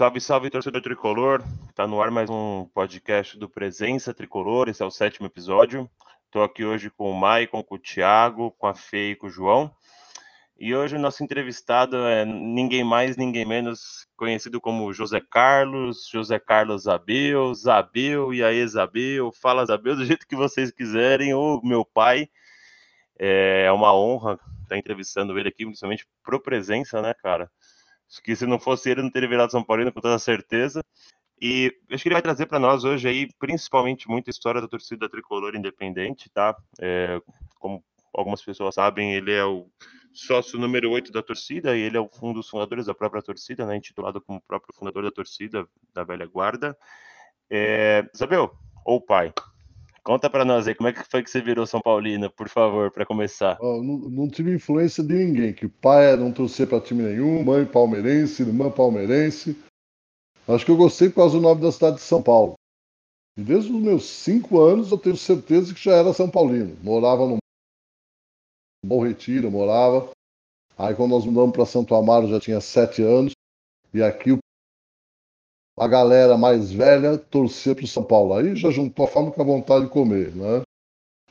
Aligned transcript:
Salve, 0.00 0.18
salve, 0.18 0.48
torcedor 0.48 0.80
tricolor. 0.80 1.42
Tá 1.74 1.86
no 1.86 2.00
ar 2.00 2.10
mais 2.10 2.30
um 2.30 2.64
podcast 2.72 3.38
do 3.38 3.50
Presença 3.50 4.14
Tricolor. 4.14 4.70
Esse 4.70 4.82
é 4.82 4.86
o 4.86 4.90
sétimo 4.90 5.26
episódio. 5.26 5.90
Estou 6.24 6.42
aqui 6.42 6.64
hoje 6.64 6.88
com 6.88 7.10
o 7.10 7.14
Maicon, 7.14 7.62
com 7.62 7.74
o 7.74 7.78
Thiago, 7.78 8.50
com 8.52 8.66
a 8.66 8.74
Fê 8.74 9.10
e 9.10 9.14
com 9.14 9.26
o 9.26 9.30
João. 9.30 9.70
E 10.58 10.74
hoje 10.74 10.96
o 10.96 10.98
nosso 10.98 11.22
entrevistado 11.22 11.98
é 11.98 12.24
ninguém 12.24 12.82
mais, 12.82 13.18
ninguém 13.18 13.44
menos, 13.44 14.06
conhecido 14.16 14.58
como 14.58 14.90
José 14.90 15.20
Carlos, 15.20 16.08
José 16.10 16.38
Carlos 16.38 16.84
Zabel, 16.84 17.52
Zabel, 17.52 18.32
e 18.32 18.42
aí 18.42 18.66
Zabel, 18.66 19.30
fala 19.32 19.66
Zabel 19.66 19.96
do 19.96 20.06
jeito 20.06 20.26
que 20.26 20.34
vocês 20.34 20.70
quiserem, 20.70 21.34
ou 21.34 21.60
meu 21.62 21.84
pai. 21.84 22.26
É 23.18 23.70
uma 23.70 23.94
honra 23.94 24.40
estar 24.62 24.78
entrevistando 24.78 25.38
ele 25.38 25.50
aqui, 25.50 25.66
principalmente 25.66 26.06
pro 26.24 26.40
presença, 26.40 27.02
né, 27.02 27.12
cara? 27.12 27.50
Que 28.18 28.34
se 28.34 28.46
não 28.46 28.58
fosse 28.58 28.90
ele, 28.90 29.02
não 29.02 29.10
teria 29.10 29.28
virado 29.28 29.52
São 29.52 29.62
Paulino 29.62 29.92
com 29.92 30.00
toda 30.00 30.18
certeza. 30.18 30.82
E 31.40 31.74
acho 31.90 32.02
que 32.02 32.08
ele 32.08 32.14
vai 32.14 32.22
trazer 32.22 32.46
para 32.46 32.58
nós 32.58 32.84
hoje 32.84 33.08
aí, 33.08 33.28
principalmente, 33.38 34.08
muita 34.08 34.28
história 34.28 34.60
da 34.60 34.68
torcida 34.68 35.08
tricolor 35.08 35.54
independente, 35.54 36.28
tá? 36.28 36.54
É, 36.78 37.20
como 37.58 37.82
algumas 38.12 38.42
pessoas 38.42 38.74
sabem, 38.74 39.14
ele 39.14 39.32
é 39.32 39.44
o 39.44 39.66
sócio 40.12 40.58
número 40.58 40.90
8 40.90 41.10
da 41.10 41.22
torcida 41.22 41.76
e 41.76 41.80
ele 41.80 41.96
é 41.96 42.00
um 42.00 42.32
dos 42.32 42.48
fundadores 42.48 42.86
da 42.86 42.94
própria 42.94 43.22
torcida, 43.22 43.64
né? 43.64 43.76
Intitulado 43.76 44.20
como 44.20 44.40
próprio 44.40 44.74
fundador 44.74 45.04
da 45.04 45.10
torcida 45.10 45.66
da 45.94 46.04
velha 46.04 46.26
guarda. 46.26 46.76
É, 47.48 48.04
Isabel, 48.14 48.52
ou 48.84 49.00
pai, 49.00 49.32
Conta 50.02 50.30
para 50.30 50.44
nós 50.44 50.66
aí, 50.66 50.74
como 50.74 50.88
é 50.88 50.92
que 50.92 51.04
foi 51.04 51.22
que 51.22 51.30
você 51.30 51.40
virou 51.40 51.66
São 51.66 51.80
Paulino, 51.80 52.30
por 52.30 52.48
favor, 52.48 52.90
para 52.90 53.04
começar? 53.04 53.58
Oh, 53.60 53.82
não, 53.82 53.98
não, 53.98 54.28
tive 54.28 54.54
influência 54.54 55.04
de 55.04 55.12
ninguém, 55.12 55.52
que 55.52 55.68
pai 55.68 56.16
não 56.16 56.32
torcer 56.32 56.66
para 56.66 56.80
time 56.80 57.02
nenhum, 57.02 57.44
mãe 57.44 57.66
palmeirense, 57.66 58.42
irmã 58.42 58.70
palmeirense. 58.70 59.56
Acho 60.48 60.64
que 60.64 60.70
eu 60.70 60.76
gostei 60.76 61.08
por 61.10 61.16
causa 61.16 61.36
do 61.36 61.42
nome 61.42 61.60
da 61.60 61.70
cidade 61.70 61.96
de 61.96 62.02
São 62.02 62.22
Paulo. 62.22 62.54
E 63.36 63.42
desde 63.42 63.70
os 63.70 63.80
meus 63.80 64.04
cinco 64.04 64.60
anos 64.60 64.90
eu 64.90 64.98
tenho 64.98 65.16
certeza 65.16 65.74
que 65.74 65.82
já 65.82 65.92
era 65.92 66.12
São 66.12 66.30
Paulino. 66.30 66.76
Morava 66.82 67.26
no 67.26 67.38
Bom 68.84 69.04
Retiro, 69.04 69.50
morava. 69.50 70.10
Aí 70.76 70.94
quando 70.94 71.10
nós 71.10 71.26
mudamos 71.26 71.52
para 71.52 71.66
Santo 71.66 71.94
Amaro 71.94 72.26
já 72.26 72.40
tinha 72.40 72.60
sete 72.60 73.02
anos. 73.02 73.32
E 73.92 74.02
aqui 74.02 74.32
o 74.32 74.38
a 75.80 75.88
galera 75.88 76.36
mais 76.36 76.70
velha 76.70 77.16
torcer 77.16 77.74
para 77.74 77.86
o 77.86 77.88
São 77.88 78.04
Paulo. 78.04 78.34
Aí 78.34 78.54
já 78.54 78.70
juntou 78.70 79.06
a 79.06 79.08
fome 79.08 79.32
com 79.32 79.40
a 79.40 79.44
vontade 79.46 79.86
de 79.86 79.90
comer, 79.90 80.36
né? 80.36 80.60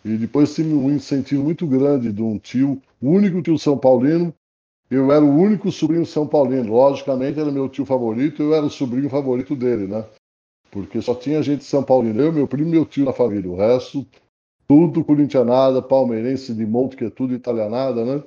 E 0.03 0.17
depois 0.17 0.55
tive 0.55 0.73
um 0.73 0.89
incentivo 0.89 1.43
muito 1.43 1.67
grande 1.67 2.11
de 2.11 2.23
um 2.23 2.39
tio, 2.39 2.81
o 2.99 3.11
único 3.11 3.43
tio 3.43 3.59
São 3.59 3.77
Paulino. 3.77 4.33
Eu 4.89 5.11
era 5.11 5.23
o 5.23 5.29
único 5.29 5.71
sobrinho 5.71 6.03
São 6.03 6.25
Paulino. 6.25 6.73
Logicamente, 6.73 7.39
era 7.39 7.51
meu 7.51 7.69
tio 7.69 7.85
favorito, 7.85 8.41
eu 8.41 8.55
era 8.55 8.65
o 8.65 8.71
sobrinho 8.71 9.07
favorito 9.07 9.55
dele, 9.55 9.85
né? 9.85 10.03
Porque 10.71 10.99
só 10.99 11.13
tinha 11.13 11.43
gente 11.43 11.59
de 11.59 11.65
São 11.65 11.83
Paulino. 11.83 12.19
Eu, 12.19 12.33
meu 12.33 12.47
primo 12.47 12.69
e 12.69 12.71
meu 12.71 12.85
tio 12.87 13.05
na 13.05 13.13
família. 13.13 13.51
O 13.51 13.55
resto, 13.55 14.03
tudo 14.67 15.03
corintianada, 15.03 15.79
palmeirense 15.79 16.55
de 16.55 16.65
monte, 16.65 16.97
que 16.97 17.05
é 17.05 17.09
tudo 17.11 17.35
italianada, 17.35 18.03
né? 18.03 18.23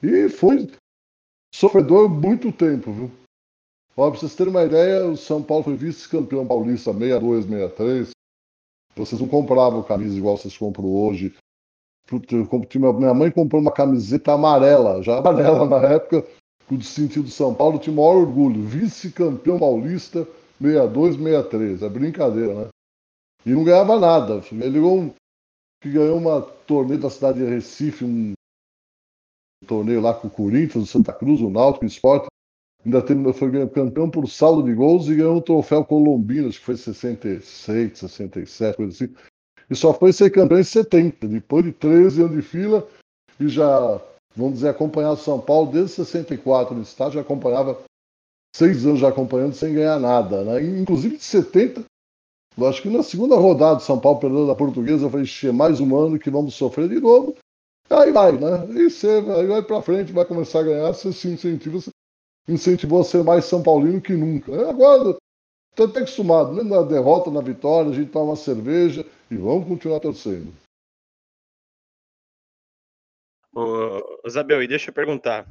E 0.00 0.28
foi 0.28 0.70
sofredor 1.52 2.08
muito 2.08 2.52
tempo, 2.52 2.92
viu? 2.92 3.25
Ó, 3.96 4.10
pra 4.10 4.20
vocês 4.20 4.34
terem 4.34 4.50
uma 4.50 4.64
ideia, 4.64 5.06
o 5.06 5.16
São 5.16 5.42
Paulo 5.42 5.64
foi 5.64 5.74
vice-campeão 5.74 6.46
paulista 6.46 6.92
62, 6.92 7.46
63. 7.46 8.10
Vocês 8.94 9.20
não 9.20 9.28
compravam 9.28 9.82
camisa 9.82 10.16
igual 10.16 10.36
vocês 10.36 10.56
compram 10.56 10.84
hoje. 10.84 11.34
Minha 12.98 13.14
mãe 13.14 13.30
comprou 13.30 13.60
uma 13.60 13.72
camiseta 13.72 14.32
amarela, 14.32 15.02
já 15.02 15.16
amarela 15.18 15.66
na 15.66 15.88
época, 15.88 16.26
do 16.70 16.84
sentido 16.84 17.24
de 17.24 17.30
São 17.30 17.54
Paulo, 17.54 17.78
tinha 17.78 17.92
o 17.92 17.96
maior 17.96 18.20
orgulho. 18.20 18.62
Vice-campeão 18.62 19.58
paulista 19.58 20.28
62, 20.60 21.16
63. 21.16 21.82
É 21.82 21.88
brincadeira, 21.88 22.54
né? 22.54 22.68
E 23.46 23.50
não 23.50 23.64
ganhava 23.64 23.98
nada. 23.98 24.42
Ele 24.52 24.72
ganhou, 24.72 24.98
um, 24.98 25.14
ganhou 25.82 26.18
uma 26.18 26.42
torneio 26.42 27.00
da 27.00 27.08
cidade 27.08 27.38
de 27.38 27.46
Recife, 27.46 28.04
um 28.04 28.34
torneio 29.66 30.02
lá 30.02 30.12
com 30.12 30.28
o 30.28 30.30
Corinthians, 30.30 30.84
o 30.84 30.86
Santa 30.86 31.14
Cruz, 31.14 31.40
o 31.40 31.48
Náutico, 31.48 31.86
o 31.86 31.88
Sport 31.88 32.26
ainda 32.86 33.02
teve, 33.02 33.32
foi 33.32 33.68
campeão 33.68 34.08
por 34.08 34.28
saldo 34.28 34.62
de 34.62 34.72
gols 34.72 35.08
e 35.08 35.16
ganhou 35.16 35.36
o 35.36 35.42
troféu 35.42 35.84
Colombino, 35.84 36.48
acho 36.48 36.60
que 36.60 36.64
foi 36.64 36.76
66, 36.76 37.98
67, 37.98 38.76
coisa 38.76 38.92
assim. 38.92 39.14
E 39.68 39.74
só 39.74 39.92
foi 39.92 40.12
ser 40.12 40.30
campeão 40.30 40.60
em 40.60 40.64
70, 40.64 41.26
depois 41.26 41.64
de 41.64 41.72
13 41.72 42.22
anos 42.22 42.36
de 42.36 42.42
fila 42.42 42.86
e 43.40 43.48
já, 43.48 44.00
vamos 44.34 44.54
dizer, 44.54 44.68
acompanhar 44.68 45.12
o 45.12 45.16
São 45.16 45.40
Paulo 45.40 45.72
desde 45.72 45.96
64 45.96 46.74
no 46.74 46.82
estádio, 46.82 47.14
já 47.14 47.20
acompanhava 47.20 47.82
seis 48.54 48.86
anos 48.86 49.00
já 49.00 49.08
acompanhando 49.08 49.54
sem 49.54 49.74
ganhar 49.74 49.98
nada, 49.98 50.44
né? 50.44 50.62
Inclusive 50.62 51.16
de 51.16 51.24
70, 51.24 51.84
eu 52.56 52.66
acho 52.66 52.80
que 52.80 52.88
na 52.88 53.02
segunda 53.02 53.34
rodada 53.34 53.80
São 53.80 53.98
Paulo 53.98 54.20
perdeu 54.20 54.46
da 54.46 54.54
Portuguesa, 54.54 55.04
eu 55.04 55.10
falei, 55.10 55.26
mais 55.52 55.80
um 55.80 55.96
ano 55.96 56.18
que 56.18 56.30
vamos 56.30 56.54
sofrer 56.54 56.88
de 56.88 57.00
novo. 57.00 57.34
Aí 57.90 58.10
vai, 58.12 58.32
né? 58.32 58.66
E 58.70 58.90
você 58.90 59.08
aí 59.08 59.46
vai 59.46 59.62
pra 59.62 59.82
frente, 59.82 60.12
vai 60.12 60.24
começar 60.24 60.60
a 60.60 60.64
ganhar, 60.64 60.92
você 60.92 61.12
se 61.12 61.28
incentiva, 61.28 61.78
incentivou 62.48 63.00
a 63.00 63.04
ser 63.04 63.22
mais 63.24 63.44
São 63.44 63.62
Paulino 63.62 64.00
que 64.00 64.12
nunca. 64.12 64.52
É, 64.52 64.70
agora, 64.70 65.16
estou 65.70 65.86
até 65.86 66.00
acostumado, 66.00 66.52
né? 66.52 66.62
na 66.62 66.82
derrota, 66.82 67.30
na 67.30 67.40
vitória, 67.40 67.90
a 67.90 67.94
gente 67.94 68.10
toma 68.10 68.30
uma 68.30 68.36
cerveja 68.36 69.04
e 69.30 69.36
vamos 69.36 69.66
continuar 69.66 70.00
torcendo. 70.00 70.52
Ô, 73.54 74.20
Isabel, 74.26 74.62
e 74.62 74.68
deixa 74.68 74.90
eu 74.90 74.94
perguntar 74.94 75.46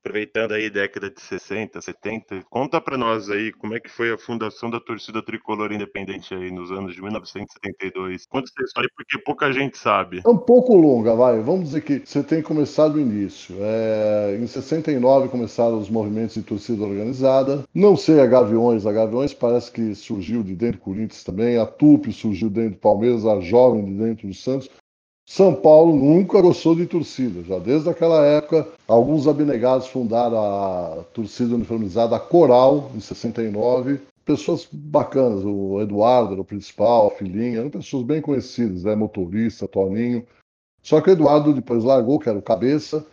aproveitando 0.00 0.52
aí 0.52 0.70
década 0.70 1.10
de 1.10 1.20
60, 1.20 1.80
70, 1.80 2.42
conta 2.48 2.80
para 2.80 2.96
nós 2.96 3.30
aí 3.30 3.52
como 3.52 3.74
é 3.74 3.80
que 3.80 3.90
foi 3.90 4.10
a 4.10 4.18
fundação 4.18 4.70
da 4.70 4.80
torcida 4.80 5.22
tricolor 5.22 5.72
independente 5.72 6.34
aí 6.34 6.50
nos 6.50 6.70
anos 6.70 6.94
de 6.94 7.02
1972. 7.02 8.26
Conta 8.26 8.50
essa 8.50 8.66
história 8.66 8.90
porque 8.96 9.18
pouca 9.18 9.52
gente 9.52 9.76
sabe. 9.76 10.22
É 10.24 10.28
um 10.28 10.38
pouco 10.38 10.74
longa, 10.74 11.14
vai. 11.14 11.40
Vamos 11.40 11.66
dizer 11.66 11.82
que 11.82 12.02
você 12.04 12.22
tem 12.22 12.42
começado 12.42 12.94
do 12.94 13.00
início. 13.00 13.54
É... 13.60 14.38
Em 14.40 14.46
69 14.46 15.28
começaram 15.28 15.78
os 15.78 15.90
movimentos 15.90 16.34
de 16.34 16.42
torcida 16.42 16.82
organizada. 16.82 17.64
Não 17.74 17.96
sei 17.96 18.20
a 18.20 18.26
Gaviões. 18.26 18.86
A 18.86 18.92
Gaviões 18.92 19.34
parece 19.34 19.70
que 19.70 19.94
surgiu 19.94 20.42
de 20.42 20.54
dentro 20.54 20.78
do 20.78 20.84
Corinthians 20.84 21.22
também. 21.22 21.58
A 21.58 21.66
Tupi 21.66 22.12
surgiu 22.12 22.48
dentro 22.48 22.72
do 22.72 22.78
Palmeiras. 22.78 23.26
A 23.26 23.40
Jovem 23.40 23.84
de 23.84 23.92
dentro 23.92 24.28
do 24.28 24.34
Santos. 24.34 24.70
São 25.30 25.54
Paulo 25.54 25.94
nunca 25.94 26.42
gostou 26.42 26.74
de 26.74 26.86
torcida. 26.86 27.44
Já 27.44 27.56
desde 27.60 27.88
aquela 27.88 28.26
época, 28.26 28.66
alguns 28.88 29.28
abnegados 29.28 29.86
fundaram 29.86 30.36
a 30.36 31.04
torcida 31.14 31.54
uniformizada, 31.54 32.16
a 32.16 32.18
Coral, 32.18 32.90
em 32.96 32.98
69. 32.98 34.00
Pessoas 34.24 34.66
bacanas, 34.72 35.44
o 35.44 35.80
Eduardo 35.80 36.32
era 36.32 36.40
o 36.40 36.44
principal, 36.44 37.06
a 37.06 37.10
filhinha, 37.12 37.60
eram 37.60 37.70
pessoas 37.70 38.02
bem 38.02 38.20
conhecidas, 38.20 38.82
né? 38.82 38.96
motorista, 38.96 39.68
Toninho. 39.68 40.26
Só 40.82 41.00
que 41.00 41.10
o 41.10 41.12
Eduardo 41.12 41.54
depois 41.54 41.84
largou, 41.84 42.18
que 42.18 42.28
era 42.28 42.36
o 42.36 42.42
cabeça. 42.42 43.06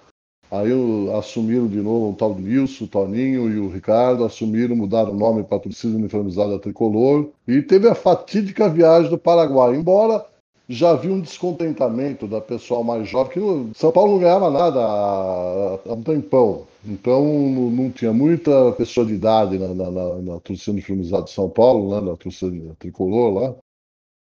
Aí 0.50 0.72
assumiram 1.20 1.68
de 1.68 1.78
novo 1.78 2.10
o 2.10 2.16
tal 2.16 2.34
do 2.34 2.42
Nilson, 2.42 2.86
o 2.86 2.88
Toninho 2.88 3.48
e 3.48 3.60
o 3.60 3.70
Ricardo, 3.70 4.26
assumiram, 4.26 4.76
mudaram 4.76 5.12
o 5.12 5.16
nome 5.16 5.44
para 5.44 5.58
a 5.58 5.62
torcida 5.62 5.96
uniformizada 5.96 6.58
tricolor. 6.58 7.30
E 7.48 7.62
teve 7.62 7.88
a 7.88 7.94
fatídica 7.94 8.68
viagem 8.68 9.12
do 9.12 9.20
Paraguai. 9.20 9.76
Embora 9.76 10.26
já 10.70 10.94
vi 10.94 11.10
um 11.10 11.22
descontentamento 11.22 12.28
da 12.28 12.42
pessoal 12.42 12.84
mais 12.84 13.08
jovem, 13.08 13.34
que 13.34 13.78
São 13.80 13.92
Paulo 13.92 14.14
não 14.14 14.20
ganhava 14.20 14.50
nada 14.50 14.80
há, 14.80 15.80
há 15.86 15.94
um 15.94 16.04
tempão. 16.04 16.68
Então 16.86 17.24
não 17.26 17.90
tinha 17.92 18.14
muita 18.14 18.72
pessoa 18.74 19.06
de 19.06 19.14
idade 19.14 19.58
na, 19.58 19.74
na, 19.74 19.92
na, 19.92 20.16
na 20.16 20.40
torcida 20.40 20.72
uniformizada 20.72 21.24
de 21.24 21.32
São 21.32 21.50
Paulo, 21.50 21.96
né, 21.96 22.10
na 22.12 22.18
torcida 22.18 22.76
tricolor 22.80 23.34
lá. 23.34 23.56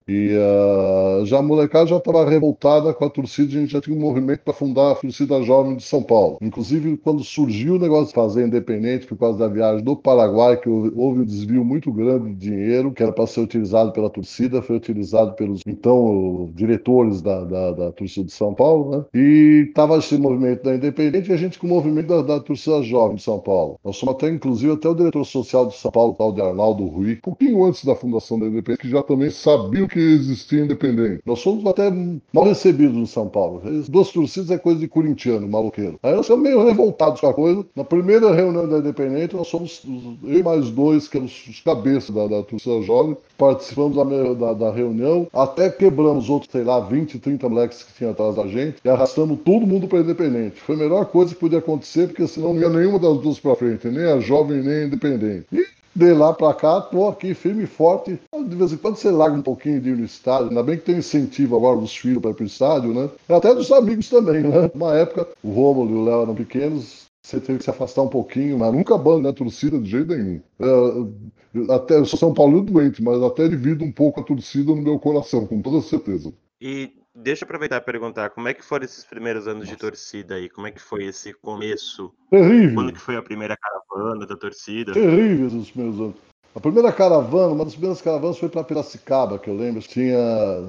E 0.07 0.31
uh, 0.35 1.25
já 1.25 1.39
a 1.39 1.41
molecada 1.41 1.87
já 1.87 1.97
estava 1.97 2.27
revoltada 2.29 2.93
com 2.93 3.05
a 3.05 3.09
torcida, 3.09 3.49
a 3.49 3.61
gente 3.61 3.73
já 3.73 3.81
tinha 3.81 3.95
um 3.95 3.99
movimento 3.99 4.39
para 4.39 4.53
fundar 4.53 4.91
a 4.91 4.95
torcida 4.95 5.41
jovem 5.43 5.75
de 5.75 5.83
São 5.83 6.01
Paulo. 6.01 6.37
Inclusive, 6.41 6.95
quando 6.97 7.23
surgiu 7.23 7.75
o 7.75 7.79
negócio 7.79 8.07
de 8.07 8.13
fazer 8.13 8.47
independente 8.47 9.05
por 9.05 9.17
causa 9.17 9.37
da 9.37 9.47
viagem 9.47 9.83
do 9.83 9.95
Paraguai, 9.95 10.57
que 10.57 10.69
houve 10.69 11.21
um 11.21 11.25
desvio 11.25 11.65
muito 11.65 11.91
grande 11.91 12.33
de 12.33 12.49
dinheiro, 12.49 12.91
que 12.91 13.03
era 13.03 13.11
para 13.11 13.27
ser 13.27 13.41
utilizado 13.41 13.91
pela 13.91 14.09
torcida, 14.09 14.61
foi 14.61 14.77
utilizado 14.77 15.33
pelos 15.35 15.61
então 15.67 16.49
diretores 16.55 17.21
da, 17.21 17.43
da, 17.43 17.71
da 17.71 17.91
torcida 17.91 18.25
de 18.25 18.31
São 18.31 18.53
Paulo, 18.53 18.91
né? 18.91 19.05
E 19.13 19.65
estava 19.67 19.97
esse 19.97 20.17
movimento 20.17 20.63
da 20.63 20.75
independente 20.75 21.29
e 21.29 21.33
a 21.33 21.37
gente 21.37 21.59
com 21.59 21.67
o 21.67 21.69
movimento 21.69 22.07
da, 22.07 22.21
da, 22.21 22.39
torcida 22.39 22.81
jovem 22.81 23.17
de 23.17 23.23
São 23.23 23.39
Paulo. 23.39 23.79
Nós 23.83 23.97
somos 23.97 24.15
até, 24.15 24.29
inclusive, 24.29 24.73
até 24.73 24.87
o 24.87 24.95
diretor 24.95 25.25
social 25.25 25.65
de 25.65 25.75
São 25.75 25.91
Paulo, 25.91 26.15
tal 26.17 26.31
de 26.31 26.41
Arnaldo 26.41 26.85
Rui, 26.85 27.13
um 27.13 27.21
pouquinho 27.21 27.65
antes 27.65 27.83
da 27.83 27.95
fundação 27.95 28.39
da 28.39 28.45
independente, 28.45 28.81
que 28.81 28.89
já 28.89 29.03
também 29.03 29.29
sabia 29.29 29.83
o 29.83 29.87
que 29.87 29.96
que 29.97 30.13
existia 30.13 30.63
independente. 30.63 31.21
Nós 31.25 31.41
fomos 31.41 31.65
até 31.65 31.91
mal 32.31 32.43
recebidos 32.43 32.95
no 32.95 33.07
São 33.07 33.27
Paulo. 33.27 33.63
As 33.65 33.89
duas 33.89 34.11
torcidas 34.11 34.51
é 34.51 34.57
coisa 34.57 34.79
de 34.79 34.87
corintiano, 34.87 35.47
maluqueiro. 35.47 35.99
Aí 36.03 36.13
nós 36.13 36.27
ficamos 36.27 36.43
meio 36.43 36.63
revoltados 36.63 37.19
com 37.19 37.27
a 37.27 37.33
coisa. 37.33 37.65
Na 37.75 37.83
primeira 37.83 38.31
reunião 38.31 38.69
da 38.69 38.77
Independente, 38.77 39.35
nós 39.35 39.47
somos 39.47 39.81
eu 40.23 40.39
e 40.39 40.43
mais 40.43 40.69
dois, 40.69 41.07
que 41.07 41.17
eram 41.17 41.25
os 41.25 41.61
cabeças 41.65 42.13
da, 42.13 42.27
da 42.27 42.43
torcida 42.43 42.79
jovem, 42.83 43.17
participamos 43.37 43.95
da, 43.95 44.33
da, 44.33 44.53
da, 44.53 44.71
reunião, 44.71 45.27
até 45.33 45.69
quebramos 45.69 46.29
outros, 46.29 46.51
sei 46.51 46.63
lá, 46.63 46.79
20, 46.79 47.17
30 47.17 47.49
moleques 47.49 47.83
que 47.83 47.93
tinham 47.93 48.11
atrás 48.11 48.35
da 48.35 48.45
gente 48.47 48.77
e 48.83 48.89
arrastamos 48.89 49.39
todo 49.43 49.65
mundo 49.65 49.87
para 49.87 49.99
Independente. 49.99 50.59
Foi 50.59 50.75
a 50.75 50.79
melhor 50.79 51.05
coisa 51.05 51.33
que 51.33 51.39
podia 51.39 51.59
acontecer, 51.59 52.07
porque 52.07 52.27
senão 52.27 52.53
não 52.53 52.61
ia 52.61 52.69
nenhuma 52.69 52.99
das 52.99 53.17
duas 53.19 53.39
para 53.39 53.55
frente, 53.55 53.87
nem 53.87 54.05
a 54.05 54.19
jovem 54.19 54.61
nem 54.61 54.83
a 54.83 54.85
Independente. 54.85 55.47
E 55.51 55.76
de 55.97 56.13
lá 56.13 56.31
pra 56.31 56.53
cá, 56.53 56.79
tô 56.79 57.07
aqui 57.07 57.33
firme 57.33 57.63
e 57.63 57.67
forte. 57.67 58.19
De 58.47 58.55
vez 58.55 58.71
em 58.71 58.77
quando 58.77 58.97
você 58.97 59.09
larga 59.09 59.35
um 59.35 59.41
pouquinho 59.41 59.81
de 59.81 59.89
ir 59.89 59.97
no 59.97 60.05
estádio. 60.05 60.49
Ainda 60.49 60.61
bem 60.61 60.77
que 60.77 60.85
tem 60.85 60.97
incentivo 60.97 61.55
agora 61.55 61.77
dos 61.77 61.95
filhos 61.95 62.21
para 62.21 62.31
ir 62.31 62.35
pro 62.35 62.45
estádio, 62.45 62.93
né? 62.93 63.09
Até 63.27 63.53
dos 63.55 63.71
amigos 63.71 64.07
também, 64.07 64.43
né? 64.43 64.69
Uma 64.75 64.95
época, 64.95 65.27
o 65.43 65.51
Rômulo 65.51 65.89
e 65.89 65.97
o 65.97 66.03
Léo 66.03 66.21
eram 66.21 66.35
pequenos, 66.35 67.07
você 67.23 67.39
teve 67.39 67.57
que 67.57 67.63
se 67.63 67.69
afastar 67.71 68.03
um 68.03 68.07
pouquinho, 68.07 68.59
mas 68.59 68.71
nunca 68.71 68.97
bando 68.97 69.23
na 69.23 69.33
torcida 69.33 69.79
de 69.79 69.89
jeito 69.89 70.15
nenhum. 70.15 70.39
É, 70.59 71.73
até, 71.73 71.95
eu 71.95 72.05
sou 72.05 72.19
São 72.19 72.33
Paulo 72.33 72.61
doente, 72.61 73.01
mas 73.01 73.21
até 73.23 73.47
divido 73.47 73.83
um 73.83 73.91
pouco 73.91 74.19
a 74.19 74.23
torcida 74.23 74.75
no 74.75 74.81
meu 74.81 74.99
coração, 74.99 75.47
com 75.47 75.61
toda 75.61 75.81
certeza. 75.81 76.31
E 76.61 76.91
deixa 77.17 77.43
eu 77.43 77.47
aproveitar 77.47 77.77
e 77.77 77.81
perguntar, 77.81 78.29
como 78.29 78.47
é 78.47 78.53
que 78.53 78.63
foram 78.63 78.85
esses 78.85 79.03
primeiros 79.03 79.47
anos 79.47 79.67
de 79.67 79.75
torcida 79.75 80.35
aí? 80.35 80.47
Como 80.49 80.67
é 80.67 80.71
que 80.71 80.79
foi 80.79 81.05
esse 81.05 81.33
começo? 81.33 82.13
Terrível. 82.29 82.75
Quando 82.75 82.93
que 82.93 82.99
foi 82.99 83.15
a 83.15 83.21
primeira 83.21 83.57
caravana 83.57 84.25
da 84.25 84.35
torcida? 84.35 84.93
Terríveis 84.93 85.53
os 85.53 85.71
primeiros 85.71 85.99
anos. 85.99 86.26
A 86.57 86.59
primeira 86.59 86.91
caravana, 86.91 87.53
uma 87.53 87.63
das 87.63 87.75
primeiras 87.75 88.01
caravanas 88.01 88.39
foi 88.39 88.49
para 88.49 88.63
Piracicaba, 88.63 89.37
que 89.37 89.47
eu 89.47 89.55
lembro. 89.55 89.79
Tinha, 89.79 90.17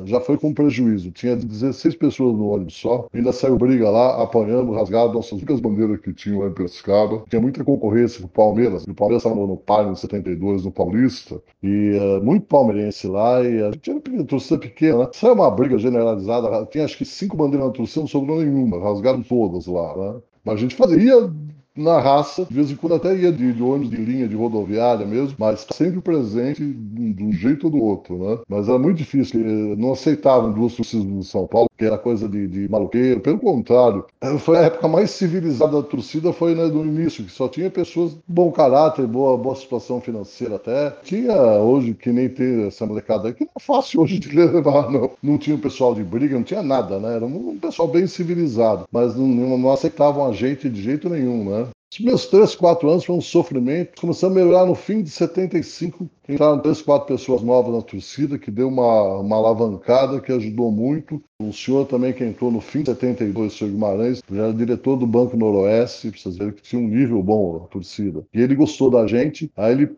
já 0.04 0.20
foi 0.20 0.36
com 0.36 0.52
prejuízo. 0.52 1.10
Tinha 1.10 1.34
16 1.34 1.96
pessoas 1.96 2.36
no 2.36 2.50
ônibus 2.50 2.74
só. 2.74 3.06
Ainda 3.14 3.32
saiu 3.32 3.56
briga 3.56 3.88
lá, 3.88 4.22
apanhando, 4.22 4.72
rasgado 4.72 5.14
nossas 5.14 5.32
únicas 5.32 5.60
bandeiras 5.60 5.98
que 5.98 6.12
tinham 6.12 6.40
lá 6.40 6.48
em 6.48 6.52
Piracicaba. 6.52 7.24
Tinha 7.30 7.40
muita 7.40 7.64
concorrência 7.64 8.20
com 8.20 8.26
o 8.26 8.28
Palmeiras. 8.28 8.84
O 8.84 8.92
Palmeiras 8.92 9.24
estava 9.24 9.46
no 9.46 9.56
Palio 9.56 9.92
em 9.92 9.94
72, 9.94 10.66
no 10.66 10.70
Paulista. 10.70 11.40
E 11.62 11.92
uh, 11.92 12.22
muito 12.22 12.44
palmeirense 12.44 13.06
lá. 13.06 13.42
E 13.42 13.62
a 13.62 13.70
gente 13.70 13.90
era 13.90 14.24
torcida 14.24 14.60
pequena, 14.60 14.98
né? 14.98 15.10
Saiu 15.14 15.32
uma 15.32 15.50
briga 15.50 15.78
generalizada. 15.78 16.66
Tinha 16.66 16.84
acho 16.84 16.98
que 16.98 17.06
cinco 17.06 17.34
bandeiras 17.34 17.66
na 17.66 17.72
torcida, 17.72 18.02
não 18.02 18.08
sobrou 18.08 18.42
nenhuma. 18.42 18.78
Rasgaram 18.78 19.22
todas 19.22 19.66
lá, 19.66 19.96
né? 19.96 20.20
Mas 20.44 20.56
a 20.56 20.58
gente 20.58 20.76
fazia 20.76 21.32
na 21.78 22.00
raça, 22.00 22.44
de 22.44 22.54
vez 22.54 22.70
em 22.70 22.76
quando 22.76 22.94
até 22.94 23.16
ia 23.16 23.32
de, 23.32 23.52
de 23.52 23.62
ônibus 23.62 23.90
de 23.90 23.96
linha, 23.96 24.28
de 24.28 24.36
rodoviária 24.36 25.06
mesmo, 25.06 25.34
mas 25.38 25.66
sempre 25.72 26.00
presente 26.00 26.62
de 26.64 27.24
um 27.24 27.32
jeito 27.32 27.64
ou 27.64 27.70
do 27.70 27.78
outro, 27.78 28.18
né? 28.18 28.38
Mas 28.48 28.68
era 28.68 28.78
muito 28.78 28.98
difícil, 28.98 29.40
não 29.76 29.92
aceitavam 29.92 30.52
duas 30.52 30.74
torcidas 30.74 31.06
de 31.06 31.24
São 31.24 31.46
Paulo, 31.46 31.67
que 31.78 31.84
era 31.84 31.96
coisa 31.96 32.28
de, 32.28 32.48
de 32.48 32.68
maluqueiro, 32.68 33.20
pelo 33.20 33.38
contrário, 33.38 34.04
foi 34.40 34.58
a 34.58 34.62
época 34.62 34.88
mais 34.88 35.12
civilizada 35.12 35.80
da 35.80 35.82
torcida, 35.82 36.32
foi 36.32 36.54
né, 36.54 36.64
no 36.64 36.84
início, 36.84 37.24
que 37.24 37.30
só 37.30 37.48
tinha 37.48 37.70
pessoas 37.70 38.12
de 38.12 38.20
bom 38.26 38.50
caráter, 38.50 39.06
boa, 39.06 39.38
boa 39.38 39.54
situação 39.54 40.00
financeira 40.00 40.56
até. 40.56 40.90
Tinha 41.04 41.36
hoje, 41.36 41.94
que 41.94 42.10
nem 42.10 42.28
tem 42.28 42.66
essa 42.66 42.84
molecada 42.84 43.28
aí, 43.28 43.34
que 43.34 43.44
não 43.44 43.52
é 43.56 43.60
fácil 43.60 44.00
hoje 44.00 44.18
de 44.18 44.28
levar, 44.34 44.90
não. 44.90 45.10
Não 45.22 45.38
tinha 45.38 45.56
pessoal 45.56 45.94
de 45.94 46.02
briga, 46.02 46.34
não 46.34 46.42
tinha 46.42 46.62
nada, 46.62 46.98
né? 46.98 47.14
Era 47.14 47.24
um 47.24 47.58
pessoal 47.58 47.86
bem 47.86 48.06
civilizado, 48.06 48.86
mas 48.90 49.14
não, 49.14 49.56
não 49.56 49.70
aceitavam 49.70 50.26
a 50.26 50.32
gente 50.32 50.68
de 50.68 50.82
jeito 50.82 51.08
nenhum, 51.08 51.44
né? 51.44 51.68
Os 51.90 52.00
meus 52.00 52.26
três, 52.26 52.54
quatro 52.54 52.90
anos 52.90 53.04
foi 53.04 53.16
um 53.16 53.20
sofrimento. 53.20 53.98
Começamos 53.98 54.36
a 54.36 54.40
melhorar 54.40 54.66
no 54.66 54.74
fim 54.74 55.02
de 55.02 55.08
75. 55.08 56.08
Entraram 56.28 56.60
três, 56.60 56.82
quatro 56.82 57.08
pessoas 57.08 57.42
novas 57.42 57.74
na 57.74 57.80
torcida, 57.80 58.38
que 58.38 58.50
deu 58.50 58.68
uma, 58.68 59.20
uma 59.20 59.36
alavancada 59.36 60.20
que 60.20 60.30
ajudou 60.30 60.70
muito. 60.70 61.22
O 61.40 61.50
senhor 61.50 61.86
também 61.86 62.12
que 62.12 62.22
entrou 62.22 62.50
no 62.50 62.60
fim 62.60 62.80
de 62.80 62.90
72, 62.90 63.54
o 63.54 63.56
senhor 63.56 63.70
Guimarães, 63.70 64.22
já 64.30 64.44
era 64.44 64.52
diretor 64.52 64.96
do 64.96 65.06
Banco 65.06 65.34
Noroeste, 65.36 66.10
precisa 66.10 66.36
dizer 66.36 66.52
que 66.52 66.62
tinha 66.62 66.80
um 66.80 66.88
nível 66.88 67.22
bom 67.22 67.60
na 67.60 67.66
torcida. 67.66 68.22
E 68.34 68.40
ele 68.40 68.54
gostou 68.54 68.90
da 68.90 69.06
gente, 69.06 69.50
aí 69.56 69.72
ele 69.72 69.96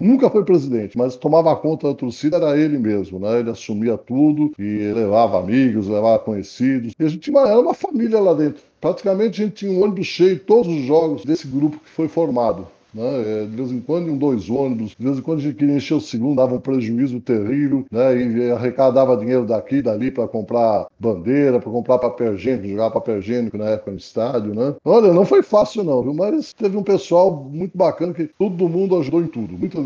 nunca 0.00 0.30
foi 0.30 0.44
presidente, 0.44 0.96
mas 0.96 1.16
tomava 1.16 1.54
conta 1.56 1.88
da 1.88 1.94
torcida, 1.94 2.36
era 2.36 2.58
ele 2.58 2.78
mesmo, 2.78 3.18
né? 3.18 3.40
Ele 3.40 3.50
assumia 3.50 3.98
tudo 3.98 4.52
e 4.58 4.92
levava 4.92 5.38
amigos, 5.38 5.88
levava 5.88 6.18
conhecidos. 6.18 6.92
E 6.98 7.04
a 7.04 7.08
gente 7.08 7.30
uma, 7.30 7.48
era 7.48 7.60
uma 7.60 7.74
família 7.74 8.20
lá 8.20 8.34
dentro. 8.34 8.62
Praticamente 8.80 9.42
a 9.42 9.44
gente 9.44 9.56
tinha 9.56 9.72
um 9.72 9.82
ônibus 9.82 10.06
cheio 10.06 10.38
todos 10.38 10.72
os 10.72 10.82
jogos 10.84 11.24
desse 11.24 11.46
grupo 11.46 11.78
que 11.78 11.90
foi 11.90 12.08
formado. 12.08 12.66
Né? 12.96 13.42
É, 13.42 13.44
de 13.44 13.54
vez 13.54 13.70
em 13.70 13.80
quando, 13.80 14.10
um, 14.10 14.16
dois 14.16 14.48
ônibus, 14.48 14.96
de 14.98 15.04
vez 15.04 15.18
em 15.18 15.22
quando 15.22 15.40
a 15.40 15.42
gente 15.42 15.56
queria 15.56 15.76
encher 15.76 15.94
o 15.94 16.00
segundo, 16.00 16.36
dava 16.36 16.54
um 16.54 16.60
prejuízo 16.60 17.20
terrível, 17.20 17.84
né? 17.90 18.16
e 18.16 18.50
arrecadava 18.50 19.16
dinheiro 19.16 19.44
daqui 19.44 19.76
e 19.76 19.82
dali 19.82 20.10
para 20.10 20.26
comprar 20.26 20.86
bandeira, 20.98 21.60
para 21.60 21.70
comprar 21.70 21.98
papel 21.98 22.34
higiênico, 22.34 22.68
jogar 22.68 22.90
papel 22.90 23.18
higiênico 23.18 23.58
na 23.58 23.66
época 23.66 23.90
no 23.90 23.98
estádio. 23.98 24.54
Né? 24.54 24.74
Olha, 24.82 25.12
não 25.12 25.26
foi 25.26 25.42
fácil 25.42 25.84
não, 25.84 26.02
viu? 26.02 26.14
mas 26.14 26.54
teve 26.54 26.76
um 26.76 26.82
pessoal 26.82 27.34
muito 27.34 27.76
bacana 27.76 28.14
que 28.14 28.30
todo 28.38 28.68
mundo 28.68 28.96
ajudou 28.98 29.20
em 29.20 29.26
tudo. 29.26 29.58
Muito, 29.58 29.78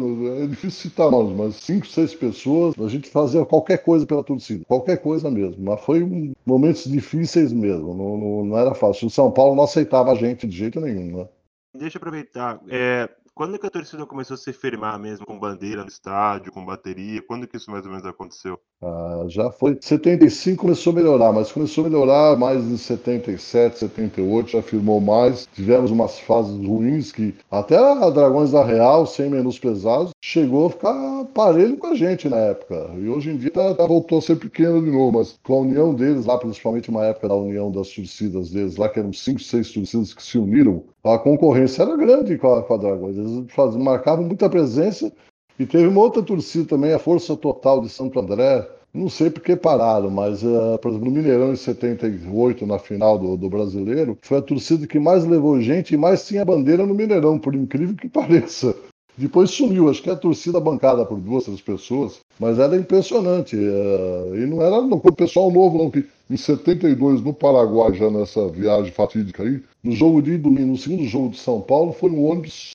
é 0.42 0.46
difícil 0.46 0.90
citar 0.90 1.10
nomes, 1.10 1.36
mas 1.36 1.56
cinco, 1.56 1.86
seis 1.86 2.14
pessoas, 2.14 2.74
a 2.78 2.88
gente 2.88 3.08
fazia 3.08 3.44
qualquer 3.44 3.78
coisa 3.78 4.06
pela 4.06 4.22
torcida, 4.22 4.64
qualquer 4.68 4.98
coisa 4.98 5.30
mesmo. 5.30 5.56
Mas 5.58 5.80
foi 5.80 6.02
um, 6.02 6.32
momentos 6.46 6.84
difíceis 6.84 7.52
mesmo, 7.52 7.94
não, 7.94 8.16
não, 8.16 8.44
não 8.44 8.58
era 8.58 8.74
fácil. 8.74 9.08
O 9.08 9.10
São 9.10 9.30
Paulo 9.30 9.56
não 9.56 9.64
aceitava 9.64 10.12
a 10.12 10.14
gente 10.14 10.46
de 10.46 10.56
jeito 10.56 10.80
nenhum. 10.80 11.18
Né? 11.18 11.26
Deixa 11.74 11.96
eu 11.96 12.00
aproveitar. 12.00 12.60
É, 12.68 13.08
quando 13.40 13.58
que 13.58 13.66
a 13.66 13.70
torcida 13.70 14.04
começou 14.04 14.34
a 14.34 14.38
se 14.38 14.52
firmar 14.52 14.98
mesmo 14.98 15.24
com 15.24 15.38
bandeira 15.38 15.82
no 15.82 15.88
estádio, 15.88 16.52
com 16.52 16.64
bateria? 16.64 17.22
Quando 17.22 17.46
que 17.46 17.56
isso 17.56 17.70
mais 17.70 17.84
ou 17.84 17.90
menos 17.90 18.06
aconteceu? 18.06 18.60
Ah, 18.82 19.24
já 19.28 19.50
foi. 19.50 19.78
75 19.80 20.62
começou 20.62 20.92
a 20.92 20.96
melhorar, 20.96 21.32
mas 21.32 21.52
começou 21.52 21.84
a 21.84 21.88
melhorar 21.88 22.36
mais 22.36 22.62
em 22.64 22.76
77, 22.76 23.78
78, 23.78 24.50
já 24.50 24.62
firmou 24.62 25.00
mais. 25.00 25.46
Tivemos 25.54 25.90
umas 25.90 26.18
fases 26.18 26.54
ruins 26.66 27.12
que 27.12 27.34
até 27.50 27.76
a 27.76 28.10
Dragões 28.10 28.52
da 28.52 28.64
Real, 28.64 29.06
sem 29.06 29.30
menosprezados, 29.30 30.10
chegou 30.22 30.66
a 30.66 30.70
ficar 30.70 31.24
parelho 31.32 31.76
com 31.76 31.88
a 31.88 31.94
gente 31.94 32.28
na 32.28 32.36
época. 32.36 32.90
E 32.98 33.08
hoje 33.08 33.30
em 33.30 33.36
dia 33.36 33.50
tá, 33.50 33.74
tá, 33.74 33.86
voltou 33.86 34.18
a 34.18 34.22
ser 34.22 34.36
pequeno 34.36 34.82
de 34.82 34.90
novo, 34.90 35.18
mas 35.18 35.38
com 35.42 35.54
a 35.54 35.60
união 35.60 35.94
deles 35.94 36.26
lá, 36.26 36.36
principalmente 36.38 36.90
uma 36.90 37.04
época 37.06 37.28
da 37.28 37.34
união 37.34 37.70
das 37.70 37.88
torcidas 37.90 38.50
deles 38.50 38.76
lá, 38.76 38.88
que 38.88 38.98
eram 38.98 39.12
cinco, 39.12 39.40
seis 39.40 39.70
torcidas 39.70 40.12
que 40.12 40.22
se 40.22 40.38
uniram, 40.38 40.84
a 41.02 41.18
concorrência 41.18 41.82
era 41.82 41.96
grande 41.96 42.36
com 42.36 42.54
a, 42.54 42.62
com 42.62 42.74
a 42.74 42.76
Dragões. 42.76 43.16
Eles 43.16 43.50
faziam, 43.52 43.82
marcavam 43.82 44.24
muita 44.24 44.48
presença. 44.48 45.12
E 45.58 45.66
teve 45.66 45.86
uma 45.86 46.00
outra 46.00 46.22
torcida 46.22 46.64
também, 46.64 46.92
a 46.92 46.98
Força 46.98 47.36
Total 47.36 47.80
de 47.80 47.88
Santo 47.88 48.18
André. 48.18 48.66
Não 48.92 49.08
sei 49.08 49.30
por 49.30 49.42
que 49.42 49.54
pararam, 49.54 50.10
mas, 50.10 50.42
uh, 50.42 50.76
por 50.82 50.90
exemplo, 50.90 51.08
no 51.08 51.16
Mineirão 51.16 51.52
em 51.52 51.56
78, 51.56 52.66
na 52.66 52.78
final 52.78 53.18
do, 53.18 53.36
do 53.36 53.48
Brasileiro, 53.48 54.18
foi 54.20 54.38
a 54.38 54.42
torcida 54.42 54.86
que 54.86 54.98
mais 54.98 55.24
levou 55.24 55.60
gente 55.60 55.94
e 55.94 55.96
mais 55.96 56.26
tinha 56.26 56.44
bandeira 56.44 56.84
no 56.84 56.94
Mineirão, 56.94 57.38
por 57.38 57.54
incrível 57.54 57.94
que 57.94 58.08
pareça. 58.10 58.74
Depois 59.16 59.50
sumiu, 59.50 59.88
acho 59.88 60.02
que 60.02 60.10
a 60.10 60.16
torcida 60.16 60.58
bancada 60.58 61.04
por 61.04 61.20
duas, 61.20 61.44
três 61.44 61.60
pessoas, 61.60 62.20
mas 62.38 62.58
era 62.58 62.76
impressionante. 62.76 63.54
Uh, 63.54 64.34
e 64.34 64.46
não 64.46 64.60
era 64.60 64.76
o 64.78 65.12
pessoal 65.12 65.52
novo, 65.52 65.78
não, 65.78 65.90
que 65.90 66.04
em 66.30 66.36
72, 66.36 67.22
no 67.22 67.34
Paraguai, 67.34 67.92
já 67.94 68.08
nessa 68.08 68.46
viagem 68.48 68.92
fatídica 68.92 69.42
aí, 69.42 69.62
no 69.82 69.92
jogo 69.92 70.22
de 70.22 70.38
domingo, 70.38 70.72
no 70.72 70.78
segundo 70.78 71.04
jogo 71.04 71.30
de 71.30 71.38
São 71.38 71.60
Paulo, 71.60 71.92
foi 71.92 72.10
um 72.10 72.24
ônibus 72.24 72.70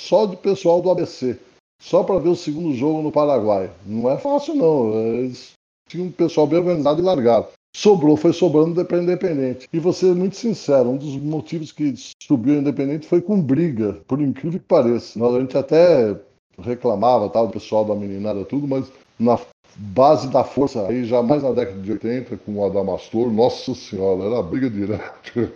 só 0.00 0.26
de 0.26 0.36
pessoal 0.36 0.82
do 0.82 0.90
ABC, 0.90 1.38
só 1.80 2.04
para 2.04 2.18
ver 2.18 2.28
o 2.28 2.36
segundo 2.36 2.74
jogo 2.74 3.00
no 3.00 3.10
Paraguai. 3.10 3.70
Não 3.86 4.10
é 4.10 4.18
fácil, 4.18 4.54
não. 4.54 4.92
Eles 4.92 5.52
tinham 5.88 6.06
um 6.06 6.12
pessoal 6.12 6.46
bem 6.46 6.58
organizado 6.58 7.00
e 7.00 7.04
largado. 7.04 7.48
Sobrou, 7.74 8.16
foi 8.16 8.32
sobrando 8.32 8.84
para 8.84 9.02
Independente. 9.02 9.68
E 9.72 9.78
vou 9.78 9.92
ser 9.92 10.14
muito 10.14 10.36
sincero, 10.36 10.90
um 10.90 10.96
dos 10.96 11.16
motivos 11.16 11.72
que 11.72 11.94
subiu 12.22 12.54
a 12.54 12.58
Independente 12.58 13.06
foi 13.06 13.22
com 13.22 13.40
briga, 13.40 14.00
por 14.06 14.20
incrível 14.20 14.60
que 14.60 14.66
pareça. 14.66 15.24
A 15.24 15.40
gente 15.40 15.56
até 15.56 16.14
reclamava, 16.58 17.30
tal, 17.30 17.46
do 17.46 17.52
pessoal 17.52 17.84
da 17.84 17.94
meninada, 17.94 18.44
tudo, 18.44 18.66
mas 18.66 18.90
na 19.18 19.38
base 19.76 20.28
da 20.28 20.44
força 20.44 20.86
aí, 20.86 21.04
já 21.04 21.22
mais 21.22 21.42
na 21.42 21.52
década 21.52 21.80
de 21.80 21.92
80, 21.92 22.36
com 22.38 22.56
o 22.56 22.64
Adamastor, 22.64 23.30
nossa 23.30 23.74
senhora, 23.74 24.24
era 24.24 24.42
briga 24.42 24.68
direto. 24.68 25.52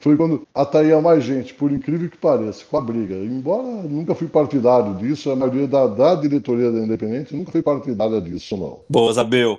Foi 0.00 0.16
quando 0.16 0.46
atraía 0.54 1.00
mais 1.00 1.24
gente, 1.24 1.52
por 1.54 1.72
incrível 1.72 2.08
que 2.08 2.16
pareça, 2.16 2.64
com 2.64 2.76
a 2.76 2.80
briga. 2.80 3.14
Embora 3.16 3.66
nunca 3.82 4.14
fui 4.14 4.28
partidário 4.28 4.94
disso, 4.96 5.30
a 5.30 5.36
maioria 5.36 5.66
da, 5.66 5.88
da 5.88 6.14
diretoria 6.14 6.70
da 6.70 6.78
Independente 6.78 7.34
nunca 7.34 7.50
foi 7.50 7.62
partidária 7.62 8.20
disso, 8.20 8.56
não. 8.56 8.84
Boa, 8.88 9.10
Isabel. 9.10 9.58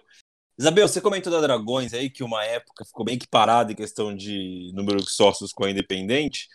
Isabel, 0.58 0.88
você 0.88 1.02
comentou 1.02 1.32
da 1.32 1.42
Dragões 1.42 1.94
aí, 1.94 2.10
que 2.10 2.24
uma 2.24 2.44
época 2.44 2.86
ficou 2.86 3.06
bem 3.06 3.18
que 3.18 3.28
parada 3.28 3.72
em 3.72 3.76
questão 3.76 4.16
de 4.16 4.72
número 4.74 5.00
de 5.00 5.10
sócios 5.10 5.52
com 5.52 5.66
a 5.66 5.72
Independente. 5.72 6.48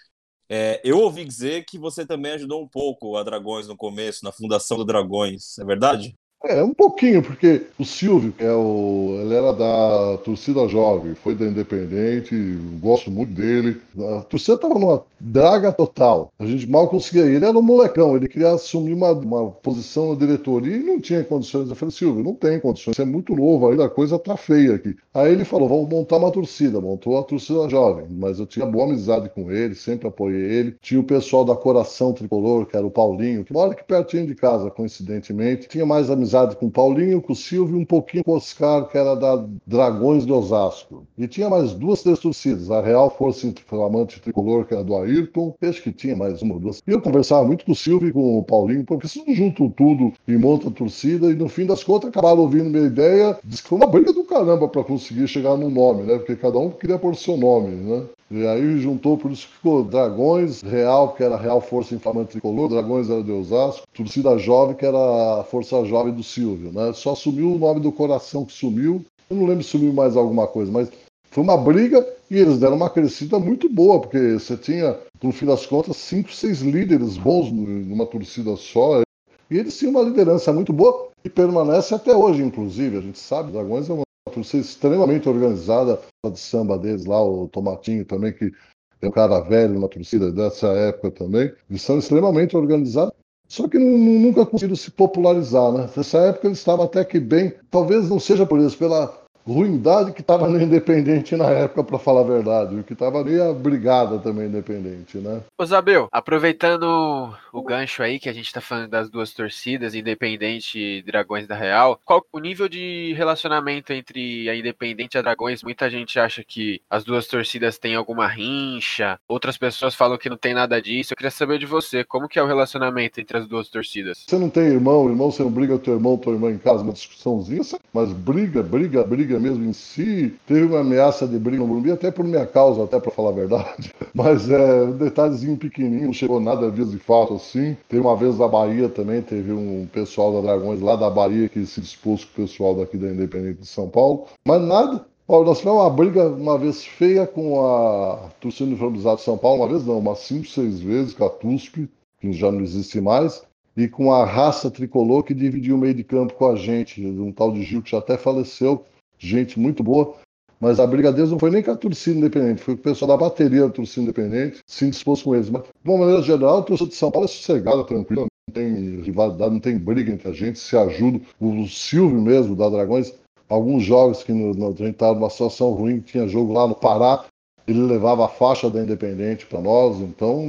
É, 0.49 0.81
eu 0.85 0.99
ouvi 0.99 1.25
dizer 1.25 1.65
que 1.65 1.79
você 1.79 2.07
também 2.07 2.33
ajudou 2.33 2.63
um 2.63 2.69
pouco 2.69 3.17
a 3.17 3.23
Dragões 3.23 3.67
no 3.67 3.77
começo, 3.77 4.25
na 4.25 4.33
fundação 4.33 4.77
do 4.77 4.85
Dragões, 4.85 5.59
é 5.59 5.65
verdade? 5.65 6.15
É, 6.47 6.63
um 6.63 6.75
pouquinho, 6.75 7.23
porque 7.23 7.63
o 7.79 7.87
Silvio, 7.87 8.31
que 8.33 8.45
é 8.45 8.53
o. 8.53 9.19
Ele 9.23 9.35
era 9.35 9.51
da 9.53 10.19
torcida 10.19 10.69
jovem, 10.69 11.15
foi 11.15 11.35
da 11.35 11.47
Independente, 11.47 12.37
gosto 12.83 13.11
muito 13.11 13.33
dele. 13.33 13.81
A 14.17 14.21
torcida 14.21 14.57
estava 14.57 14.75
numa 14.75 15.03
draga 15.19 15.73
total. 15.73 16.31
A 16.39 16.45
gente 16.45 16.69
mal 16.69 16.87
conseguia. 16.89 17.25
Ele 17.25 17.47
era 17.47 17.59
um 17.59 17.63
molecão, 17.63 18.15
ele 18.15 18.29
queria 18.29 18.53
assumir 18.53 18.93
uma, 18.93 19.13
uma 19.13 19.51
posição 19.53 20.11
na 20.11 20.19
diretoria 20.19 20.77
e 20.77 20.83
não 20.83 21.01
tinha 21.01 21.25
condições. 21.25 21.71
Eu 21.71 21.77
falei, 21.77 21.95
Silvio, 21.95 22.23
não 22.23 22.35
tem 22.35 22.61
condições, 22.61 22.95
você 22.95 23.03
é 23.03 23.07
muito 23.07 23.35
novo 23.35 23.71
ainda, 23.71 23.87
a 23.87 23.91
coisa 23.91 24.19
tá 24.19 24.37
feia 24.37 24.75
aqui. 24.75 24.95
Aí 25.15 25.33
ele 25.33 25.47
falou: 25.47 25.67
vamos 25.67 25.89
montar 25.89 26.19
uma 26.19 26.31
torcida, 26.31 26.79
montou 26.79 27.19
a 27.19 27.23
torcida 27.23 27.71
jovem. 27.71 28.05
Mas 28.11 28.39
eu 28.39 28.47
tinha 28.47 28.67
boa 28.67 28.85
amizade 28.85 29.31
com 29.31 29.51
ele, 29.51 29.75
sempre 29.75 30.09
apoiei 30.09 30.43
ele. 30.43 30.77
Tinha 30.83 31.01
o 31.01 31.05
pessoal 31.05 31.43
da 31.43 31.57
Coração 31.57 32.13
Tricolor, 32.13 32.67
que 32.67 32.77
era 32.77 32.87
o 32.87 32.91
Paulinho, 32.91 33.45
que 33.45 33.53
mora 33.53 33.73
aqui 33.73 33.83
pertinho 33.83 34.27
de 34.27 34.35
casa, 34.35 34.71
coincidentemente. 34.71 35.69
Tinha 35.69 35.87
mais 35.87 36.11
amizade 36.11 36.34
amizade 36.35 36.57
com 36.57 36.67
o 36.67 36.71
Paulinho, 36.71 37.23
com 37.23 37.33
o 37.33 37.37
Silvio 37.37 37.77
e 37.77 37.81
um 37.81 37.85
pouquinho 37.85 38.25
com 38.25 38.33
o 38.33 38.37
Oscar, 38.37 38.89
que 38.89 38.99
era 38.99 39.15
da 39.15 39.45
Dragões 39.67 40.27
de 40.27 40.33
Osasco. 40.33 41.07
E 41.17 41.29
tinha 41.29 41.49
mais 41.49 41.73
duas 41.73 42.03
torcidas, 42.03 42.71
a 42.71 42.81
Real 42.81 43.11
Força 43.11 43.53
Flamante 43.67 44.21
Tricolor, 44.21 44.65
que 44.65 44.75
era 44.75 44.83
do 44.83 44.97
Ayrton, 44.97 45.55
acho 45.63 45.83
que 45.83 45.93
tinha 45.93 46.17
mais 46.17 46.43
uma 46.43 46.55
ou 46.55 46.61
duas. 46.61 46.83
E 46.87 46.91
eu 46.91 47.01
conversava 47.01 47.45
muito 47.45 47.65
com 47.65 47.73
o 47.73 47.77
Silvio 47.77 48.09
e 48.09 48.13
com 48.13 48.39
o 48.39 48.43
Paulinho, 48.43 48.85
porque 48.85 49.07
se 49.07 49.25
não 49.25 49.35
juntam 49.35 49.69
tudo 49.71 50.13
e 50.27 50.37
montam 50.37 50.71
a 50.71 50.73
torcida, 50.73 51.31
e 51.31 51.35
no 51.35 51.49
fim 51.49 51.67
das 51.67 51.85
contas 51.85 52.11
acabaram 52.11 52.41
ouvindo 52.41 52.71
minha 52.71 52.87
ideia, 52.87 53.39
diz 53.45 53.61
que 53.61 53.69
foi 53.69 53.79
uma 53.79 53.87
briga 53.87 54.13
do 54.13 54.25
caramba 54.25 54.69
para 54.69 54.85
conseguir 54.85 55.29
chegar 55.29 55.57
no 55.57 55.71
nome, 55.71 56.03
né? 56.03 56.17
Porque 56.17 56.37
cada 56.37 56.59
um 56.59 56.71
queria 56.71 56.99
pôr 56.99 57.15
seu 57.15 57.37
nome, 57.37 57.69
né? 57.69 58.03
E 58.35 58.45
aí 58.49 58.81
juntou, 58.81 59.17
por 59.17 59.31
isso 59.31 59.47
ficou 59.47 59.85
Dragões, 59.85 60.61
Real, 60.61 61.13
que 61.13 61.23
era 61.23 61.37
Real 61.37 61.61
Força 61.61 61.95
Inflamante 61.95 62.33
Tricolor, 62.33 62.69
Dragões 62.69 63.09
era 63.09 63.23
de 63.23 63.31
Osasco, 63.31 63.87
Torcida 63.95 64.37
Jovem, 64.39 64.75
que 64.75 64.85
era 64.85 64.99
a 65.41 65.45
Força 65.45 65.85
Jovem 65.85 66.13
do 66.13 66.25
Silvio, 66.25 66.73
né? 66.73 66.93
Só 66.95 67.15
sumiu 67.15 67.53
o 67.53 67.59
nome 67.59 67.79
do 67.79 67.93
coração 67.93 68.45
que 68.45 68.53
sumiu. 68.53 69.05
Eu 69.31 69.37
não 69.37 69.47
lembro 69.47 69.63
se 69.63 69.71
sumiu 69.71 69.93
mais 69.93 70.17
alguma 70.17 70.49
coisa, 70.49 70.73
mas 70.73 70.91
foi 71.31 71.45
uma 71.45 71.57
briga 71.57 72.05
e 72.29 72.37
eles 72.37 72.59
deram 72.59 72.75
uma 72.75 72.91
crescida 72.91 73.39
muito 73.39 73.69
boa, 73.69 74.01
porque 74.01 74.33
você 74.33 74.57
tinha, 74.57 74.97
no 75.23 75.31
fim 75.31 75.47
das 75.47 75.65
contas, 75.65 75.97
cinco, 75.97 76.33
seis 76.33 76.61
líderes 76.61 77.17
bons 77.17 77.53
numa 77.53 78.05
torcida 78.05 78.57
só. 78.57 79.03
E 79.49 79.57
eles 79.57 79.79
tinham 79.79 79.93
uma 79.93 80.03
liderança 80.03 80.53
muito 80.53 80.73
boa 80.73 81.09
e 81.25 81.31
permanece 81.31 81.95
até 81.95 82.17
hoje, 82.17 82.43
inclusive. 82.43 82.99
A 82.99 83.01
gente 83.01 83.19
sabe, 83.19 83.53
Dragões 83.53 83.89
é 83.89 83.93
uma 83.93 84.04
torcida 84.33 84.63
extremamente 84.63 85.29
organizada, 85.29 86.01
de 86.25 86.39
samba 86.39 86.79
deles 86.79 87.05
lá, 87.05 87.23
o 87.23 87.49
Tomatinho 87.49 88.05
também, 88.05 88.33
que 88.33 88.53
é 89.01 89.07
um 89.07 89.11
cara 89.11 89.41
velho, 89.41 89.79
uma 89.79 89.89
torcida 89.89 90.33
dessa 90.33 90.69
época 90.69 91.11
também. 91.11 91.53
Eles 91.69 91.83
são 91.83 91.99
extremamente 91.99 92.57
organizados. 92.57 93.15
Só 93.47 93.69
que 93.69 93.79
nunca 93.79 94.47
conseguiram 94.47 94.77
se 94.77 94.91
popularizar, 94.91 95.71
né? 95.71 95.91
Nessa 95.95 96.19
época 96.19 96.49
eles 96.49 96.59
estavam 96.59 96.87
até 96.87 97.05
que 97.05 97.21
bem. 97.21 97.55
Talvez 97.71 98.09
não 98.09 98.19
seja 98.19 98.47
por 98.47 98.59
isso, 98.59 98.79
pela 98.79 99.24
ruindade 99.47 100.13
que 100.13 100.21
estava 100.21 100.49
no 100.49 100.61
Independente 100.61 101.37
na 101.37 101.51
época, 101.51 101.85
para 101.85 101.99
falar 101.99 102.23
a 102.23 102.25
verdade. 102.25 102.77
O 102.77 102.85
que 102.85 102.93
estava 102.93 103.19
ali 103.21 103.41
a 103.41 103.53
brigada 103.53 104.19
também 104.19 104.45
Independente, 104.47 105.19
né? 105.19 105.41
Ô 105.59 105.65
Zabel, 105.65 106.09
aproveitando 106.13 107.35
o 107.53 107.63
gancho 107.63 108.03
aí 108.03 108.19
que 108.19 108.29
a 108.29 108.33
gente 108.33 108.47
está 108.47 108.61
falando 108.61 108.89
das 108.89 109.09
duas 109.11 109.33
torcidas, 109.33 109.95
Independente 109.95 110.79
e 110.79 111.03
Dragões 111.03 111.47
da 111.47 111.55
Real, 111.55 112.01
qual 112.05 112.25
o 112.33 112.39
nível 112.39 112.69
de 112.69 113.15
relacionamento 113.17 113.93
entre 113.93 114.49
a 114.49 114.57
Independente 114.57 115.15
e 115.15 115.19
a 115.19 115.23
Dragões? 115.23 115.63
Muita 115.63 115.91
gente 115.91 116.19
acha 116.19 116.43
que 116.45 116.81
as 116.89 117.05
duas 117.05 117.27
torcidas 117.27 117.79
têm 117.79 117.95
alguma 117.95 118.27
rincha, 118.27 119.19
outras 119.29 119.57
pessoas 119.57 119.95
falam 119.95 120.19
que 120.19 120.29
não 120.29 120.37
tem 120.37 120.55
nada 120.55 120.81
disso. 120.81 121.13
Eu 121.13 121.17
queria 121.17 121.31
saber 121.31 121.59
de 121.59 121.67
você, 121.67 122.05
como 122.05 122.29
que 122.29 122.39
é 122.39 122.43
o 122.43 122.47
relacionamento 122.47 123.21
entre 123.21 123.37
as 123.37 123.47
duas 123.47 123.69
torcidas? 123.69 124.25
Você 124.27 124.39
não 124.39 124.51
tem 124.51 124.65
irmão, 124.65 125.09
irmão, 125.09 125.31
você 125.31 125.43
não 125.43 125.51
briga 125.51 125.75
com 125.75 125.85
teu 125.85 125.95
irmão, 125.95 126.17
tua 126.17 126.33
irmã 126.33 126.51
em 126.51 126.59
casa, 126.59 126.83
uma 126.83 126.93
discussãozinha, 126.93 127.63
mas 127.93 128.13
briga, 128.13 128.63
briga, 128.63 129.05
briga 129.05 129.34
briga 129.35 129.39
mesmo 129.39 129.65
em 129.65 129.73
si. 129.73 130.35
Teve 130.47 130.65
uma 130.65 130.81
ameaça 130.81 131.27
de 131.27 131.39
briga 131.39 131.59
no 131.59 131.67
Morumbi, 131.67 131.91
até 131.91 132.11
por 132.11 132.25
minha 132.25 132.47
causa, 132.47 132.85
até 132.85 132.99
para 133.01 133.11
falar 133.11 133.31
a 133.31 133.33
verdade. 133.33 133.93
Mas 134.15 134.49
é 134.51 134.83
um 134.83 134.93
detalhezinho 134.93 135.57
pequenininho, 135.57 136.07
não 136.07 136.13
chegou 136.13 136.41
nada 136.41 136.67
a 136.67 136.71
vias 136.71 136.91
de 136.91 136.99
fato 136.99 137.35
assim. 137.35 137.77
Teve 137.89 138.03
uma 138.03 138.17
vez 138.17 138.39
na 138.39 138.49
Bahia 138.49 138.89
também, 138.89 139.23
teve 139.23 139.53
um 139.53 139.87
pessoal 139.93 140.33
da 140.33 140.41
Dragões 140.41 140.81
lá 140.81 140.97
da 140.97 141.11
Bahia 141.11 141.49
que 141.49 141.65
se 141.67 141.81
dispôs 141.81 142.25
com 142.25 142.43
o 142.43 142.47
pessoal 142.47 142.75
daqui 142.75 142.97
da 142.97 143.09
Independente 143.09 143.61
de 143.61 143.67
São 143.67 143.89
Paulo. 143.89 144.27
Mas 144.45 144.63
nada, 144.63 145.05
Olha, 145.27 145.47
nós 145.47 145.59
tivemos 145.61 145.81
uma 145.81 145.89
briga 145.89 146.29
uma 146.29 146.59
vez 146.59 146.85
feia 146.85 147.27
com 147.27 147.65
a 147.65 148.29
torcida 148.43 148.69
uniformizada 148.69 149.17
de 149.17 149.23
São 149.23 149.39
Paulo, 149.39 149.63
uma 149.63 149.69
vez 149.69 149.87
não, 149.87 149.99
umas 149.99 150.19
cinco, 150.19 150.47
seis 150.47 150.81
vezes 150.81 151.15
com 151.15 151.25
a 151.25 151.31
TUSP, 151.31 151.89
que 152.21 152.31
já 152.31 152.53
não 152.53 152.61
existe 152.61 153.01
mais, 153.01 153.43
e 153.75 153.89
com 153.89 154.13
a 154.13 154.25
raça 154.25 154.71
tricolor 154.71 155.23
que 155.23 155.33
dividiu 155.33 155.77
o 155.77 155.79
meio 155.79 155.95
de 155.95 156.05
campo 156.05 156.35
com 156.35 156.47
a 156.47 156.57
gente, 156.57 157.05
um 157.05 157.33
tal 157.33 157.51
de 157.53 157.63
Gil 157.63 157.81
que 157.81 157.91
já 157.91 157.99
até 157.99 158.19
faleceu, 158.19 158.85
gente 159.27 159.59
muito 159.59 159.83
boa. 159.83 160.15
Mas 160.61 160.81
a 160.81 160.87
briga 160.87 161.13
deles 161.13 161.31
não 161.31 161.39
foi 161.39 161.51
nem 161.51 161.63
com 161.63 161.73
a 161.73 161.77
torcida 161.77 162.17
independente, 162.17 162.63
foi 162.63 162.75
o 162.75 162.79
pessoal 162.79 163.09
da 163.11 163.17
bateria 163.17 163.63
da 163.63 163.71
torcida 163.71 164.03
independente, 164.03 164.61
se 164.67 164.89
dispôs 164.89 165.23
com 165.23 165.35
eles. 165.35 165.51
Mas, 165.51 165.63
de 165.63 165.91
uma 165.91 165.99
maneira 165.99 166.23
geral, 166.23 166.59
a 166.59 166.63
torcida 166.63 166.89
de 166.89 166.97
São 166.97 167.11
Paulo 167.11 167.27
é 167.27 167.29
sossegada, 167.29 167.85
tranquila, 167.85 168.23
não 168.23 168.55
tem 168.55 169.01
rivalidade, 169.03 169.53
não 169.53 169.61
tem 169.61 169.77
briga 169.77 170.13
entre 170.13 170.29
a 170.29 170.33
gente, 170.33 170.59
se 170.59 170.77
ajuda. 170.77 171.21
O 171.41 171.67
Silvio 171.67 172.21
mesmo, 172.21 172.57
da 172.57 172.71
Dragões, 172.71 173.13
alguns 173.49 173.83
jogos 173.83 174.23
que 174.23 174.33
no, 174.33 174.55
no, 174.55 174.69
a 174.69 174.71
gente 174.71 174.91
estava 174.91 175.15
numa 175.15 175.29
situação 175.29 175.71
ruim, 175.73 176.01
tinha 176.01 176.27
jogo 176.27 176.53
lá 176.53 176.67
no 176.67 176.75
Pará, 176.75 177.25
ele 177.67 177.81
levava 177.81 178.25
a 178.25 178.29
faixa 178.29 178.71
da 178.71 178.83
Independente 178.83 179.47
para 179.47 179.61
nós, 179.61 179.99
então 180.01 180.47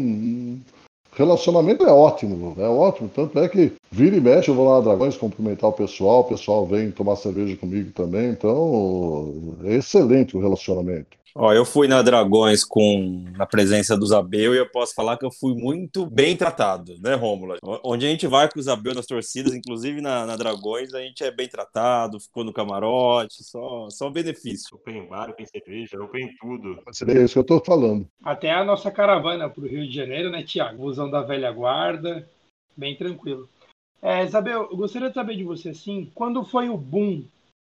relacionamento 1.15 1.84
é 1.86 1.91
ótimo, 1.91 2.55
é 2.60 2.67
ótimo. 2.67 3.10
Tanto 3.13 3.39
é 3.39 3.48
que 3.48 3.74
vira 3.91 4.15
e 4.15 4.22
mexe, 4.22 4.50
eu 4.50 4.55
vou 4.55 4.67
lá 4.67 4.75
na 4.75 4.86
Dragões 4.86 5.17
cumprimentar 5.17 5.69
o 5.69 5.74
pessoal, 5.74 6.22
o 6.22 6.25
pessoal 6.25 6.65
vem 6.65 6.91
tomar 6.91 7.15
cerveja 7.15 7.55
comigo 7.57 7.91
também. 7.91 8.29
Então, 8.29 9.55
é 9.63 9.75
excelente 9.75 10.36
o 10.36 10.41
relacionamento. 10.41 11.17
Ó, 11.38 11.51
eu 11.51 11.65
fui 11.65 11.86
na 11.86 12.01
Dragões 12.01 12.63
com 12.63 13.25
na 13.36 13.46
presença 13.46 13.98
do 13.98 14.06
Zabel 14.06 14.56
e 14.56 14.58
eu 14.58 14.70
posso 14.70 14.96
falar 14.96 15.18
que 15.18 15.25
eu 15.25 15.32
fui 15.32 15.54
muito 15.54 16.06
bem 16.06 16.38
tratado, 16.38 16.96
né, 17.01 17.13
Rômulo? 17.13 17.58
Onde 17.84 18.06
a 18.06 18.10
gente 18.10 18.25
vai 18.25 18.50
com 18.50 18.58
o 18.58 18.63
Zabel 18.63 18.96
nas 18.96 19.06
torcidas, 19.06 19.54
inclusive 19.54 20.00
na, 20.00 20.25
na, 20.25 20.38
Dragões, 20.38 20.94
a 20.94 21.01
gente 21.01 21.25
é 21.25 21.32
bem 21.32 21.50
tratado, 21.50 22.22
ficou 22.22 22.46
no 22.46 22.54
camarote, 22.54 23.44
só, 23.44 23.89
só 23.89 24.10
benefício. 24.10 24.77
Open 24.77 25.08
bar, 25.10 25.30
open 25.30 25.46
cerveja, 25.46 26.01
open 26.01 26.34
tudo. 26.39 26.80
É 27.06 27.24
isso 27.25 27.34
que 27.34 27.39
eu 27.39 27.44
tô 27.44 27.60
falando. 27.60 28.08
Até 28.24 28.51
a 28.51 28.63
nossa 28.63 28.89
caravana 28.89 29.50
pro 29.50 29.68
Rio 29.68 29.86
de 29.86 29.94
Janeiro, 29.94 30.30
né, 30.30 30.42
Tiago? 30.42 30.86
Usão 30.86 31.12
da 31.12 31.22
velha 31.22 31.51
guarda, 31.51 32.25
bem 32.77 32.96
tranquilo. 32.96 33.50
É, 34.01 34.24
Isabel, 34.24 34.70
eu 34.72 34.77
gostaria 34.77 35.10
de 35.10 35.15
saber 35.15 35.36
de 35.36 35.44
você, 35.44 35.70
assim, 35.70 36.10
quando 36.15 36.46
foi 36.46 36.70
o 36.70 36.77
boom 36.77 37.25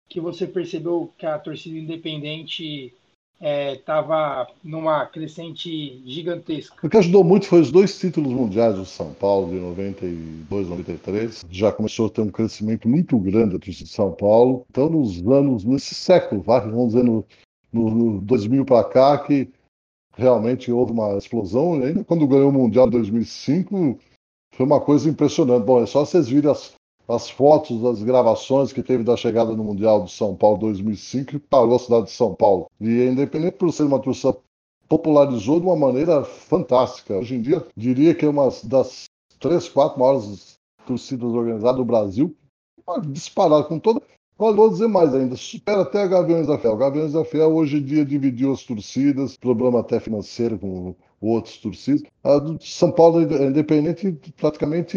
que 0.08 0.22
você 0.22 0.46
percebeu 0.46 1.12
que 1.18 1.26
a 1.26 1.38
torcida 1.38 1.76
independente 1.76 2.94
estava 3.40 4.49
é, 4.49 4.54
numa 4.64 5.07
crescente 5.07 6.02
gigantesca. 6.04 6.87
O 6.87 6.90
que 6.90 6.97
ajudou 6.97 7.23
muito 7.23 7.47
foi 7.47 7.61
os 7.61 7.71
dois 7.71 7.99
títulos 7.99 8.33
mundiais 8.33 8.75
do 8.75 8.85
São 8.85 9.12
Paulo, 9.14 9.50
de 9.50 9.61
92 9.61 10.68
93. 10.68 11.45
Já 11.50 11.71
começou 11.71 12.07
a 12.07 12.11
ter 12.11 12.21
um 12.21 12.30
crescimento 12.30 12.88
muito 12.88 13.18
grande 13.18 13.59
torcida 13.59 13.85
de 13.85 13.95
São 13.95 14.12
Paulo. 14.12 14.66
Então, 14.71 14.88
nos 14.88 15.21
anos, 15.26 15.64
nesse 15.64 15.95
século, 15.95 16.42
vamos 16.42 16.88
dizer, 16.88 17.04
no, 17.04 17.25
no 17.73 18.21
2000 18.23 18.64
para 18.64 18.85
cá, 18.85 19.18
que 19.18 19.49
realmente 20.16 20.73
houve 20.73 20.92
uma 20.92 21.16
explosão. 21.16 21.80
E 21.80 21.85
ainda 21.85 22.04
quando 22.04 22.26
ganhou 22.26 22.50
o 22.50 22.52
Mundial 22.52 22.88
em 22.88 22.90
2005, 22.90 23.99
foi 24.54 24.66
uma 24.66 24.80
coisa 24.80 25.09
impressionante. 25.09 25.64
Bom, 25.64 25.83
é 25.83 25.87
só 25.87 26.04
vocês 26.04 26.28
virem 26.28 26.50
as 26.50 26.75
as 27.08 27.30
fotos, 27.30 27.82
as 27.84 28.02
gravações 28.02 28.72
que 28.72 28.82
teve 28.82 29.02
da 29.02 29.16
chegada 29.16 29.52
no 29.56 29.64
Mundial 29.64 30.04
de 30.04 30.12
São 30.12 30.36
Paulo 30.36 30.58
2005 30.58 31.30
que 31.30 31.38
parou 31.38 31.76
a 31.76 31.78
cidade 31.78 32.04
de 32.06 32.12
São 32.12 32.34
Paulo. 32.34 32.70
E 32.78 33.04
independente 33.04 33.56
por 33.56 33.72
ser 33.72 33.84
uma 33.84 33.98
torcida 33.98 34.36
popularizou 34.88 35.58
de 35.58 35.66
uma 35.66 35.76
maneira 35.76 36.24
fantástica. 36.24 37.16
Hoje 37.16 37.34
em 37.34 37.42
dia, 37.42 37.66
diria 37.76 38.14
que 38.14 38.24
é 38.24 38.28
uma 38.28 38.48
das 38.64 39.04
três, 39.40 39.68
quatro 39.68 39.98
maiores 39.98 40.58
torcidas 40.86 41.32
organizadas 41.32 41.76
do 41.76 41.84
Brasil. 41.84 42.34
Disparada 43.06 43.64
com 43.64 43.78
toda. 43.78 44.00
Olha, 44.38 44.54
vou 44.54 44.70
dizer 44.70 44.86
mais 44.86 45.14
ainda, 45.14 45.34
supera 45.34 45.82
até 45.82 46.00
a 46.00 46.06
Gaviões 46.06 46.46
da. 46.46 46.54
O 46.54 46.76
Gaviões 46.76 47.12
da 47.12 47.24
Fé 47.24 47.44
hoje 47.44 47.78
em 47.78 47.82
dia 47.82 48.04
dividiu 48.04 48.52
as 48.52 48.62
torcidas, 48.62 49.36
problema 49.36 49.80
até 49.80 49.98
financeiro 49.98 50.58
com 50.58 50.94
outros 51.20 51.58
torcidas. 51.58 52.02
A 52.22 52.38
do 52.38 52.56
São 52.64 52.92
Paulo 52.92 53.20
é 53.20 53.46
independente 53.46 54.12
praticamente 54.36 54.96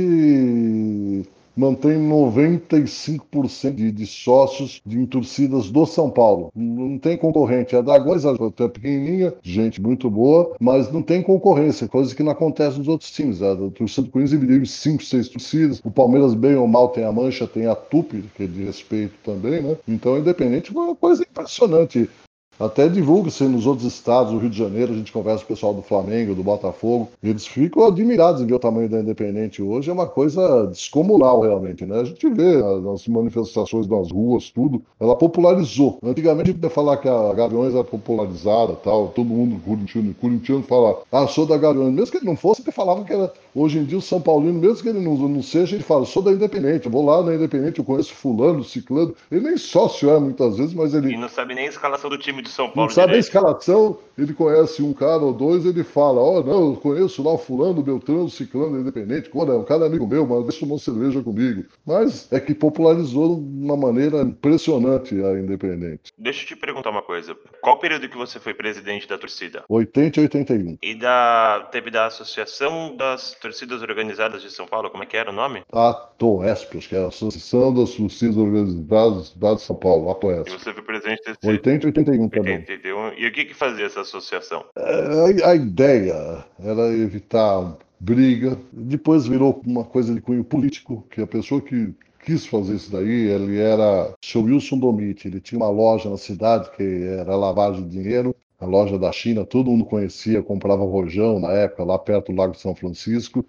mantém 1.55 1.98
95% 1.98 3.75
de, 3.75 3.91
de 3.91 4.05
sócios 4.05 4.81
de 4.86 5.05
torcidas 5.08 5.70
do 5.70 5.86
São 5.86 6.10
Paulo. 6.10 6.51
Não 6.55 6.98
tem 6.98 7.17
concorrente. 7.17 7.75
A 7.75 7.81
Dragões 7.81 8.24
é 8.25 8.67
pequenininha, 8.67 9.34
gente 9.41 9.81
muito 9.81 10.10
boa, 10.10 10.55
mas 10.60 10.91
não 10.91 11.01
tem 11.01 11.22
concorrência, 11.22 11.88
coisa 11.88 12.15
que 12.15 12.24
não 12.24 12.31
acontece 12.31 12.77
nos 12.77 12.88
outros 12.88 13.12
times. 13.12 13.41
A 13.41 13.55
torcida 13.55 14.08
do 14.08 14.12
Corinthians 14.12 14.39
dividiu 14.39 14.62
em 14.62 14.65
5, 14.65 15.03
6 15.03 15.29
torcidas. 15.29 15.81
O 15.84 15.91
Palmeiras, 15.91 16.34
bem 16.34 16.55
ou 16.55 16.67
mal, 16.67 16.89
tem 16.89 17.03
a 17.03 17.12
Mancha, 17.12 17.48
tem 17.48 17.67
a 17.67 17.75
Tupi, 17.75 18.24
que 18.36 18.43
é 18.43 18.48
de 18.48 18.63
respeito 18.63 19.13
também, 19.24 19.62
né? 19.62 19.77
Então, 19.88 20.17
independente, 20.17 20.72
é 20.75 20.79
uma 20.79 20.96
coisa 20.96 21.24
impressionante. 21.24 22.10
Até 22.62 22.88
divulga-se 22.88 23.44
nos 23.46 23.65
outros 23.65 23.91
estados, 23.91 24.32
do 24.32 24.38
Rio 24.38 24.50
de 24.51 24.58
Janeiro, 24.58 24.94
a 24.94 24.96
gente 24.96 25.12
conversa 25.12 25.39
com 25.39 25.51
o 25.51 25.56
pessoal 25.56 25.74
do 25.74 25.82
Flamengo, 25.82 26.36
do 26.36 26.44
Botafogo, 26.44 27.10
eles 27.24 27.48
ficam 27.48 27.84
admirados 27.84 28.39
em 28.39 28.46
ver 28.46 28.53
o 28.53 28.60
tamanho 28.60 28.88
da 28.88 29.00
Independente 29.00 29.63
hoje, 29.63 29.89
é 29.89 29.94
uma 29.94 30.06
coisa 30.06 30.68
descomunal 30.68 31.41
realmente, 31.41 31.88
né? 31.88 32.01
A 32.01 32.03
gente 32.03 32.30
vê 32.30 32.62
as 32.94 33.08
manifestações 33.08 33.88
nas 33.88 34.12
ruas, 34.12 34.51
tudo, 34.51 34.84
ela 35.00 35.15
popularizou. 35.15 35.98
Antigamente 36.03 36.51
a 36.51 36.53
gente 36.53 36.63
ia 36.63 36.70
falar 36.70 36.98
que 36.98 37.10
a 37.10 37.34
Gaviões 37.34 37.74
era 37.74 37.84
popularizada 37.84 38.74
tal, 38.75 39.08
todo 39.08 39.25
mundo 39.25 39.60
corintiano, 39.65 40.13
corintiano 40.13 40.62
fala, 40.62 41.01
ah, 41.12 41.25
sou 41.25 41.48
da 41.48 41.58
Gaviões, 41.58 41.91
mesmo 41.91 42.12
que 42.12 42.18
ele 42.18 42.27
não 42.27 42.36
fosse, 42.36 42.62
ele 42.62 42.72
falava 42.72 43.03
que 43.03 43.12
era 43.12 43.34
Hoje 43.53 43.79
em 43.79 43.84
dia, 43.84 43.98
o 43.98 44.01
São 44.01 44.22
Paulino, 44.22 44.60
mesmo 44.60 44.81
que 44.81 44.89
ele 44.89 45.00
não, 45.00 45.15
não 45.15 45.43
seja, 45.43 45.75
ele 45.75 45.84
fala: 45.84 46.05
sou 46.05 46.24
da 46.24 46.31
Independente, 46.31 46.88
vou 46.88 47.05
lá 47.05 47.22
na 47.22 47.36
Independente, 47.36 47.79
eu 47.79 47.86
conheço 47.86 48.13
Fulano, 48.13 48.63
Ciclano. 48.63 49.13
Ele 49.29 49.41
nem 49.41 49.58
sócio 49.58 50.10
é 50.10 50.20
muitas 50.20 50.58
vezes, 50.58 50.74
mas 50.74 50.93
ele. 50.93 51.13
E 51.13 51.17
não 51.17 51.27
sabe 51.27 51.53
nem 51.53 51.65
a 51.65 51.70
escalação 51.70 52.10
do 52.10 52.17
time 52.17 52.41
de 52.41 52.50
São 52.50 52.70
Paulo. 52.70 52.88
Não 52.88 52.89
sabe 52.89 53.03
a 53.03 53.08
direito. 53.08 53.25
escalação, 53.25 53.98
ele 54.18 54.34
conhece 54.34 54.82
um 54.82 54.94
cara 54.94 55.22
ou 55.22 55.34
dois, 55.34 55.65
ele 55.65 55.84
fala: 55.84 56.22
Ó, 56.22 56.39
oh, 56.39 56.44
não, 56.44 56.72
eu 56.72 56.75
conheço 56.75 57.24
lá 57.24 57.34
o 57.34 57.38
Fulano, 57.38 57.82
Beltrano, 57.82 58.30
Ciclano, 58.30 58.80
Independente. 58.80 59.30
Quando 59.30 59.51
é 59.51 59.58
um 59.58 59.63
cara 59.63 59.86
amigo 59.86 60.08
meu, 60.08 60.25
mas 60.25 60.44
deixa 60.44 60.60
tomar 60.60 60.74
uma 60.74 60.80
cerveja 60.80 61.22
comigo. 61.22 61.65
Mas 61.86 62.32
é 62.32 62.39
que 62.39 62.53
popularizou 62.53 63.36
de 63.36 63.65
uma 63.65 63.77
maneira 63.77 64.22
impressionante 64.22 65.15
a 65.24 65.39
Independente. 65.39 66.12
Deixa 66.18 66.44
eu 66.44 66.48
te 66.48 66.56
perguntar 66.56 66.89
uma 66.89 67.01
coisa. 67.01 67.36
Qual 67.62 67.80
período 67.80 68.10
que 68.10 68.18
você 68.18 68.39
foi 68.39 68.53
presidente 68.53 69.08
da 69.08 69.18
torcida? 69.18 69.63
80 69.70 70.20
e 70.20 70.24
81. 70.24 70.77
E 70.82 70.96
da 70.96 71.68
teve 71.72 71.89
da 71.89 72.08
Associação 72.08 72.96
das 72.96 73.36
Torcidas 73.36 73.82
Organizadas 73.82 74.41
de 74.41 74.51
São 74.51 74.68
Paulo, 74.68 74.89
como 74.89 75.03
é 75.03 75.06
que 75.06 75.18
era 75.18 75.32
o 75.32 75.34
nome? 75.34 75.63
A 75.72 75.94
TOESP, 75.94 76.77
acho 76.77 76.89
que 76.89 76.96
é 76.96 77.03
a 77.03 77.08
Associação 77.08 77.74
das 77.74 77.91
Torcidas 77.91 78.38
Organizadas 78.38 79.34
de 79.36 79.62
São 79.62 79.75
Paulo, 79.75 80.10
a 80.10 80.41
E 80.48 80.50
você 80.50 80.74
foi 80.74 80.84
presidente 80.84 81.22
desse 81.25 81.48
80 81.48 81.86
e 81.86 81.88
81 81.88 82.30
também. 82.30 82.56
81. 82.58 83.13
E 83.18 83.27
o 83.27 83.32
que 83.32 83.46
que 83.46 83.53
fazia 83.53 83.86
essa 83.86 84.00
associação? 84.01 84.65
É, 84.77 85.43
A, 85.46 85.50
a 85.51 85.55
ideia 85.55 86.46
era 86.60 86.88
evitar 86.93 87.77
briga. 88.00 88.58
Depois 88.72 89.27
virou 89.27 89.62
uma 89.65 89.84
coisa 89.84 90.13
de 90.13 90.22
cunho 90.22 90.43
político, 90.43 91.05
que 91.10 91.22
a 91.22 91.27
pessoa 91.27 91.62
que 91.62 91.93
quis 92.25 92.46
fazer 92.46 92.75
isso 92.75 92.91
daí, 92.91 93.27
ele 93.29 93.60
era 93.60 94.13
seu 94.24 94.43
Wilson 94.43 94.77
Domit. 94.77 95.27
Ele 95.27 95.39
tinha 95.39 95.60
uma 95.60 95.70
loja 95.70 96.10
na 96.10 96.17
cidade 96.17 96.70
que 96.72 97.03
era 97.20 97.36
lavagem 97.36 97.88
de 97.88 98.01
dinheiro, 98.01 98.36
a 98.60 98.65
loja 98.65 98.98
da 98.98 99.12
China, 99.12 99.46
todo 99.46 99.72
mundo 99.72 99.86
conhecia, 99.86 100.43
comprava 100.43 100.84
rojão 100.84 101.39
na 101.39 101.51
época, 101.51 101.84
lá 101.84 101.98
perto 101.98 102.31
do 102.31 102.38
Lago 102.38 102.55
São 102.55 102.75
Francisco. 102.75 103.43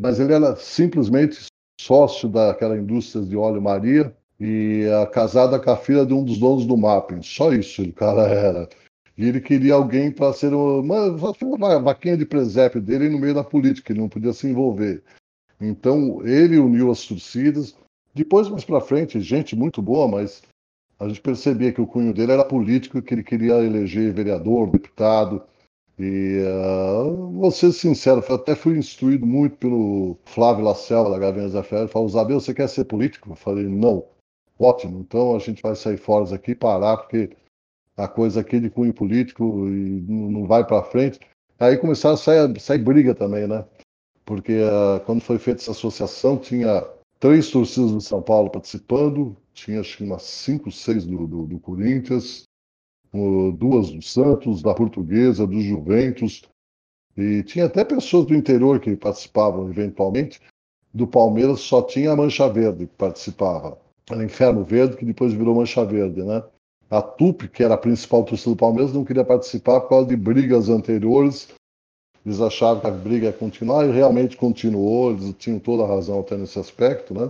Mas 0.00 0.20
ele 0.20 0.32
era 0.32 0.54
simplesmente 0.56 1.46
sócio 1.80 2.28
daquela 2.28 2.76
indústria 2.76 3.24
de 3.24 3.36
óleo 3.36 3.60
Maria 3.60 4.14
e 4.38 4.84
casada 5.12 5.58
com 5.58 5.70
a 5.70 5.76
filha 5.76 6.04
de 6.06 6.12
um 6.12 6.24
dos 6.24 6.38
donos 6.38 6.66
do 6.66 6.76
Mapping. 6.76 7.22
Só 7.22 7.52
isso 7.52 7.82
o 7.82 7.92
cara 7.92 8.22
era. 8.22 8.68
E 9.16 9.26
ele 9.26 9.40
queria 9.40 9.74
alguém 9.74 10.10
para 10.10 10.32
ser 10.32 10.52
uma, 10.52 11.00
uma 11.40 11.80
vaquinha 11.80 12.16
de 12.16 12.26
presépio 12.26 12.80
dele 12.80 13.08
no 13.08 13.18
meio 13.18 13.34
da 13.34 13.44
política, 13.44 13.92
ele 13.92 14.00
não 14.00 14.08
podia 14.08 14.32
se 14.32 14.46
envolver. 14.46 15.02
Então 15.60 16.26
ele 16.26 16.58
uniu 16.58 16.90
as 16.90 17.04
torcidas. 17.06 17.76
Depois, 18.12 18.48
mais 18.48 18.64
para 18.64 18.80
frente, 18.80 19.20
gente 19.20 19.56
muito 19.56 19.80
boa, 19.80 20.08
mas 20.08 20.42
a 20.98 21.08
gente 21.08 21.20
percebia 21.20 21.72
que 21.72 21.80
o 21.80 21.86
cunho 21.86 22.12
dele 22.12 22.32
era 22.32 22.44
político, 22.44 23.02
que 23.02 23.14
ele 23.14 23.22
queria 23.22 23.54
eleger 23.54 24.12
vereador, 24.12 24.70
deputado. 24.70 25.42
E 25.98 26.40
uh, 26.40 27.30
vou 27.32 27.50
ser 27.52 27.72
sincero, 27.72 28.24
eu 28.28 28.34
até 28.34 28.56
fui 28.56 28.76
instruído 28.76 29.24
muito 29.24 29.56
pelo 29.56 30.18
Flávio 30.24 30.64
Lacerda, 30.64 31.10
da 31.10 31.18
Gaviões 31.18 31.52
da 31.52 31.62
Fé. 31.62 31.86
Falou: 31.86 32.08
Isabel, 32.08 32.40
você 32.40 32.52
quer 32.52 32.68
ser 32.68 32.84
político? 32.84 33.30
Eu 33.30 33.36
falei: 33.36 33.64
não. 33.64 34.04
Ótimo, 34.58 35.00
então 35.00 35.34
a 35.34 35.38
gente 35.38 35.62
vai 35.62 35.74
sair 35.74 35.96
fora 35.96 36.26
daqui, 36.26 36.54
parar, 36.54 36.96
porque 36.96 37.30
a 37.96 38.08
coisa 38.08 38.40
aqui 38.40 38.58
de 38.58 38.70
cunho 38.70 38.92
político 38.92 39.68
e 39.68 40.04
não 40.08 40.46
vai 40.46 40.66
para 40.66 40.82
frente. 40.82 41.20
Aí 41.58 41.76
começaram 41.76 42.14
a 42.14 42.18
sair, 42.18 42.60
sair 42.60 42.78
briga 42.78 43.14
também, 43.14 43.46
né? 43.46 43.64
Porque 44.24 44.60
uh, 44.60 45.00
quando 45.04 45.20
foi 45.20 45.38
feita 45.38 45.60
essa 45.60 45.70
associação, 45.70 46.36
tinha 46.36 46.84
três 47.20 47.50
torcidas 47.50 47.92
do 47.92 48.00
São 48.00 48.20
Paulo 48.20 48.50
participando, 48.50 49.36
tinha 49.52 49.80
acho 49.80 49.98
que 49.98 50.04
umas 50.04 50.22
cinco, 50.22 50.70
seis 50.70 51.04
do, 51.06 51.26
do, 51.26 51.46
do 51.46 51.58
Corinthians, 51.60 52.44
duas 53.56 53.90
do 53.90 54.02
Santos, 54.02 54.62
da 54.62 54.74
Portuguesa, 54.74 55.46
do 55.46 55.60
Juventus, 55.60 56.42
e 57.16 57.44
tinha 57.44 57.66
até 57.66 57.84
pessoas 57.84 58.26
do 58.26 58.34
interior 58.34 58.80
que 58.80 58.96
participavam 58.96 59.68
eventualmente. 59.70 60.40
Do 60.92 61.06
Palmeiras 61.06 61.60
só 61.60 61.82
tinha 61.82 62.12
a 62.12 62.16
Mancha 62.16 62.48
Verde 62.48 62.86
que 62.86 62.94
participava. 62.96 63.78
Era 64.10 64.24
Inferno 64.24 64.64
Verde, 64.64 64.96
que 64.96 65.04
depois 65.04 65.32
virou 65.32 65.54
Mancha 65.54 65.84
Verde, 65.84 66.22
né? 66.22 66.42
A 66.94 67.02
TUP, 67.02 67.48
que 67.48 67.64
era 67.64 67.74
a 67.74 67.78
principal 67.78 68.22
torcida 68.22 68.50
do 68.50 68.56
Palmeiras, 68.56 68.92
não 68.92 69.04
queria 69.04 69.24
participar 69.24 69.80
por 69.80 69.88
causa 69.88 70.08
de 70.08 70.16
brigas 70.16 70.68
anteriores. 70.68 71.48
Eles 72.24 72.40
achavam 72.40 72.80
que 72.80 72.86
a 72.86 72.90
briga 72.90 73.26
ia 73.26 73.32
continuar 73.32 73.86
e 73.86 73.92
realmente 73.92 74.36
continuou, 74.36 75.10
eles 75.10 75.34
tinham 75.38 75.58
toda 75.58 75.82
a 75.82 75.88
razão 75.88 76.20
até 76.20 76.36
nesse 76.36 76.58
aspecto, 76.58 77.12
né? 77.12 77.28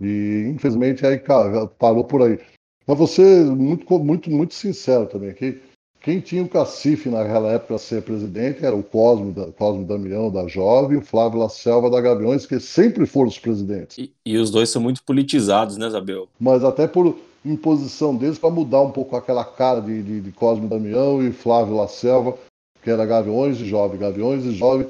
E 0.00 0.52
infelizmente 0.54 1.06
aí 1.06 1.18
cara, 1.18 1.66
parou 1.66 2.04
por 2.04 2.22
aí. 2.22 2.38
Mas 2.86 2.98
você, 2.98 3.44
muito, 3.44 3.98
muito, 3.98 4.30
muito 4.30 4.54
sincero 4.54 5.06
também 5.06 5.30
aqui, 5.30 5.60
quem 6.02 6.20
tinha 6.20 6.42
o 6.42 6.48
cacife 6.48 7.08
naquela 7.08 7.52
época 7.52 7.68
para 7.68 7.78
ser 7.78 8.02
presidente 8.02 8.64
era 8.64 8.74
o 8.74 8.82
Cosme, 8.82 9.32
da, 9.32 9.46
Cosme 9.52 9.84
Damião, 9.84 10.30
da 10.30 10.48
Jovem, 10.48 10.96
e 10.96 11.00
o 11.00 11.04
Flávio 11.04 11.38
La 11.38 11.48
Selva, 11.48 11.88
da 11.88 12.00
Gaviões, 12.00 12.44
que 12.44 12.58
sempre 12.58 13.06
foram 13.06 13.28
os 13.28 13.38
presidentes. 13.38 13.98
E, 13.98 14.12
e 14.26 14.36
os 14.36 14.50
dois 14.50 14.68
são 14.68 14.82
muito 14.82 15.02
politizados, 15.04 15.76
né, 15.76 15.86
Isabel? 15.86 16.28
Mas 16.40 16.64
até 16.64 16.88
por 16.88 17.16
imposição 17.44 18.14
deles 18.14 18.38
para 18.38 18.50
mudar 18.50 18.82
um 18.82 18.90
pouco 18.90 19.16
aquela 19.16 19.44
cara 19.44 19.80
de, 19.80 20.02
de, 20.02 20.20
de 20.20 20.32
Cosme 20.32 20.68
Damião 20.68 21.22
e 21.22 21.32
Flávio 21.32 21.76
La 21.76 21.88
Selva, 21.88 22.36
que 22.82 22.90
era 22.90 23.06
Gaviões 23.06 23.60
e 23.60 23.64
Jovem. 23.64 23.98
Gaviões 23.98 24.44
e 24.44 24.52
Jovem 24.52 24.86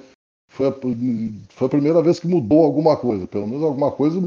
foi 0.48 0.68
a, 0.68 0.72
foi 1.50 1.66
a 1.66 1.70
primeira 1.70 2.02
vez 2.02 2.20
que 2.20 2.28
mudou 2.28 2.64
alguma 2.64 2.96
coisa, 2.96 3.26
pelo 3.26 3.46
menos 3.46 3.62
alguma 3.62 3.90
coisa 3.90 4.20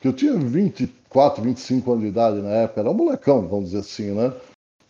que 0.00 0.06
eu 0.06 0.12
tinha 0.12 0.34
24, 0.34 1.42
25 1.42 1.90
anos 1.90 2.02
de 2.04 2.08
idade 2.08 2.40
na 2.40 2.50
época, 2.50 2.80
era 2.80 2.90
um 2.90 2.94
molecão, 2.94 3.48
vamos 3.48 3.66
dizer 3.66 3.80
assim, 3.80 4.12
né? 4.12 4.32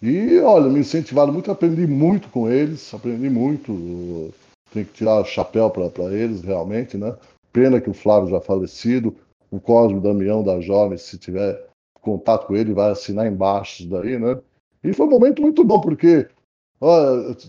E 0.03 0.39
olha, 0.41 0.69
me 0.69 0.81
incentivaram 0.81 1.33
muito, 1.33 1.51
aprendi 1.51 1.87
muito 1.87 2.29
com 2.29 2.51
eles, 2.51 2.93
aprendi 2.93 3.31
muito. 3.31 4.33
Tem 4.71 4.85
que 4.85 4.93
tirar 4.93 5.21
o 5.21 5.25
chapéu 5.25 5.71
para 5.71 6.13
eles, 6.13 6.43
realmente, 6.43 6.99
né? 6.99 7.17
Pena 7.51 7.81
que 7.81 7.89
o 7.89 7.95
Flávio 7.95 8.29
já 8.29 8.41
falecido, 8.41 9.17
o 9.51 9.59
Cosme 9.59 10.01
Damião 10.01 10.43
da 10.43 10.61
Jovem, 10.61 10.99
se 10.99 11.17
tiver 11.17 11.67
contato 12.07 12.47
com 12.47 12.55
ele, 12.55 12.73
vai 12.73 12.93
assinar 12.93 13.27
embaixo 13.27 13.83
isso 13.83 13.91
daí, 13.91 14.19
né? 14.19 14.39
E 14.85 14.93
foi 14.93 15.07
um 15.07 15.11
momento 15.11 15.43
muito 15.43 15.65
bom, 15.65 15.81
porque 15.81 16.29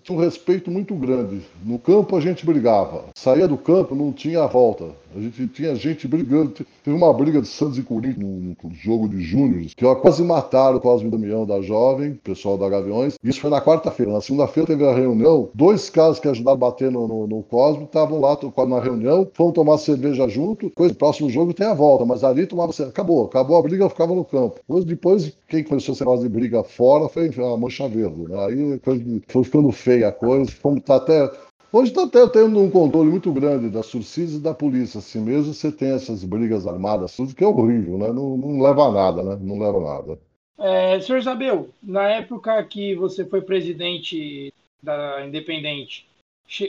tinha 0.02 0.18
um 0.18 0.22
respeito 0.22 0.72
muito 0.72 0.96
grande. 0.96 1.42
No 1.64 1.78
campo 1.78 2.18
a 2.18 2.20
gente 2.20 2.46
brigava, 2.46 3.06
saía 3.16 3.48
do 3.48 3.58
campo, 3.58 3.94
não 3.94 4.12
tinha 4.12 4.48
volta. 4.48 4.86
A 5.16 5.20
gente 5.20 5.48
tinha 5.48 5.76
gente 5.76 6.08
brigando. 6.08 6.54
Teve 6.84 6.96
uma 6.96 7.12
briga 7.14 7.42
de 7.42 7.48
Santos 7.48 7.78
e 7.78 7.82
Corinthians 7.82 8.18
num, 8.18 8.56
jogo 8.74 9.08
de 9.08 9.22
júniores, 9.22 9.74
que 9.74 9.86
ó, 9.86 9.96
quase 9.96 10.24
mataram 10.24 10.78
o 10.78 10.80
Cosme 10.80 11.10
Damião 11.10 11.46
da 11.46 11.62
Jovem, 11.62 12.14
pessoal 12.16 12.58
da 12.58 12.70
Gaviões. 12.70 13.16
Isso 13.24 13.40
foi 13.40 13.50
na 13.50 13.62
quarta-feira. 13.62 14.12
Na 14.12 14.22
segunda-feira 14.22 14.68
teve 14.68 14.86
a 14.86 14.94
reunião. 14.94 15.50
Dois 15.54 15.90
caras 15.90 16.20
que 16.20 16.28
ajudaram 16.28 16.56
a 16.56 16.60
bater 16.60 16.92
no, 16.92 17.08
no, 17.08 17.28
no 17.28 17.44
Cosme 17.44 17.86
estavam 17.86 18.20
lá 18.20 18.38
na 18.68 18.80
reunião, 18.80 19.28
foram 19.34 19.52
tomar 19.52 19.78
cerveja 19.78 20.28
junto. 20.28 20.70
Coisa, 20.72 20.94
próximo 20.94 21.30
jogo 21.30 21.54
tem 21.54 21.68
a 21.68 21.74
volta, 21.74 22.06
mas 22.06 22.24
ali 22.24 22.46
tomava 22.46 22.72
cerveja. 22.72 22.94
Acabou, 22.94 23.26
acabou 23.26 23.58
a 23.58 23.62
briga, 23.62 23.90
ficava 23.90 24.14
no 24.14 24.26
campo. 24.26 24.60
Depois, 24.86 25.34
quem 25.48 25.64
começou 25.64 25.94
esse 25.94 26.02
negócio 26.02 26.24
de 26.24 26.30
briga 26.30 26.64
fora 26.64 27.08
foi 27.08 27.28
a 27.28 27.58
Mancha 27.58 27.88
Verde. 27.88 28.24
Né? 28.24 28.46
Aí 28.46 28.82
foi 29.28 29.44
ficando 29.44 29.72
feia 29.72 30.10
a 30.10 30.12
coisa, 30.12 30.52
fomos 30.52 30.84
tá 30.84 30.96
até 30.96 31.30
Hoje 31.72 31.92
está 31.92 32.04
até 32.04 32.26
tendo 32.30 32.60
um 32.60 32.72
controle 32.72 33.10
muito 33.10 33.32
grande 33.32 33.70
das 33.70 33.88
torcidas 33.92 34.36
e 34.36 34.40
da 34.40 34.54
polícia. 34.54 35.00
Assim 35.00 35.20
mesmo 35.20 35.54
você 35.54 35.72
tem 35.72 35.92
essas 35.92 36.24
brigas 36.24 36.66
armadas, 36.66 37.16
tudo 37.16 37.36
que 37.36 37.44
é 37.44 37.48
horrível, 37.48 37.98
né? 37.98 38.08
Não, 38.08 38.38
não 38.38 38.62
leva 38.62 38.86
a 38.86 38.92
nada, 38.92 39.24
né? 39.24 39.38
Não 39.42 39.60
leva 39.60 39.78
a 39.78 39.98
nada. 39.98 40.20
É, 40.58 41.00
senhor 41.02 41.20
Isabel, 41.20 41.70
na 41.84 42.08
época 42.08 42.64
que 42.64 42.96
você 42.96 43.26
foi 43.26 43.42
presidente 43.42 44.52
da 44.82 45.26
Independente, 45.26 46.08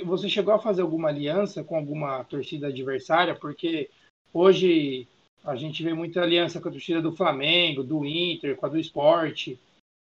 você 0.05 0.29
chegou 0.29 0.53
a 0.53 0.59
fazer 0.59 0.83
alguma 0.83 1.09
aliança 1.09 1.63
com 1.63 1.77
alguma 1.77 2.25
torcida 2.25 2.67
adversária? 2.67 3.35
Porque 3.35 3.89
hoje 4.35 5.07
a 5.45 5.55
gente 5.55 5.83
vê 5.83 5.95
muita 5.95 6.21
aliança 6.21 6.61
com 6.61 6.69
a 6.69 6.73
torcida 6.73 7.01
do 7.01 7.15
Flamengo, 7.15 7.85
do 7.85 8.05
Inter, 8.05 8.57
com 8.57 8.67
a 8.67 8.69
do 8.69 8.79
Esporte. 8.79 9.59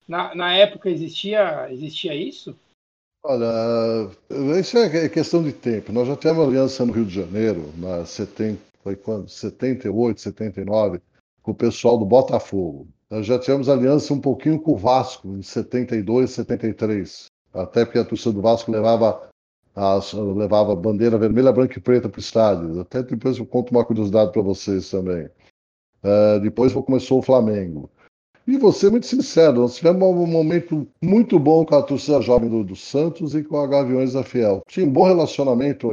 Na, 0.06 0.34
na 0.34 0.54
época 0.54 0.90
existia, 0.90 1.68
existia 1.72 2.14
isso? 2.14 2.54
Olha, 3.24 4.10
isso 4.58 4.76
é 4.76 5.08
questão 5.08 5.44
de 5.44 5.52
tempo. 5.52 5.92
Nós 5.92 6.08
já 6.08 6.16
tivemos 6.16 6.48
aliança 6.48 6.84
no 6.84 6.92
Rio 6.92 7.04
de 7.04 7.14
Janeiro, 7.14 7.72
na 7.76 8.04
70, 8.04 8.60
foi 8.82 8.96
quando? 8.96 9.28
78, 9.28 10.20
79, 10.20 11.00
com 11.40 11.52
o 11.52 11.54
pessoal 11.54 11.96
do 11.96 12.04
Botafogo. 12.04 12.88
Nós 13.08 13.24
já 13.24 13.38
tivemos 13.38 13.68
aliança 13.68 14.12
um 14.12 14.20
pouquinho 14.20 14.58
com 14.60 14.72
o 14.72 14.76
Vasco, 14.76 15.28
em 15.28 15.42
72, 15.42 16.30
73. 16.32 17.26
Até 17.54 17.84
porque 17.84 18.00
a 18.00 18.04
torcida 18.04 18.32
do 18.32 18.42
Vasco 18.42 18.72
levava 18.72 19.28
a, 19.76 20.00
levava 20.36 20.74
bandeira 20.74 21.16
vermelha, 21.16 21.52
branca 21.52 21.78
e 21.78 21.82
preta 21.82 22.08
para 22.08 22.18
o 22.18 22.22
estádio. 22.22 22.80
Até 22.80 23.04
depois 23.04 23.38
eu 23.38 23.46
conto 23.46 23.70
uma 23.70 23.84
curiosidade 23.84 24.32
para 24.32 24.42
vocês 24.42 24.90
também. 24.90 25.26
Uh, 26.02 26.40
depois 26.40 26.72
começou 26.72 27.20
o 27.20 27.22
Flamengo. 27.22 27.88
E 28.46 28.72
ser 28.72 28.90
muito 28.90 29.06
sincero, 29.06 29.60
nós 29.60 29.76
tivemos 29.76 30.02
um 30.02 30.26
momento 30.26 30.84
muito 31.00 31.38
bom 31.38 31.64
com 31.64 31.76
a 31.76 31.82
torcida 31.82 32.20
jovem 32.20 32.50
do, 32.50 32.64
do 32.64 32.74
Santos 32.74 33.36
e 33.36 33.42
com 33.44 33.56
a 33.60 33.68
Gaviões 33.68 34.14
da 34.14 34.24
Fiel. 34.24 34.62
Tinha 34.66 34.84
um 34.84 34.90
bom 34.90 35.04
relacionamento. 35.04 35.90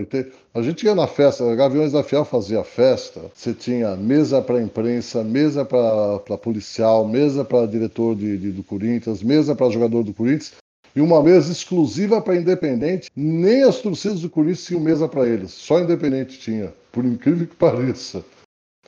A 0.53 0.62
gente 0.63 0.83
ia 0.83 0.95
na 0.95 1.05
festa, 1.05 1.49
a 1.49 1.55
Gaviões 1.55 1.91
da 1.91 2.01
Fiel 2.01 2.25
fazia 2.25 2.63
festa, 2.63 3.21
você 3.35 3.53
tinha 3.53 3.95
mesa 3.95 4.41
para 4.41 4.59
imprensa, 4.59 5.23
mesa 5.23 5.63
para 5.63 6.38
policial, 6.38 7.07
mesa 7.07 7.45
para 7.45 7.67
diretor 7.67 8.15
de, 8.15 8.35
de, 8.38 8.51
do 8.51 8.63
Corinthians, 8.63 9.21
mesa 9.21 9.53
para 9.53 9.69
jogador 9.69 10.03
do 10.03 10.13
Corinthians. 10.13 10.53
e 10.95 11.01
uma 11.01 11.21
mesa 11.21 11.51
exclusiva 11.51 12.19
para 12.19 12.35
Independente. 12.35 13.12
Nem 13.15 13.62
as 13.62 13.79
torcidas 13.79 14.21
do 14.21 14.29
Corinthians 14.29 14.65
tinham 14.65 14.81
mesa 14.81 15.07
para 15.07 15.27
eles, 15.27 15.51
só 15.51 15.79
Independente 15.79 16.39
tinha, 16.39 16.73
por 16.91 17.05
incrível 17.05 17.45
que 17.45 17.55
pareça. 17.55 18.25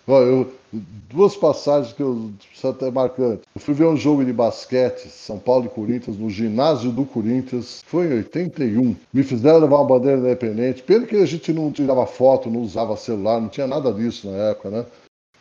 Ó, 0.08 0.19
eu, 0.21 0.52
duas 0.74 1.36
passagens 1.36 1.94
que 1.94 2.02
eu 2.02 2.32
até 2.64 2.90
marcante. 2.90 3.42
Eu 3.54 3.62
fui 3.62 3.74
ver 3.74 3.86
um 3.86 3.98
jogo 3.98 4.24
de 4.24 4.32
basquete, 4.32 5.10
São 5.10 5.38
Paulo 5.38 5.66
e 5.66 5.70
Corinthians, 5.70 6.18
no 6.18 6.30
ginásio 6.30 6.92
do 6.92 7.06
Corinthians, 7.06 7.82
foi 7.86 8.08
em 8.08 8.14
81. 8.14 8.96
Me 9.14 9.24
fizeram 9.24 9.60
levar 9.60 9.78
uma 9.78 9.88
bandeira 9.88 10.20
independente. 10.20 10.84
Pena 10.84 11.06
que 11.06 11.16
a 11.16 11.26
gente 11.26 11.52
não 11.52 11.72
tirava 11.72 12.06
foto, 12.06 12.50
não 12.50 12.62
usava 12.62 12.96
celular, 12.96 13.42
não 13.42 13.50
tinha 13.50 13.68
nada 13.68 13.92
disso 13.94 14.30
na 14.30 14.38
época, 14.50 14.70
né? 14.70 14.86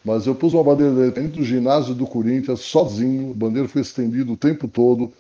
Mas 0.05 0.27
eu 0.27 0.35
pus 0.35 0.55
uma 0.55 0.65
bandeira 0.65 0.93
independente 0.93 1.39
no 1.39 1.45
ginásio 1.45 1.95
do 1.95 2.07
Corinthians, 2.07 2.61
sozinho. 2.61 3.33
A 3.33 3.35
bandeira 3.35 3.69
foi 3.69 3.83
estendida 3.83 4.33
o 4.33 4.37
tempo 4.37 4.67
todo. 4.67 5.13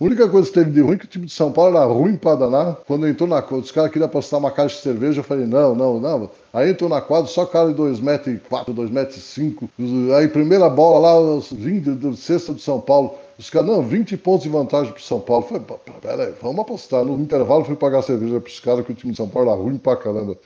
A 0.00 0.04
única 0.04 0.28
coisa 0.28 0.46
que 0.46 0.54
teve 0.54 0.70
de 0.70 0.80
ruim 0.80 0.94
é 0.94 0.98
que 0.98 1.06
o 1.06 1.08
time 1.08 1.26
de 1.26 1.32
São 1.32 1.50
Paulo 1.50 1.76
era 1.76 1.84
ruim 1.84 2.16
para 2.16 2.36
danar. 2.36 2.76
Quando 2.86 3.08
entrou 3.08 3.28
na 3.28 3.42
quadra, 3.42 3.64
os 3.64 3.72
caras 3.72 3.90
queriam 3.90 4.06
apostar 4.06 4.38
uma 4.38 4.52
caixa 4.52 4.76
de 4.76 4.82
cerveja, 4.82 5.18
eu 5.18 5.24
falei, 5.24 5.44
não, 5.44 5.74
não, 5.74 5.98
não. 5.98 6.30
Aí 6.52 6.70
entrou 6.70 6.88
na 6.88 7.00
quadra, 7.00 7.28
só 7.28 7.44
cara 7.44 7.70
de 7.70 7.74
2 7.74 7.98
metros 7.98 8.36
e 8.36 8.38
4, 8.38 8.72
2 8.72 8.90
metros 8.90 9.16
e 9.16 9.20
5. 9.20 9.68
Aí 10.16 10.28
primeira 10.28 10.70
bola 10.70 11.20
lá, 11.20 11.40
20 11.50 11.90
do 11.90 12.16
sexta 12.16 12.54
de 12.54 12.62
São 12.62 12.80
Paulo. 12.80 13.14
Os 13.36 13.50
caras, 13.50 13.68
não, 13.68 13.82
20 13.82 14.16
pontos 14.18 14.44
de 14.44 14.48
vantagem 14.48 14.92
pro 14.92 15.02
São 15.02 15.18
Paulo. 15.18 15.44
Eu 15.44 15.60
falei, 15.60 15.80
peraí, 16.00 16.34
vamos 16.40 16.60
apostar. 16.60 17.04
No 17.04 17.20
intervalo 17.20 17.64
fui 17.64 17.74
pagar 17.74 18.02
cerveja 18.02 18.40
pros 18.40 18.60
caras, 18.60 18.86
que 18.86 18.92
o 18.92 18.94
time 18.94 19.10
de 19.10 19.16
São 19.16 19.28
Paulo 19.28 19.50
era 19.50 19.60
ruim 19.60 19.78
pra 19.78 19.96
caramba. 19.96 20.36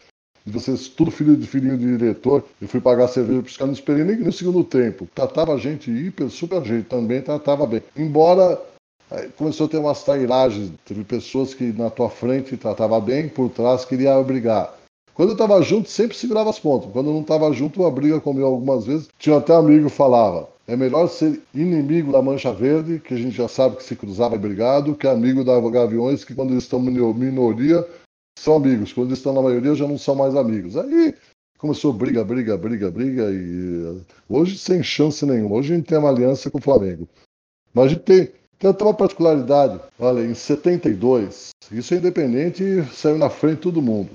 E 0.47 0.51
vocês, 0.51 0.89
tudo 0.89 1.11
filho 1.11 1.37
de 1.37 1.47
filhinho 1.47 1.77
de 1.77 1.99
diretor, 1.99 2.43
eu 2.61 2.67
fui 2.67 2.81
pagar 2.81 3.07
cerveja 3.07 3.43
pros 3.43 3.57
caras, 3.59 3.69
não 3.69 3.75
esperei 3.75 4.03
nem 4.03 4.17
no 4.17 4.33
segundo 4.33 4.65
tempo. 4.65 5.07
Tratava 5.15 5.53
a 5.53 5.59
gente 5.59 5.91
hiper, 5.91 6.31
super 6.31 6.65
gente, 6.65 6.87
também 6.87 7.21
tratava 7.21 7.67
bem. 7.67 7.83
Embora 7.95 8.59
começou 9.37 9.67
a 9.67 9.69
ter 9.69 9.79
umas 9.79 10.03
trairagens, 10.03 10.73
teve 10.85 11.05
pessoas 11.05 11.55
que 11.55 11.73
na 11.73 11.91
tua 11.91 12.09
frente 12.09 12.57
tratava 12.57 13.01
bem, 13.01 13.29
por 13.29 13.49
trás 13.51 13.85
queria 13.85 14.21
brigar. 14.23 14.75
Quando 15.15 15.31
eu 15.31 15.35
estava 15.35 15.61
junto, 15.63 15.91
sempre 15.91 16.17
segurava 16.17 16.51
as 16.51 16.59
pontas. 16.59 16.91
Quando 16.91 17.09
eu 17.09 17.15
não 17.15 17.21
estava 17.21 17.53
junto, 17.53 17.85
a 17.85 17.91
briga 17.91 18.21
comigo 18.21 18.47
algumas 18.47 18.87
vezes. 18.87 19.09
Tinha 19.19 19.37
até 19.37 19.53
um 19.53 19.59
amigo 19.59 19.91
que 19.91 19.95
falava: 19.95 20.49
é 20.67 20.77
melhor 20.77 21.09
ser 21.09 21.41
inimigo 21.55 22.13
da 22.13 22.23
Mancha 22.23 22.53
Verde, 22.53 22.99
que 23.01 23.13
a 23.13 23.17
gente 23.17 23.37
já 23.37 23.49
sabe 23.49 23.77
que 23.77 23.85
se 23.85 23.95
cruzava 23.97 24.39
brigado, 24.39 24.95
que 24.95 25.07
amigo 25.07 25.45
da 25.45 25.61
Gaviões, 25.61 26.25
que 26.25 26.35
quando 26.35 26.53
eles 26.53 26.65
estão 26.65 26.81
minoria, 26.81 27.87
são 28.39 28.57
amigos. 28.57 28.93
Quando 28.93 29.09
eles 29.09 29.19
estão 29.19 29.35
na 29.35 29.43
maioria, 29.43 29.75
já 29.75 29.87
não 29.87 29.99
são 29.99 30.15
mais 30.15 30.35
amigos. 30.35 30.77
Aí 30.77 31.15
começou 31.59 31.93
briga, 31.93 32.25
briga, 32.25 32.57
briga, 32.57 32.91
briga, 32.91 33.31
e 33.31 34.01
hoje 34.29 34.57
sem 34.57 34.83
chance 34.83 35.25
nenhuma. 35.27 35.57
Hoje 35.57 35.73
a 35.73 35.77
gente 35.77 35.87
tem 35.87 35.99
uma 35.99 36.09
aliança 36.09 36.51
com 36.51 36.59
o 36.59 36.63
Flamengo. 36.63 37.09
Mas 37.75 37.85
a 37.85 37.89
gente 37.89 38.03
tem, 38.03 38.31
tem 38.71 38.87
uma 38.87 38.95
particularidade. 38.95 39.81
Olha, 39.99 40.21
em 40.21 40.35
72, 40.35 41.49
isso 41.73 41.95
é 41.95 41.97
independente 41.97 42.85
saiu 42.93 43.17
na 43.17 43.31
frente 43.31 43.57
de 43.57 43.63
todo 43.63 43.81
mundo. 43.81 44.11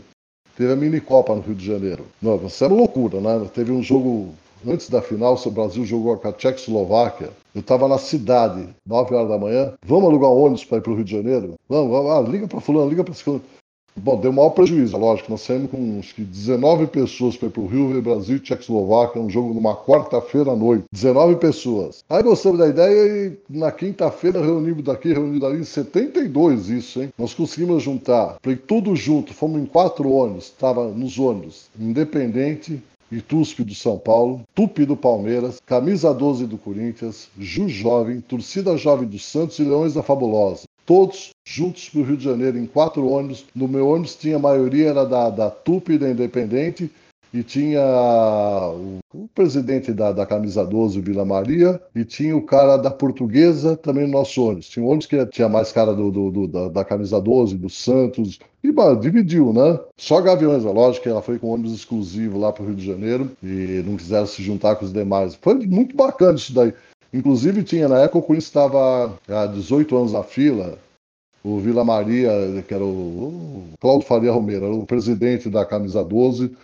Teve 0.55 0.71
a 0.71 0.75
mini 0.75 1.01
Copa 1.01 1.35
no 1.35 1.41
Rio 1.41 1.55
de 1.55 1.65
Janeiro. 1.65 2.05
Não, 2.21 2.35
isso 2.45 2.63
era 2.63 2.73
loucura, 2.73 3.19
né? 3.19 3.47
Teve 3.53 3.71
um 3.71 3.81
jogo 3.81 4.33
antes 4.65 4.89
da 4.89 5.01
final, 5.01 5.39
o 5.43 5.51
Brasil 5.51 5.85
jogou 5.85 6.17
com 6.17 6.27
a 6.27 6.33
Tchecoslováquia. 6.33 7.29
Eu 7.53 7.61
estava 7.61 7.87
na 7.87 7.97
cidade, 7.97 8.69
9 8.85 9.15
horas 9.15 9.29
da 9.29 9.37
manhã. 9.37 9.73
Vamos 9.85 10.09
alugar 10.09 10.29
um 10.29 10.39
ônibus 10.39 10.63
para 10.63 10.77
ir 10.77 10.81
para 10.81 10.91
o 10.91 10.95
Rio 10.95 11.05
de 11.05 11.11
Janeiro? 11.11 11.55
Vamos, 11.67 11.91
vamos 11.91 12.11
ah, 12.11 12.21
liga 12.31 12.47
para 12.47 12.61
fulano, 12.61 12.89
liga 12.89 13.03
para 13.03 13.13
fulano. 13.13 13.43
Bom, 13.99 14.19
deu 14.19 14.31
maior 14.31 14.51
prejuízo, 14.51 14.95
lógico. 14.95 15.31
Nós 15.31 15.41
saímos 15.41 15.71
com 15.71 15.99
que 16.15 16.21
19 16.23 16.87
pessoas 16.87 17.35
para 17.35 17.47
ir 17.47 17.51
para 17.51 17.61
o 17.61 17.67
Rio, 17.67 17.91
Rio, 17.91 18.01
Brasil 18.01 18.37
e 18.37 18.39
Tchecoslováquia, 18.39 19.21
um 19.21 19.29
jogo 19.29 19.53
numa 19.53 19.75
quarta-feira 19.75 20.51
à 20.51 20.55
noite. 20.55 20.85
19 20.91 21.37
pessoas. 21.37 22.03
Aí 22.07 22.21
gostamos 22.21 22.59
da 22.59 22.67
ideia 22.67 23.27
e 23.27 23.37
na 23.49 23.71
quinta-feira 23.71 24.39
reunimos 24.39 24.83
daqui, 24.83 25.11
reunimos 25.11 25.39
dali, 25.39 25.65
72 25.65 26.69
isso, 26.69 27.01
hein? 27.01 27.09
Nós 27.17 27.33
conseguimos 27.33 27.81
juntar, 27.81 28.37
falei 28.41 28.57
tudo 28.57 28.95
junto, 28.95 29.33
fomos 29.33 29.59
em 29.61 29.65
quatro 29.65 30.11
ônibus, 30.11 30.45
estava 30.45 30.87
nos 30.89 31.17
ônibus, 31.17 31.67
Independente, 31.79 32.81
e 33.11 33.21
TUSP 33.21 33.63
do 33.63 33.73
São 33.73 33.97
Paulo, 33.97 34.41
Tupi 34.53 34.85
do 34.85 34.97
Palmeiras, 34.97 35.61
Camisa 35.65 36.13
12 36.13 36.45
do 36.45 36.57
Corinthians, 36.57 37.29
Ju 37.39 37.69
Jovem, 37.69 38.19
Torcida 38.19 38.77
Jovem 38.77 39.07
do 39.07 39.17
Santos 39.17 39.59
e 39.59 39.63
Leões 39.63 39.93
da 39.93 40.03
Fabulosa 40.03 40.66
todos 40.87 41.31
juntos 41.45 41.89
para 41.89 41.99
o 41.99 42.03
Rio 42.03 42.17
de 42.17 42.23
Janeiro 42.23 42.57
em 42.57 42.65
quatro 42.65 43.05
ônibus. 43.05 43.45
No 43.53 43.67
meu 43.67 43.89
ônibus 43.89 44.15
tinha 44.15 44.37
a 44.37 44.39
maioria 44.39 44.89
era 44.89 45.05
da, 45.05 45.29
da 45.29 45.51
TUP 45.51 45.97
da 45.97 46.09
Independente 46.09 46.89
e 47.33 47.43
tinha 47.43 47.81
o, 48.73 48.99
o 49.13 49.27
presidente 49.35 49.91
da, 49.91 50.13
da 50.13 50.25
Camisa 50.25 50.65
12, 50.65 51.01
Vila 51.01 51.25
Maria, 51.25 51.79
e 51.93 52.05
tinha 52.05 52.35
o 52.35 52.41
cara 52.41 52.77
da 52.77 52.89
Portuguesa 52.89 53.75
também 53.75 54.05
no 54.05 54.13
nosso 54.13 54.41
ônibus. 54.41 54.69
Tinha 54.69 54.85
ônibus 54.85 55.07
que 55.07 55.25
tinha 55.27 55.49
mais 55.49 55.73
cara 55.73 55.93
do, 55.93 56.09
do, 56.09 56.31
do 56.31 56.47
da, 56.47 56.69
da, 56.69 56.85
Camisa 56.85 57.19
12, 57.19 57.57
do 57.57 57.69
Santos, 57.69 58.39
e 58.63 58.71
bah, 58.71 58.93
dividiu, 58.93 59.51
né? 59.51 59.77
Só 59.97 60.21
Gaviões, 60.21 60.65
é 60.65 60.69
lógico 60.69 61.03
que 61.03 61.09
ela 61.09 61.21
foi 61.21 61.37
com 61.37 61.49
ônibus 61.49 61.73
exclusivo 61.73 62.39
lá 62.39 62.53
para 62.53 62.63
o 62.63 62.67
Rio 62.67 62.75
de 62.75 62.85
Janeiro 62.85 63.29
e 63.43 63.83
não 63.85 63.97
quiseram 63.97 64.25
se 64.25 64.41
juntar 64.41 64.77
com 64.77 64.85
os 64.85 64.93
demais. 64.93 65.35
Foi 65.35 65.53
muito 65.67 65.95
bacana 65.97 66.37
isso 66.37 66.53
daí. 66.53 66.73
Inclusive 67.13 67.63
tinha, 67.63 67.87
na 67.87 67.99
época 67.99 68.19
o 68.19 68.21
Corinthians 68.21 68.45
estava 68.45 69.17
há 69.27 69.45
18 69.47 69.95
anos 69.95 70.13
na 70.13 70.23
fila, 70.23 70.77
o 71.43 71.59
Vila 71.59 71.83
Maria, 71.83 72.31
que 72.67 72.73
era 72.73 72.83
o, 72.83 72.87
o 72.87 73.77
Cláudio 73.79 74.07
Faria 74.07 74.31
Romero, 74.31 74.65
era 74.65 74.75
o 74.75 74.85
presidente 74.85 75.49
da 75.49 75.65
Camisa 75.65 76.03
12, 76.03 76.55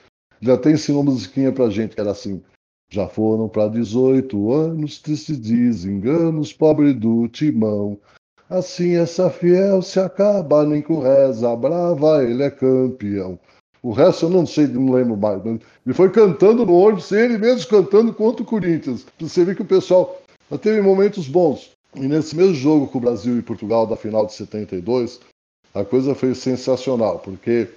já 0.41 0.55
até 0.55 0.71
ensinou 0.71 1.01
uma 1.01 1.11
musiquinha 1.11 1.51
pra 1.51 1.69
gente, 1.69 1.95
que 1.95 2.01
era 2.01 2.11
assim, 2.11 2.41
já 2.89 3.07
foram 3.07 3.47
para 3.47 3.69
18 3.69 4.51
anos, 4.51 4.99
tristes 4.99 5.39
desenganos, 5.39 6.51
pobre 6.51 6.93
do 6.93 7.27
timão. 7.27 7.97
Assim 8.49 8.95
essa 8.95 9.29
fiel 9.29 9.81
se 9.81 9.99
acaba, 9.99 10.65
nem 10.65 10.81
com 10.81 10.99
reza 10.99 11.55
brava, 11.55 12.23
ele 12.23 12.43
é 12.43 12.51
campeão. 12.51 13.39
O 13.81 13.91
resto 13.91 14.27
eu 14.27 14.29
não 14.29 14.45
sei, 14.45 14.67
não 14.67 14.93
lembro 14.93 15.17
mais. 15.17 15.43
Ele 15.45 15.93
foi 15.93 16.09
cantando 16.09 16.65
no 16.65 16.73
ônibus, 16.73 17.11
ele 17.11 17.37
mesmo 17.37 17.67
cantando 17.69 18.13
contra 18.13 18.43
o 18.43 18.45
Corinthians. 18.45 19.05
Você 19.19 19.43
vê 19.43 19.55
que 19.55 19.61
o 19.61 19.65
pessoal 19.65 20.21
teve 20.57 20.81
momentos 20.81 21.27
bons. 21.27 21.71
E 21.95 22.01
nesse 22.01 22.35
mesmo 22.35 22.55
jogo 22.55 22.87
com 22.87 22.97
o 22.97 23.01
Brasil 23.01 23.37
e 23.37 23.41
Portugal 23.41 23.85
da 23.85 23.95
final 23.95 24.25
de 24.25 24.33
72, 24.33 25.19
a 25.73 25.83
coisa 25.83 26.15
foi 26.15 26.33
sensacional, 26.33 27.19
porque 27.19 27.69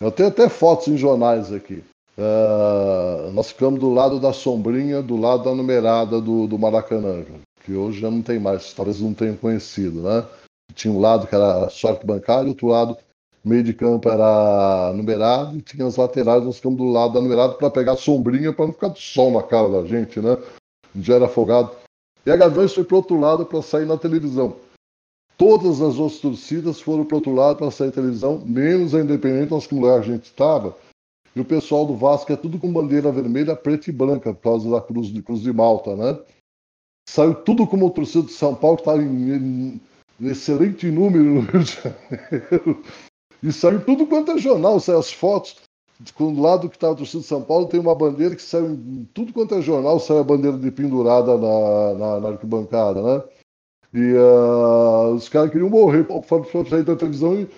eu 0.00 0.10
tenho 0.10 0.28
até 0.28 0.48
fotos 0.48 0.88
em 0.88 0.96
jornais 0.96 1.52
aqui. 1.52 1.82
Uh, 2.18 3.30
nós 3.32 3.48
ficamos 3.48 3.80
do 3.80 3.92
lado 3.92 4.20
da 4.20 4.32
sombrinha, 4.32 5.00
do 5.00 5.16
lado 5.16 5.44
da 5.44 5.54
numerada 5.54 6.20
do, 6.20 6.46
do 6.46 6.58
Maracanã, 6.58 7.24
que 7.64 7.72
hoje 7.72 8.00
já 8.00 8.10
não 8.10 8.20
tem 8.20 8.38
mais, 8.38 8.72
talvez 8.72 9.00
não 9.00 9.14
tenham 9.14 9.36
conhecido, 9.36 10.02
né? 10.02 10.26
Tinha 10.74 10.92
um 10.92 11.00
lado 11.00 11.26
que 11.26 11.34
era 11.34 11.68
sorte 11.70 12.06
bancária, 12.06 12.48
outro 12.48 12.66
lado, 12.66 12.96
meio 13.44 13.62
de 13.62 13.72
campo 13.72 14.08
era 14.08 14.92
numerado, 14.94 15.56
e 15.56 15.62
tinha 15.62 15.86
as 15.86 15.96
laterais, 15.96 16.44
nós 16.44 16.56
ficamos 16.56 16.78
do 16.78 16.90
lado 16.90 17.14
da 17.14 17.20
numerada 17.20 17.54
para 17.54 17.70
pegar 17.70 17.92
a 17.92 17.96
sombrinha, 17.96 18.52
para 18.52 18.66
não 18.66 18.72
ficar 18.72 18.88
do 18.88 18.98
sol 18.98 19.32
na 19.32 19.42
cara 19.42 19.68
da 19.68 19.86
gente, 19.86 20.20
né? 20.20 20.36
Já 20.96 21.14
era 21.14 21.26
afogado. 21.26 21.70
E 22.24 22.30
a 22.30 22.36
Gaviões 22.36 22.74
foi 22.74 22.84
para 22.84 22.96
outro 22.96 23.18
lado 23.18 23.46
para 23.46 23.62
sair 23.62 23.86
na 23.86 23.96
televisão. 23.96 24.56
Todas 25.36 25.80
as 25.80 25.98
outras 25.98 26.20
torcidas 26.20 26.80
foram 26.80 27.04
para 27.04 27.16
outro 27.16 27.34
lado 27.34 27.56
para 27.56 27.70
sair 27.70 27.86
na 27.86 27.94
televisão, 27.94 28.42
menos 28.44 28.94
a 28.94 29.00
Independente, 29.00 29.54
onde 29.54 29.68
que 29.68 29.74
lugar 29.74 29.98
a 29.98 30.02
gente 30.02 30.24
estava. 30.24 30.76
E 31.34 31.40
o 31.40 31.44
pessoal 31.44 31.86
do 31.86 31.96
Vasco 31.96 32.32
é 32.32 32.36
tudo 32.36 32.58
com 32.58 32.72
bandeira 32.72 33.10
vermelha, 33.10 33.56
preta 33.56 33.88
e 33.88 33.92
branca, 33.92 34.34
por 34.34 34.42
causa 34.42 34.70
da 34.70 34.80
Cruz 34.80 35.06
de, 35.08 35.22
Cruz 35.22 35.40
de 35.40 35.52
Malta, 35.52 35.96
né? 35.96 36.18
Saiu 37.08 37.34
tudo 37.34 37.66
como 37.66 37.90
torcida 37.90 38.26
de 38.26 38.32
São 38.32 38.54
Paulo, 38.54 38.76
que 38.76 38.82
estava 38.82 39.02
em, 39.02 39.32
em, 39.32 39.80
excelente 40.20 40.90
número 40.90 41.24
no 41.24 41.40
Rio 41.40 41.64
de 41.64 41.72
Janeiro. 41.72 42.82
E 43.42 43.50
saiu 43.50 43.82
tudo 43.82 44.06
quanto 44.06 44.32
é 44.32 44.38
jornal, 44.38 44.78
saiu 44.78 44.98
as 44.98 45.10
fotos 45.10 45.56
do 46.18 46.40
lado 46.40 46.68
que 46.68 46.76
estava 46.76 46.94
a 46.94 46.96
torcida 46.96 47.20
de 47.20 47.28
São 47.28 47.42
Paulo, 47.42 47.66
tem 47.66 47.78
uma 47.78 47.94
bandeira 47.94 48.34
que 48.34 48.42
saiu 48.42 48.70
em 48.70 49.08
tudo 49.12 49.32
quanto 49.32 49.54
é 49.54 49.62
jornal, 49.62 50.00
saiu 50.00 50.20
a 50.20 50.24
bandeira 50.24 50.56
de 50.56 50.70
pendurada 50.70 51.36
na, 51.36 51.94
na, 51.94 52.20
na 52.20 52.28
arquibancada, 52.30 53.02
né? 53.02 53.22
E 53.92 54.14
uh, 54.14 55.14
os 55.14 55.28
caras 55.28 55.50
queriam 55.50 55.68
morrer 55.68 56.04
para 56.04 56.64
sair 56.68 56.84
da 56.84 56.96
televisão 56.96 57.40
e 57.40 57.48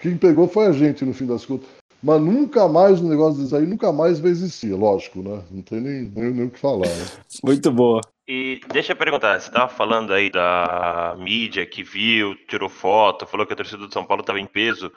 quem 0.00 0.16
pegou 0.16 0.48
foi 0.48 0.66
a 0.66 0.72
gente, 0.72 1.04
no 1.04 1.14
fim 1.14 1.26
das 1.26 1.46
contas. 1.46 1.68
Mas 2.02 2.20
nunca 2.20 2.68
mais 2.68 3.00
o 3.00 3.08
negócio 3.08 3.42
disso 3.42 3.56
aí 3.56 3.66
nunca 3.66 3.90
mais 3.92 4.20
vai 4.20 4.30
existir, 4.30 4.74
lógico, 4.74 5.22
né? 5.22 5.42
Não 5.50 5.62
tem 5.62 5.80
nem, 5.80 6.02
nem, 6.14 6.30
nem 6.32 6.46
o 6.46 6.50
que 6.50 6.58
falar. 6.58 6.86
Né? 6.86 7.06
Muito 7.42 7.72
boa. 7.72 8.00
E 8.28 8.60
deixa 8.72 8.92
eu 8.92 8.96
perguntar, 8.96 9.40
você 9.40 9.48
estava 9.48 9.68
falando 9.68 10.12
aí 10.12 10.30
da 10.30 11.16
mídia 11.18 11.64
que 11.64 11.82
viu, 11.82 12.34
tirou 12.48 12.68
foto, 12.68 13.26
falou 13.26 13.46
que 13.46 13.52
a 13.52 13.56
torcida 13.56 13.86
do 13.86 13.92
São 13.92 14.04
Paulo 14.04 14.20
estava 14.20 14.40
em 14.40 14.46
peso. 14.46 14.92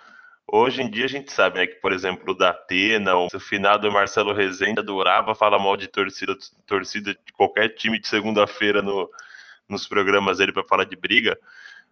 Hoje 0.52 0.82
em 0.82 0.90
dia 0.90 1.06
a 1.06 1.10
gente 1.10 1.32
sabe, 1.32 1.60
né, 1.60 1.68
que, 1.68 1.76
por 1.76 1.92
exemplo, 1.92 2.32
o 2.34 2.38
da 2.38 2.50
Atena, 2.50 3.16
o 3.16 3.40
finado 3.40 3.92
Marcelo 3.92 4.34
Rezende 4.34 4.80
adorava 4.80 5.36
falar 5.36 5.60
mal 5.60 5.78
de 5.78 5.88
torcida, 5.88 6.36
torcida 6.66 7.14
de 7.14 7.34
qualquer 7.34 7.70
time 7.70 8.00
de 8.00 8.08
segunda-feira 8.08 8.82
no, 8.82 9.10
nos 9.68 9.88
programas 9.88 10.40
dele 10.40 10.52
para 10.52 10.64
falar 10.64 10.86
de 10.86 10.96
briga. 10.96 11.38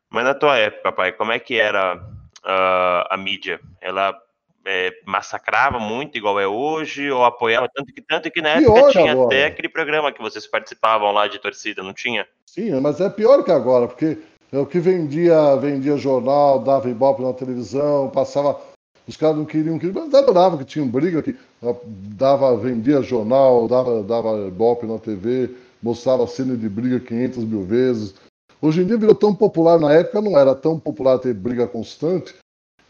Mas 0.09 0.23
na 0.23 0.33
tua 0.33 0.57
época, 0.57 0.91
pai, 0.91 1.11
como 1.11 1.31
é 1.31 1.39
que 1.39 1.59
era 1.59 1.95
uh, 1.95 3.07
a 3.09 3.17
mídia? 3.17 3.59
Ela 3.81 4.17
é, 4.65 4.91
massacrava 5.05 5.79
muito 5.79 6.17
igual 6.17 6.39
é 6.39 6.47
hoje 6.47 7.09
ou 7.09 7.23
apoiava 7.23 7.69
tanto 7.73 7.93
que 7.93 8.01
tanto 8.01 8.29
que 8.29 8.41
na 8.41 8.49
época 8.49 8.73
pior 8.73 8.91
tinha 8.91 9.23
até 9.23 9.45
aquele 9.45 9.69
programa 9.69 10.11
que 10.11 10.21
vocês 10.21 10.45
participavam 10.45 11.11
lá 11.11 11.27
de 11.27 11.39
torcida, 11.39 11.81
não 11.81 11.93
tinha? 11.93 12.27
Sim, 12.45 12.79
mas 12.81 12.99
é 12.99 13.09
pior 13.09 13.43
que 13.43 13.51
agora, 13.51 13.87
porque 13.87 14.17
É 14.51 14.57
o 14.57 14.65
que 14.65 14.79
vendia, 14.79 15.55
vendia 15.57 15.97
jornal, 15.97 16.60
dava 16.60 16.89
ibope 16.89 17.21
na 17.21 17.33
televisão, 17.33 18.10
passava. 18.10 18.60
Os 19.05 19.17
caras 19.17 19.38
não 19.38 19.45
queriam, 19.45 19.77
queriam 19.79 20.10
mas 20.10 20.60
que 20.60 20.65
tinham 20.65 20.88
briga, 20.88 21.21
que 21.21 21.36
dava, 21.81 22.55
vendia 22.57 23.01
jornal, 23.01 23.67
dava, 23.67 24.03
dava 24.03 24.47
ibope 24.47 24.86
na 24.86 24.97
TV, 24.99 25.49
mostrava 25.81 26.27
cena 26.27 26.55
de 26.55 26.67
briga 26.67 26.99
500 26.99 27.43
mil 27.45 27.63
vezes. 27.63 28.15
Hoje 28.62 28.81
em 28.81 28.86
dia 28.86 28.97
virou 28.97 29.15
tão 29.15 29.36
popular, 29.36 29.79
na 29.79 29.93
época 29.93 30.21
não 30.21 30.38
era 30.38 30.55
tão 30.55 30.79
popular 30.79 31.19
ter 31.19 31.33
briga 31.33 31.67
constante, 31.67 32.36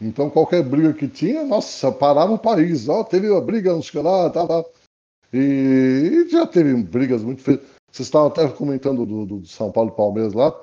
então 0.00 0.30
qualquer 0.30 0.62
briga 0.62 0.92
que 0.92 1.08
tinha, 1.08 1.44
nossa, 1.44 1.90
parava 1.92 2.32
o 2.32 2.38
país. 2.38 2.88
Ó, 2.88 3.02
teve 3.04 3.28
uma 3.28 3.40
briga, 3.40 3.72
não 3.72 3.82
sei 3.82 4.02
lá, 4.02 4.30
tá, 4.30 4.46
tá. 4.46 4.64
E, 5.32 6.26
e 6.26 6.28
já 6.30 6.46
teve 6.46 6.74
brigas 6.82 7.22
muito 7.22 7.42
feias. 7.42 7.60
Vocês 7.90 8.06
estavam 8.06 8.28
até 8.28 8.46
comentando 8.48 9.04
do, 9.04 9.26
do 9.26 9.46
São 9.46 9.72
Paulo 9.72 9.90
Palmeiras 9.92 10.32
lá, 10.32 10.54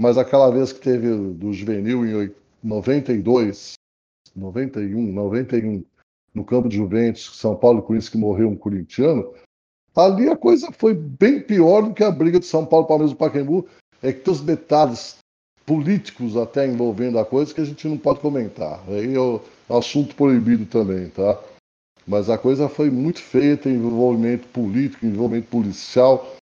mas 0.00 0.16
aquela 0.16 0.50
vez 0.50 0.72
que 0.72 0.80
teve 0.80 1.14
do 1.34 1.52
Juvenil 1.52 2.06
em 2.24 2.34
92, 2.64 3.74
91, 4.34 5.12
91, 5.12 5.84
no 6.32 6.42
campo 6.42 6.70
de 6.70 6.76
Juventus, 6.76 7.36
São 7.36 7.54
Paulo 7.54 7.82
com 7.82 7.94
isso 7.94 8.10
que 8.10 8.16
morreu 8.16 8.48
um 8.48 8.56
corintiano, 8.56 9.30
ali 9.94 10.30
a 10.30 10.36
coisa 10.38 10.72
foi 10.72 10.94
bem 10.94 11.42
pior 11.42 11.82
do 11.82 11.92
que 11.92 12.02
a 12.02 12.10
briga 12.10 12.40
de 12.40 12.46
São 12.46 12.64
Paulo, 12.64 12.86
Palmeiras 12.86 13.12
e 13.12 13.14
Pacaembu, 13.16 13.68
é 14.02 14.10
que 14.10 14.20
tem 14.20 14.32
os 14.32 14.40
detalhes 14.40 15.18
políticos 15.66 16.34
até 16.34 16.66
envolvendo 16.66 17.18
a 17.18 17.24
coisa 17.26 17.52
que 17.52 17.60
a 17.60 17.64
gente 17.66 17.86
não 17.86 17.98
pode 17.98 18.20
comentar. 18.20 18.82
Aí 18.88 19.14
é 19.14 19.20
o 19.20 19.42
assunto 19.68 20.14
proibido 20.14 20.64
também, 20.64 21.10
tá? 21.10 21.38
Mas 22.06 22.30
a 22.30 22.38
coisa 22.38 22.70
foi 22.70 22.88
muito 22.88 23.20
feia, 23.20 23.54
tem 23.54 23.74
envolvimento 23.74 24.48
político, 24.48 25.04
envolvimento 25.04 25.48
policial. 25.48 26.39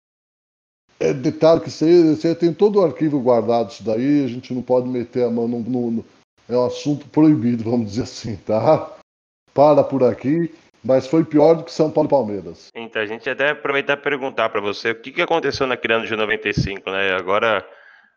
É 1.01 1.13
detalhe 1.13 1.61
que 1.61 1.71
você, 1.71 2.15
você 2.15 2.35
tem 2.35 2.53
todo 2.53 2.79
o 2.79 2.85
arquivo 2.85 3.19
guardado 3.19 3.71
isso 3.71 3.83
daí, 3.83 4.23
a 4.23 4.27
gente 4.27 4.53
não 4.53 4.61
pode 4.61 4.87
meter 4.87 5.25
a 5.25 5.31
mão 5.31 5.47
no, 5.47 5.59
no, 5.59 6.05
é 6.47 6.55
um 6.55 6.65
assunto 6.65 7.07
proibido, 7.07 7.63
vamos 7.63 7.89
dizer 7.91 8.03
assim, 8.03 8.35
tá? 8.35 8.97
Para 9.51 9.83
por 9.83 10.03
aqui, 10.03 10.53
mas 10.83 11.07
foi 11.07 11.25
pior 11.25 11.55
do 11.55 11.63
que 11.63 11.71
São 11.71 11.89
Paulo 11.89 12.07
e 12.07 12.11
Palmeiras. 12.11 12.67
Então, 12.75 13.01
a 13.01 13.05
gente 13.07 13.27
até 13.27 13.49
aproveitar 13.49 13.93
e 13.93 13.97
perguntar 13.97 14.49
para 14.49 14.61
você 14.61 14.91
o 14.91 14.95
que, 14.95 15.11
que 15.11 15.21
aconteceu 15.23 15.65
naquele 15.65 15.95
ano 15.95 16.05
de 16.05 16.15
95, 16.15 16.91
né? 16.91 17.15
Agora 17.15 17.65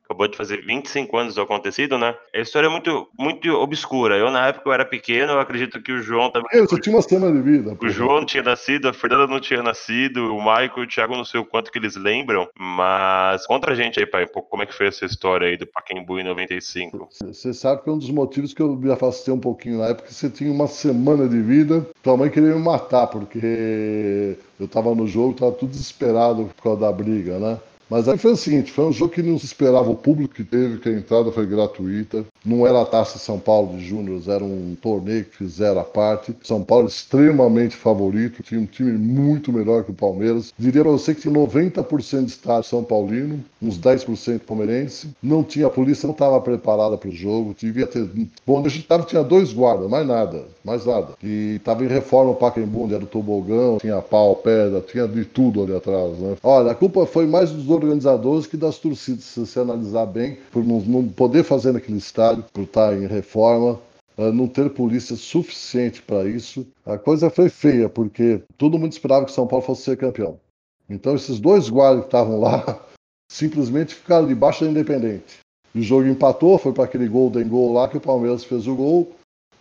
acabou 0.05 0.29
de 0.29 0.37
fazer 0.37 0.65
25 0.65 1.17
anos 1.17 1.35
do 1.35 1.41
acontecido, 1.43 1.99
né? 1.99 2.15
A 2.35 2.41
história 2.41 2.67
é 2.67 2.71
muito, 2.71 3.09
muito 3.19 3.51
obscura. 3.51 4.17
Eu, 4.17 4.31
na 4.31 4.49
época, 4.49 4.69
eu 4.69 4.73
era 4.73 4.85
pequeno, 4.85 5.33
eu 5.33 5.41
acredito 5.41 5.81
que 5.83 5.93
o 5.93 6.03
João 6.03 6.31
também. 6.31 6.49
Eu 6.53 6.69
só 6.69 6.79
tinha 6.79 6.95
uma 6.95 7.03
semana 7.03 7.33
de 7.33 7.43
vida. 7.43 7.77
O 7.81 7.89
João 7.89 8.19
não 8.19 8.27
tinha 8.27 8.43
nascido, 8.43 8.89
a 8.89 8.93
Fernanda 8.93 9.27
não 9.27 9.41
tinha 9.41 9.63
nascido, 9.63 10.35
o 10.35 10.39
Michael 10.39 10.73
e 10.79 10.83
o 10.83 10.87
Thiago 10.87 11.17
não 11.17 11.25
sei 11.25 11.41
o 11.41 11.45
quanto 11.45 11.73
que 11.73 11.79
eles 11.79 11.97
lembram, 11.97 12.49
mas 12.59 13.47
conta 13.47 13.71
a 13.71 13.75
gente 13.75 13.99
aí, 13.99 14.07
pai, 14.07 14.25
um 14.25 14.29
pouco 14.29 14.49
como 14.49 14.63
é 14.63 14.67
que 14.67 14.75
foi 14.75 14.87
essa 14.87 15.05
história 15.05 15.49
aí 15.49 15.57
do 15.57 15.67
Pacaembu 15.67 16.19
em 16.19 16.25
95. 16.25 17.09
Você 17.11 17.55
sabe 17.55 17.83
que 17.83 17.89
é 17.89 17.93
um 17.93 17.99
dos 17.99 18.11
motivos 18.11 18.53
que 18.53 18.61
eu 18.61 18.77
me 18.77 18.93
afastei 18.93 19.33
um 19.33 19.41
pouquinho 19.41 19.79
na 19.79 19.87
época, 19.87 20.11
você 20.11 20.29
tinha 20.29 20.53
uma 20.53 20.67
semana 20.67 21.29
de 21.29 21.41
vida, 21.41 21.87
tua 22.03 22.17
mãe 22.17 22.31
queria 22.31 22.55
me 22.55 22.63
matar, 22.63 23.07
porque 23.07 24.37
eu 24.61 24.69
tava 24.69 24.95
no 24.95 25.07
jogo, 25.07 25.35
tava 25.35 25.53
tudo 25.53 25.71
desesperado 25.71 26.51
por 26.57 26.63
causa 26.63 26.81
da 26.81 26.93
briga, 26.93 27.39
né? 27.39 27.59
Mas 27.89 28.09
aí 28.09 28.17
foi 28.17 28.33
o 28.33 28.37
seguinte, 28.37 28.73
foi 28.73 28.87
um 28.87 28.93
jogo 28.93 29.13
que 29.13 29.23
não 29.23 29.39
se 29.39 29.47
esperava 29.47 29.91
o 29.91 29.97
público 29.97 30.35
que 30.35 30.45
teve, 30.45 30.79
que 30.79 30.89
a 30.89 30.93
entrada 30.93 31.31
foi 31.31 31.47
gratuita. 31.47 32.25
Não 32.45 32.67
era 32.67 32.81
a 32.81 32.87
Taça 32.87 33.19
São 33.19 33.39
Paulo 33.39 33.77
de 33.77 33.85
Júnior, 33.85 34.21
era 34.27 34.43
um 34.43 34.77
torneio 34.81 35.25
que 35.25 35.37
fizeram 35.37 35.81
à 35.81 35.85
parte. 35.85 36.35
São 36.43 36.63
Paulo 36.63 36.89
extremamente 36.89 37.77
favorito, 37.77 38.43
tinha 38.43 38.61
um 38.61 38.67
time 38.67 38.93
muito 38.93 39.53
melhor 39.53 39.85
que 39.85 39.91
o 39.91 39.95
Palmeiras. 39.95 40.53
Diria 40.59 40.83
para 40.83 40.93
você 40.93 41.15
que 41.15 41.23
tinha 41.23 41.35
90% 41.35 42.25
de 42.25 42.31
estádio 42.31 42.69
São 42.69 42.83
Paulino, 42.83 43.45
uns 43.61 43.79
10% 43.79 44.41
palmeirense. 44.41 45.09
Não 45.23 45.43
tinha 45.43 45.67
a 45.67 45.71
polícia, 45.71 46.07
não 46.07 46.13
estava 46.13 46.41
preparada 46.41 46.97
para 46.97 47.09
o 47.09 47.13
jogo. 47.13 47.55
Devia 47.59 47.87
ter. 47.87 48.09
Bom, 48.47 48.59
onde 48.59 48.69
a 48.69 48.71
gente 48.71 48.83
estava 48.83 49.05
tinha 49.05 49.23
dois 49.23 49.53
guardas, 49.53 49.89
mais 49.89 50.07
nada, 50.07 50.45
mais 50.65 50.85
nada. 50.87 51.09
E 51.23 51.57
estava 51.57 51.85
em 51.85 51.89
reforma 51.89 52.33
o 52.33 52.35
Pacaembu, 52.35 52.85
onde 52.85 52.95
era 52.95 53.05
o 53.05 53.07
tobogão, 53.07 53.79
tinha 53.79 54.01
pau, 54.01 54.37
pedra, 54.37 54.81
tinha 54.81 55.07
de 55.07 55.25
tudo 55.25 55.63
ali 55.63 55.77
atrás. 55.77 56.19
Né? 56.19 56.37
Olha, 56.43 56.73
a 56.73 56.75
culpa 56.75 57.07
foi 57.07 57.27
mais 57.27 57.51
dos 57.51 57.65
organizadores 57.75 58.47
que 58.47 58.57
das 58.57 58.79
torcidas, 58.79 59.25
se 59.25 59.41
você 59.41 59.61
analisar 59.61 60.07
bem, 60.07 60.39
por 60.51 60.65
não, 60.65 60.81
não 60.81 61.09
poder 61.09 61.45
fazer 61.45 61.73
naquele 61.73 61.99
estádio, 61.99 62.45
por 62.53 62.63
estar 62.63 62.97
em 62.97 63.07
reforma, 63.07 63.79
eh, 64.17 64.33
não 64.33 64.49
ter 64.49 64.71
polícia 64.71 65.17
suficiente 65.17 66.01
para 66.03 66.29
isso. 66.29 66.67
A 66.87 66.97
coisa 66.97 67.29
foi 67.29 67.49
feia, 67.49 67.89
porque 67.89 68.43
todo 68.57 68.79
mundo 68.79 68.93
esperava 68.93 69.27
que 69.27 69.33
São 69.33 69.47
Paulo 69.47 69.65
fosse 69.65 69.83
ser 69.83 69.97
campeão. 69.97 70.39
Então, 70.89 71.15
esses 71.15 71.41
dois 71.41 71.69
guardas 71.69 72.03
que 72.03 72.09
estavam 72.09 72.41
lá 72.41 72.81
simplesmente 73.31 73.95
ficaram 73.95 74.27
debaixo 74.27 74.65
da 74.65 74.71
Independente. 74.71 75.41
O 75.75 75.83
jogo 75.83 76.07
empatou, 76.07 76.57
foi 76.57 76.73
para 76.73 76.85
aquele 76.85 77.09
golden 77.09 77.49
goal 77.49 77.73
lá 77.73 77.89
que 77.89 77.97
o 77.97 78.01
Palmeiras 78.01 78.45
fez 78.45 78.67
o 78.67 78.75
gol 78.75 79.13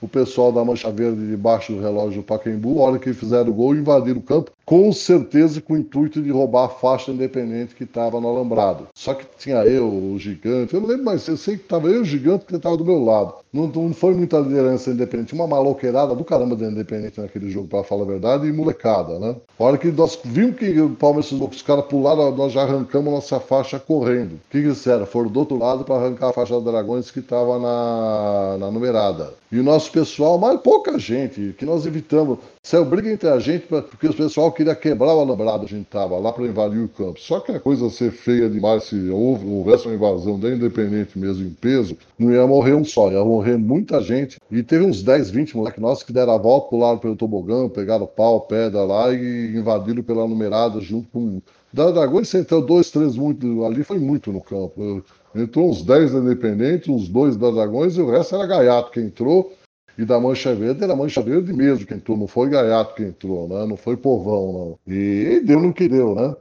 o 0.04 0.08
pessoal 0.08 0.52
da 0.52 0.66
Mancha 0.66 0.92
Verde 0.92 1.30
debaixo 1.30 1.72
do 1.72 1.80
relógio 1.80 2.22
do 2.22 2.26
Pacaembu, 2.26 2.82
a 2.82 2.84
hora 2.84 3.00
que 3.00 3.14
fizeram 3.14 3.50
o 3.50 3.54
gol, 3.54 3.74
invadiram 3.74 4.20
o 4.20 4.22
campo, 4.22 4.52
com 4.66 4.92
certeza 4.92 5.62
com 5.62 5.74
o 5.74 5.78
intuito 5.78 6.22
de 6.22 6.32
roubar 6.32 6.66
a 6.66 6.70
faixa 6.70 7.12
independente 7.12 7.76
que 7.76 7.84
estava 7.84 8.20
no 8.20 8.28
alambrado. 8.28 8.88
Só 8.94 9.14
que 9.14 9.26
tinha 9.38 9.58
eu, 9.66 9.88
o 9.88 10.18
gigante, 10.18 10.74
eu 10.74 10.82
não 10.82 10.88
lembro 10.88 11.06
mais, 11.06 11.28
eu 11.28 11.38
sei 11.38 11.58
que 11.58 11.64
estava 11.64 11.90
eu 11.90 12.02
o 12.02 12.06
gigante 12.06 12.46
que 12.46 12.56
estava 12.56 12.78
do 12.78 12.86
meu 12.86 13.04
lado. 13.04 13.36
Não, 13.52 13.68
não, 13.68 13.94
foi 13.94 14.16
muita 14.16 14.40
liderança 14.40 14.90
independente, 14.90 15.34
uma 15.34 15.46
maloqueirada 15.46 16.16
do 16.16 16.24
caramba 16.24 16.56
da 16.56 16.66
independente 16.66 17.22
naquele 17.22 17.52
jogo, 17.52 17.68
para 17.68 17.84
falar 17.84 18.02
a 18.02 18.08
verdade, 18.08 18.48
e 18.48 18.52
molecada, 18.52 19.20
né? 19.20 19.36
A 19.60 19.64
hora 19.64 19.78
que 19.78 19.92
nós 19.92 20.18
vimos 20.24 20.56
que 20.56 20.82
o 20.82 20.90
Palmeiras, 20.90 21.32
os 21.32 21.62
caras 21.62 21.86
pularam, 21.86 22.36
nós 22.36 22.52
já 22.52 22.64
arrancamos 22.64 23.14
nossa 23.14 23.40
faixa 23.40 23.80
correndo. 23.80 24.34
O 24.34 24.40
que, 24.50 24.62
que 24.62 24.70
fizeram? 24.70 25.06
Foram 25.06 25.30
do 25.30 25.40
outro 25.40 25.58
lado 25.58 25.84
para 25.84 25.96
arrancar 25.96 26.30
a 26.30 26.34
faixa 26.34 26.56
dos 26.56 26.64
Dragões 26.64 27.12
que 27.12 27.20
estava 27.20 27.60
na, 27.60 28.58
na 28.60 28.72
numerada. 28.72 29.34
E 29.52 29.60
o 29.60 29.64
nosso 29.64 29.92
pessoal, 29.92 30.40
mas 30.40 30.60
pouca 30.62 30.98
gente, 30.98 31.54
que 31.56 31.64
nós 31.64 31.86
evitamos. 31.86 32.40
Saiu 32.64 32.86
briga 32.86 33.12
entre 33.12 33.30
a 33.30 33.38
gente, 33.38 33.68
porque 33.68 34.08
o 34.08 34.14
pessoal 34.14 34.52
queria 34.54 34.76
quebrar 34.76 35.14
o 35.14 35.20
alambrado, 35.20 35.66
a 35.66 35.68
gente 35.68 35.86
tava 35.86 36.18
lá 36.18 36.32
para 36.32 36.46
invadir 36.46 36.80
o 36.80 36.88
campo. 36.88 37.20
Só 37.20 37.40
que 37.40 37.52
a 37.52 37.60
coisa 37.60 37.90
ser 37.90 38.12
feia 38.12 38.50
demais, 38.50 38.86
se 38.86 39.10
houvesse 39.10 39.88
uma 39.88 39.96
invasão 39.96 40.40
da 40.40 40.50
Independente 40.50 41.20
mesmo 41.20 41.46
em 41.46 41.50
peso, 41.50 41.98
não 42.18 42.32
ia 42.32 42.48
morrer 42.48 42.74
um 42.74 42.86
só, 42.86 43.12
ia 43.12 43.24
morrer 43.24 43.58
muita 43.58 44.02
gente. 44.02 44.40
E 44.50 44.64
teve 44.64 44.86
uns 44.86 45.04
10, 45.04 45.32
20 45.32 45.58
moleques 45.58 45.82
nossos 45.82 46.04
que 46.04 46.14
deram 46.14 46.34
a 46.34 46.38
volta, 46.38 46.70
pularam 46.70 46.98
pelo 46.98 47.16
tobogã, 47.16 47.68
pegaram 47.68 48.08
pau, 48.08 48.42
pedra 48.42 48.84
lá 48.84 49.12
e 49.12 49.58
invadiram 49.58 50.04
pela 50.04 50.28
numerada 50.28 50.80
junto 50.80 51.10
com. 51.10 51.42
Da 51.74 51.90
Dragões 51.90 52.32
entrou 52.36 52.62
dois, 52.62 52.92
três 52.92 53.16
muito. 53.16 53.66
Ali 53.66 53.84
foi 53.84 53.98
muito 53.98 54.32
no 54.32 54.42
campo. 54.42 55.04
Entrou 55.36 55.72
uns 55.72 55.82
10 55.84 56.14
da 56.14 56.20
Independente, 56.20 56.92
uns 56.92 57.10
dois 57.10 57.36
da 57.36 57.50
Dragões 57.50 57.98
e 57.98 58.02
o 58.02 58.12
resto 58.12 58.36
era 58.36 58.46
gaiato 58.46 58.92
que 58.92 59.00
entrou. 59.00 59.52
E 59.98 60.06
da 60.06 60.20
Mancha 60.20 60.54
Verde 60.56 60.84
era 60.84 60.96
Mancha 60.96 61.22
Verde 61.22 61.54
mesmo 61.54 61.86
que 61.86 61.94
entrou, 61.94 62.18
não 62.18 62.28
foi 62.28 62.50
Gaiato 62.50 62.96
que 62.96 63.04
entrou, 63.04 63.48
né? 63.48 63.66
Não 63.66 63.78
foi 63.78 63.96
Povão, 63.96 64.54
não. 64.54 64.94
E, 64.94 65.42
deu 65.46 65.60
no 65.60 65.74
que 65.74 65.88
deu, 65.88 66.16
né? 66.16 66.36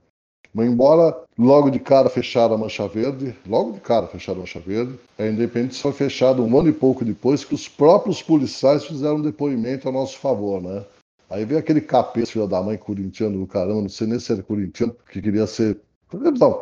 Mas 0.55 0.69
embora 0.69 1.17
logo 1.39 1.71
de 1.71 1.79
cara 1.79 2.11
fecharam 2.11 2.55
a 2.55 2.59
Mancha 2.59 2.87
Verde, 2.87 3.35
logo 3.47 3.73
de 3.73 3.81
cara 3.81 4.07
fecharam 4.07 4.39
a 4.39 4.41
Mancha 4.41 4.61
Verde, 4.61 4.99
a 5.19 5.27
Independente 5.27 5.81
foi 5.81 5.93
fechada 5.93 6.43
um 6.43 6.59
ano 6.59 6.69
e 6.69 6.73
pouco 6.73 7.05
depois 7.05 7.45
que 7.45 7.55
os 7.55 7.69
próprios 7.69 8.23
policiais 8.23 8.85
fizeram 8.85 9.17
um 9.17 9.23
depoimento 9.23 9.89
a 9.89 9.93
nosso 9.93 10.19
favor, 10.19 10.61
né? 10.61 10.85
Aí 11.31 11.47
veio 11.47 11.59
aquele 11.59 11.81
capeta, 11.81 12.27
filho 12.27 12.47
da 12.47 12.63
mãe, 12.63 12.77
corintiano 12.77 13.39
do 13.39 13.47
caramba, 13.47 13.81
não 13.81 13.89
sei 13.89 14.07
nem 14.07 14.21
se 14.21 14.31
era 14.31 14.43
corintiano, 14.43 14.95
que 15.11 15.23
queria 15.23 15.47
ser 15.47 15.81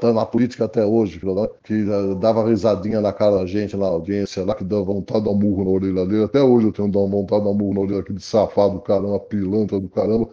Tá 0.01 0.13
na 0.13 0.25
política 0.25 0.67
até 0.67 0.85
hoje, 0.85 1.21
que 1.65 1.85
dava 2.21 2.49
risadinha 2.49 3.01
na 3.01 3.13
cara 3.13 3.39
da 3.39 3.47
gente 3.47 3.77
na 3.77 3.87
audiência, 3.87 4.45
lá 4.45 4.55
que 4.55 4.63
dava 4.63 4.85
vontade 4.85 5.21
de 5.21 5.25
dar 5.27 5.31
um 5.33 5.39
murro 5.39 5.65
na 5.65 5.71
orelha 5.71 6.07
dele. 6.07 6.25
Até 6.25 6.41
hoje 6.41 6.69
eu 6.69 6.73
tenho 6.73 6.91
vontade 6.91 7.41
de 7.41 7.47
dar 7.47 7.51
um 7.51 7.55
murro 7.55 7.75
na 7.75 7.81
orelha 7.81 7.99
daquele 7.99 8.21
safado 8.21 8.75
do 8.75 8.81
caramba, 8.81 9.19
pilantra 9.19 9.81
do 9.81 9.89
caramba. 9.89 10.29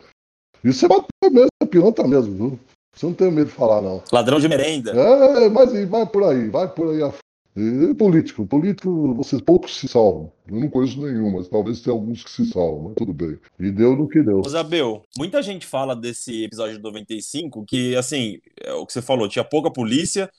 Isso 0.64 0.86
é 0.86 0.88
bateu 0.88 1.32
mesmo, 1.32 1.48
é 1.62 1.66
pilantra 1.66 2.08
mesmo, 2.08 2.36
viu? 2.36 2.60
Você 2.96 3.06
não 3.06 3.14
tem 3.14 3.32
medo 3.32 3.48
de 3.48 3.54
falar, 3.54 3.82
não. 3.82 4.02
Ladrão 4.12 4.40
de 4.40 4.48
merenda. 4.48 4.92
É, 4.92 5.50
mas 5.50 5.72
vai 5.88 6.06
por 6.06 6.24
aí, 6.24 6.50
vai 6.50 6.68
por 6.68 6.90
aí 6.90 7.02
e 7.60 7.94
político, 7.96 8.46
político, 8.46 9.16
vocês 9.16 9.42
poucos 9.42 9.76
se 9.76 9.88
salvam. 9.88 10.32
Eu 10.48 10.60
não 10.60 10.70
conheço 10.70 11.02
nenhum, 11.02 11.32
mas 11.32 11.48
talvez 11.48 11.82
tenha 11.82 11.96
alguns 11.96 12.24
que 12.24 12.30
se 12.30 12.46
salvam, 12.46 12.84
mas 12.84 12.94
tudo 12.96 13.12
bem. 13.12 13.40
E 13.60 13.72
deu 13.72 13.96
no 13.96 14.08
que 14.08 14.22
deu. 14.22 14.42
Isabel, 14.46 15.02
muita 15.18 15.42
gente 15.42 15.66
fala 15.66 15.96
desse 15.96 16.44
episódio 16.44 16.78
de 16.78 16.84
95 16.84 17.66
que, 17.66 17.96
assim, 17.96 18.38
é 18.62 18.72
o 18.74 18.86
que 18.86 18.94
você 18.94 19.02
falou, 19.02 19.28
tinha 19.28 19.44
pouca 19.44 19.72
polícia, 19.72 20.30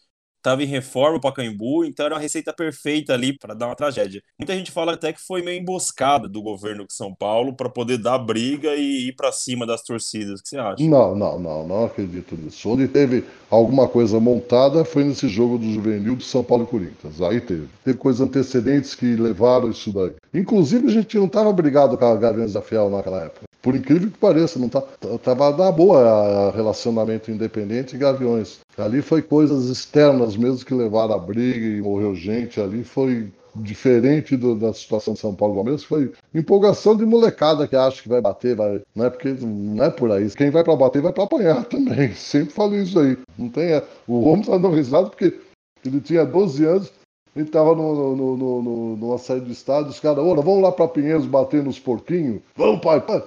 estava 0.48 0.62
em 0.62 0.66
reforma 0.66 1.18
o 1.18 1.20
Pacaembu, 1.20 1.84
então 1.84 2.06
era 2.06 2.14
uma 2.14 2.20
receita 2.20 2.52
perfeita 2.52 3.12
ali 3.12 3.36
para 3.36 3.54
dar 3.54 3.66
uma 3.66 3.76
tragédia. 3.76 4.22
Muita 4.38 4.54
gente 4.54 4.72
fala 4.72 4.94
até 4.94 5.12
que 5.12 5.20
foi 5.20 5.42
meio 5.42 5.60
emboscada 5.60 6.26
do 6.28 6.40
governo 6.40 6.86
de 6.86 6.94
São 6.94 7.14
Paulo 7.14 7.52
para 7.52 7.68
poder 7.68 7.98
dar 7.98 8.18
briga 8.18 8.74
e 8.74 9.08
ir 9.08 9.12
para 9.12 9.30
cima 9.30 9.66
das 9.66 9.82
torcidas. 9.82 10.40
O 10.40 10.42
que 10.42 10.48
você 10.48 10.58
acha? 10.58 10.82
Não, 10.84 11.14
não, 11.14 11.38
não, 11.38 11.68
não 11.68 11.84
acredito 11.84 12.36
nisso. 12.36 12.70
Onde 12.70 12.88
teve 12.88 13.24
alguma 13.50 13.86
coisa 13.86 14.18
montada 14.18 14.84
foi 14.84 15.04
nesse 15.04 15.28
jogo 15.28 15.58
do 15.58 15.70
Juvenil 15.70 16.16
de 16.16 16.24
São 16.24 16.42
Paulo 16.42 16.64
e 16.64 16.66
Corinthians. 16.66 17.20
Aí 17.20 17.40
teve. 17.40 17.68
Teve 17.84 17.98
coisas 17.98 18.20
antecedentes 18.20 18.94
que 18.94 19.16
levaram 19.16 19.70
isso 19.70 19.92
daí. 19.92 20.12
Inclusive, 20.32 20.86
a 20.86 20.90
gente 20.90 21.16
não 21.16 21.26
estava 21.26 21.52
brigado 21.52 21.96
com 21.96 22.04
a 22.04 22.16
Gaviões 22.16 22.52
da 22.52 22.62
Fiel 22.62 22.88
naquela 22.90 23.24
época. 23.24 23.47
Por 23.68 23.76
incrível 23.76 24.10
que 24.10 24.16
pareça, 24.16 24.58
não 24.58 24.66
tá, 24.66 24.80
tava 25.22 25.52
da 25.52 25.70
boa 25.70 26.50
relacionamento 26.52 27.30
independente 27.30 27.94
e 27.94 27.98
Gaviões. 27.98 28.60
Ali 28.78 29.02
foi 29.02 29.20
coisas 29.20 29.66
externas 29.66 30.38
mesmo 30.38 30.64
que 30.64 30.72
levaram 30.72 31.14
a 31.14 31.18
briga 31.18 31.66
e 31.66 31.82
morreu 31.82 32.14
gente. 32.14 32.58
Ali 32.62 32.82
foi 32.82 33.30
diferente 33.54 34.38
do, 34.38 34.54
da 34.54 34.72
situação 34.72 35.12
de 35.12 35.20
São 35.20 35.34
Paulo 35.34 35.56
Palmeiras, 35.56 35.84
foi 35.84 36.12
empolgação 36.34 36.96
de 36.96 37.04
molecada 37.04 37.68
que 37.68 37.76
acha 37.76 38.02
que 38.02 38.08
vai 38.08 38.22
bater, 38.22 38.56
vai, 38.56 38.80
não 38.96 39.04
é 39.04 39.10
porque 39.10 39.36
não 39.38 39.84
é 39.84 39.90
por 39.90 40.10
aí. 40.12 40.30
Quem 40.30 40.48
vai 40.48 40.64
para 40.64 40.74
bater 40.74 41.02
vai 41.02 41.12
para 41.12 41.24
apanhar 41.24 41.62
também. 41.68 42.14
Sempre 42.14 42.54
falo 42.54 42.74
isso 42.74 42.98
aí. 42.98 43.18
Não 43.36 43.50
tem, 43.50 43.82
o 44.06 44.20
Romo 44.20 44.46
tá 44.46 44.52
dando 44.52 44.76
risada 44.76 45.10
porque 45.10 45.38
ele 45.84 46.00
tinha 46.00 46.24
12 46.24 46.64
anos, 46.64 46.90
ele 47.36 47.44
estava 47.44 47.74
no, 47.74 48.16
no, 48.16 48.36
no, 48.38 48.96
numa 48.96 49.18
saída 49.18 49.44
do 49.44 49.52
estádio, 49.52 49.90
os 49.90 50.00
caras, 50.00 50.24
vamos 50.24 50.62
lá 50.62 50.72
para 50.72 50.88
Pinheiros 50.88 51.26
bater 51.26 51.62
nos 51.62 51.78
porquinhos? 51.78 52.40
Vamos, 52.56 52.80
pai, 52.80 53.02
pai. 53.02 53.22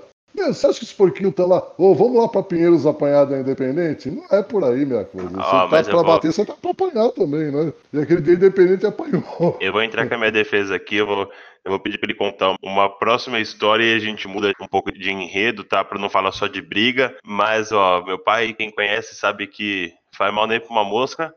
Você 0.47 0.67
acha 0.67 0.79
que 0.79 0.85
os 0.85 0.93
porquinhos 0.93 1.31
estão 1.31 1.47
lá? 1.47 1.65
Ô, 1.77 1.93
vamos 1.93 2.21
lá 2.21 2.27
para 2.27 2.43
Pinheiros 2.43 2.85
apanhar 2.85 3.25
da 3.25 3.39
Independente? 3.39 4.09
Não 4.09 4.25
é 4.31 4.41
por 4.41 4.63
aí, 4.63 4.85
minha 4.85 5.05
coisa. 5.05 5.29
Você 5.29 5.39
ah, 5.39 5.67
tá 5.67 5.83
pra 5.83 5.93
vou... 5.93 6.03
bater, 6.03 6.31
você 6.31 6.45
tá 6.45 6.53
pra 6.53 6.71
apanhar 6.71 7.09
também, 7.11 7.51
né? 7.51 7.73
E 7.93 7.99
aquele 7.99 8.21
dia 8.21 8.33
Independente 8.33 8.85
apanhou. 8.85 9.57
Eu 9.59 9.71
vou 9.71 9.83
entrar 9.83 10.07
com 10.07 10.15
a 10.15 10.17
minha 10.17 10.31
defesa 10.31 10.75
aqui, 10.75 10.97
eu 10.97 11.05
vou, 11.05 11.29
eu 11.63 11.71
vou 11.71 11.79
pedir 11.79 11.97
para 11.97 12.09
ele 12.09 12.17
contar 12.17 12.55
uma 12.61 12.89
próxima 12.89 13.39
história 13.39 13.83
e 13.83 13.95
a 13.95 13.99
gente 13.99 14.27
muda 14.27 14.51
um 14.61 14.67
pouco 14.67 14.91
de 14.91 15.11
enredo, 15.11 15.63
tá? 15.63 15.83
Para 15.83 15.99
não 15.99 16.09
falar 16.09 16.31
só 16.31 16.47
de 16.47 16.61
briga. 16.61 17.15
Mas, 17.23 17.71
ó, 17.71 18.03
meu 18.03 18.17
pai, 18.17 18.53
quem 18.53 18.71
conhece, 18.71 19.15
sabe 19.15 19.47
que 19.47 19.93
faz 20.15 20.33
mal 20.33 20.47
nem 20.47 20.59
pra 20.59 20.69
uma 20.69 20.83
mosca. 20.83 21.33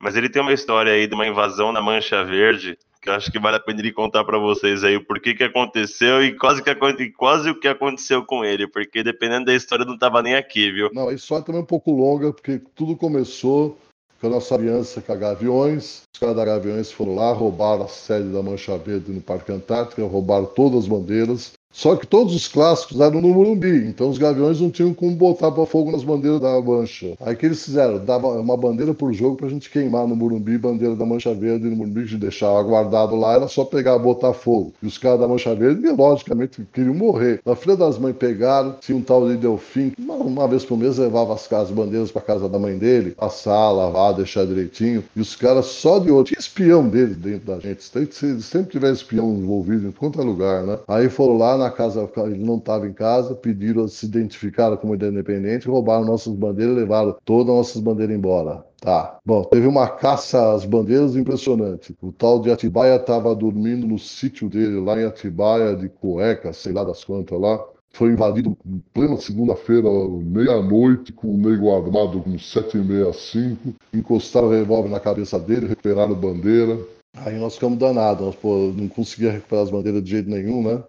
Mas 0.00 0.16
ele 0.16 0.28
tem 0.28 0.42
uma 0.42 0.52
história 0.52 0.92
aí 0.92 1.06
de 1.06 1.14
uma 1.14 1.26
invasão 1.26 1.72
na 1.72 1.80
Mancha 1.80 2.24
Verde 2.24 2.76
que 3.04 3.10
eu 3.10 3.14
acho 3.14 3.30
que 3.30 3.38
vale 3.38 3.58
a 3.58 3.60
pena 3.60 3.80
ele 3.80 3.92
contar 3.92 4.24
para 4.24 4.38
vocês 4.38 4.82
aí 4.82 4.96
o 4.96 5.04
porquê 5.04 5.34
que 5.34 5.44
aconteceu 5.44 6.24
e 6.24 6.34
quase, 6.34 6.62
que, 6.62 7.10
quase 7.10 7.50
o 7.50 7.60
que 7.60 7.68
aconteceu 7.68 8.24
com 8.24 8.42
ele, 8.42 8.66
porque 8.66 9.02
dependendo 9.02 9.44
da 9.44 9.54
história 9.54 9.84
não 9.84 9.98
tava 9.98 10.22
nem 10.22 10.34
aqui, 10.34 10.72
viu? 10.72 10.88
Não, 10.92 11.10
a 11.10 11.12
história 11.12 11.44
também 11.44 11.60
é 11.60 11.64
um 11.64 11.66
pouco 11.66 11.92
longa, 11.92 12.32
porque 12.32 12.62
tudo 12.74 12.96
começou 12.96 13.78
com 14.18 14.28
a 14.28 14.30
nossa 14.30 14.54
aliança 14.54 15.02
com 15.02 15.12
a 15.12 15.16
Gaviões. 15.16 16.04
Os 16.14 16.18
caras 16.18 16.34
da 16.34 16.46
Gaviões 16.46 16.90
foram 16.90 17.14
lá, 17.14 17.30
roubaram 17.30 17.84
a 17.84 17.88
sede 17.88 18.32
da 18.32 18.42
Mancha 18.42 18.78
Verde 18.78 19.12
no 19.12 19.20
Parque 19.20 19.52
Antártica, 19.52 20.02
roubaram 20.04 20.46
todas 20.46 20.84
as 20.84 20.88
bandeiras, 20.88 21.52
só 21.74 21.96
que 21.96 22.06
todos 22.06 22.36
os 22.36 22.46
clássicos 22.46 23.00
eram 23.00 23.20
no 23.20 23.34
Morumbi, 23.34 23.88
então 23.88 24.08
os 24.08 24.16
Gaviões 24.16 24.60
não 24.60 24.70
tinham 24.70 24.94
como 24.94 25.10
botar 25.16 25.50
para 25.50 25.66
fogo 25.66 25.90
nas 25.90 26.04
bandeiras 26.04 26.40
da 26.40 26.62
Mancha. 26.62 27.14
Aí 27.20 27.34
que 27.34 27.44
eles 27.44 27.64
fizeram? 27.64 27.98
Dava 27.98 28.28
uma 28.28 28.56
bandeira 28.56 28.94
por 28.94 29.12
jogo 29.12 29.36
para 29.36 29.48
a 29.48 29.50
gente 29.50 29.68
queimar 29.68 30.06
no 30.06 30.14
Morumbi, 30.14 30.56
bandeira 30.56 30.94
da 30.94 31.04
Mancha 31.04 31.34
Verde 31.34 31.68
no 31.68 31.74
Morumbi, 31.74 32.04
de 32.04 32.16
deixar 32.16 32.62
guardado 32.62 33.16
lá, 33.16 33.34
era 33.34 33.48
só 33.48 33.64
pegar, 33.64 33.98
botar 33.98 34.32
fogo. 34.32 34.72
E 34.80 34.86
os 34.86 34.96
caras 34.96 35.18
da 35.18 35.26
Mancha 35.26 35.52
Verde, 35.52 35.88
logicamente, 35.88 36.64
queriam 36.72 36.94
morrer. 36.94 37.40
Na 37.44 37.56
filha 37.56 37.76
das 37.76 37.98
mães 37.98 38.14
pegaram, 38.16 38.76
tinha 38.80 38.96
um 38.96 39.02
tal 39.02 39.28
de 39.28 39.36
Delfim, 39.36 39.92
uma, 39.98 40.14
uma 40.14 40.48
vez 40.48 40.64
por 40.64 40.78
mês 40.78 40.96
levava 40.96 41.34
as, 41.34 41.52
as 41.52 41.72
bandeiras 41.72 42.12
para 42.12 42.22
casa 42.22 42.48
da 42.48 42.58
mãe 42.58 42.78
dele, 42.78 43.10
passar, 43.10 43.72
lavar, 43.72 44.14
deixar 44.14 44.46
direitinho. 44.46 45.02
E 45.16 45.20
os 45.20 45.34
caras 45.34 45.66
só 45.66 45.98
de 45.98 46.12
outro. 46.12 46.32
Tinha 46.32 46.40
espião 46.40 46.88
deles 46.88 47.16
dentro 47.16 47.52
da 47.52 47.58
gente. 47.58 47.82
Sempre, 47.82 48.42
sempre 48.42 48.70
tiver 48.70 48.92
espião 48.92 49.34
envolvido 49.34 49.88
em 49.88 49.92
qualquer 49.92 50.22
lugar, 50.22 50.62
né? 50.62 50.78
Aí 50.86 51.08
foram 51.08 51.36
lá 51.36 51.56
na 51.56 51.63
casa, 51.70 52.08
ele 52.18 52.44
não 52.44 52.56
estava 52.56 52.86
em 52.86 52.92
casa, 52.92 53.34
pediram, 53.34 53.86
se 53.88 54.06
identificaram 54.06 54.76
como 54.76 54.94
independente, 54.94 55.68
roubaram 55.68 56.04
nossas 56.04 56.34
bandeiras 56.34 56.76
levaram 56.76 57.16
todas 57.24 57.50
as 57.50 57.56
nossas 57.56 57.82
bandeiras 57.82 58.16
embora. 58.16 58.64
Tá. 58.80 59.18
Bom, 59.24 59.44
teve 59.44 59.66
uma 59.66 59.88
caça 59.88 60.52
às 60.52 60.64
bandeiras 60.66 61.16
impressionante. 61.16 61.96
O 62.02 62.12
tal 62.12 62.38
de 62.40 62.50
Atibaia 62.50 62.96
estava 62.96 63.34
dormindo 63.34 63.86
no 63.86 63.98
sítio 63.98 64.48
dele, 64.48 64.78
lá 64.78 65.00
em 65.00 65.04
Atibaia, 65.04 65.74
de 65.74 65.88
cueca, 65.88 66.52
sei 66.52 66.72
lá 66.72 66.84
das 66.84 67.02
quantas 67.02 67.40
lá. 67.40 67.64
Foi 67.94 68.10
invadido 68.10 68.56
em 68.66 68.82
plena 68.92 69.16
segunda-feira, 69.16 69.88
meia-noite, 70.20 71.12
com 71.12 71.28
o 71.28 71.38
nego 71.38 71.72
armado 71.74 72.20
com 72.20 72.36
sete 72.38 72.76
e 72.76 72.80
meia, 72.80 73.12
cinco. 73.12 73.72
Encostaram 73.92 74.48
o 74.48 74.50
revólver 74.50 74.90
na 74.90 74.98
cabeça 74.98 75.38
dele, 75.38 75.68
recuperaram 75.68 76.14
bandeira. 76.14 76.76
Aí 77.16 77.38
nós 77.38 77.54
ficamos 77.54 77.78
danados, 77.78 78.26
nós 78.26 78.34
pô, 78.34 78.72
não 78.76 78.88
conseguia 78.88 79.30
recuperar 79.30 79.64
as 79.64 79.70
bandeiras 79.70 80.02
de 80.02 80.10
jeito 80.10 80.28
nenhum, 80.28 80.62
né? 80.62 80.82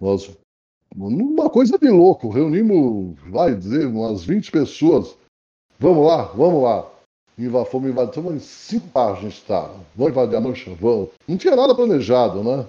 Nós, 0.00 0.30
uma 0.94 1.50
coisa 1.50 1.78
de 1.78 1.88
louco, 1.88 2.28
reunimos, 2.28 3.18
vai 3.28 3.54
dizer, 3.54 3.86
umas 3.86 4.24
20 4.24 4.50
pessoas. 4.50 5.16
Vamos 5.78 6.06
lá, 6.06 6.22
vamos 6.24 6.62
lá. 6.62 6.88
Inva, 7.38 7.64
fomos 7.64 7.90
invadir, 7.90 8.08
estamos 8.08 8.34
em 8.34 8.40
cinco 8.40 8.88
gente 9.20 9.38
está. 9.38 9.70
Vamos 9.94 10.12
invadir 10.12 10.36
a 10.36 10.40
mancha? 10.40 10.74
Vamos. 10.80 11.10
Não 11.26 11.36
tinha 11.36 11.54
nada 11.54 11.74
planejado, 11.74 12.42
né? 12.42 12.66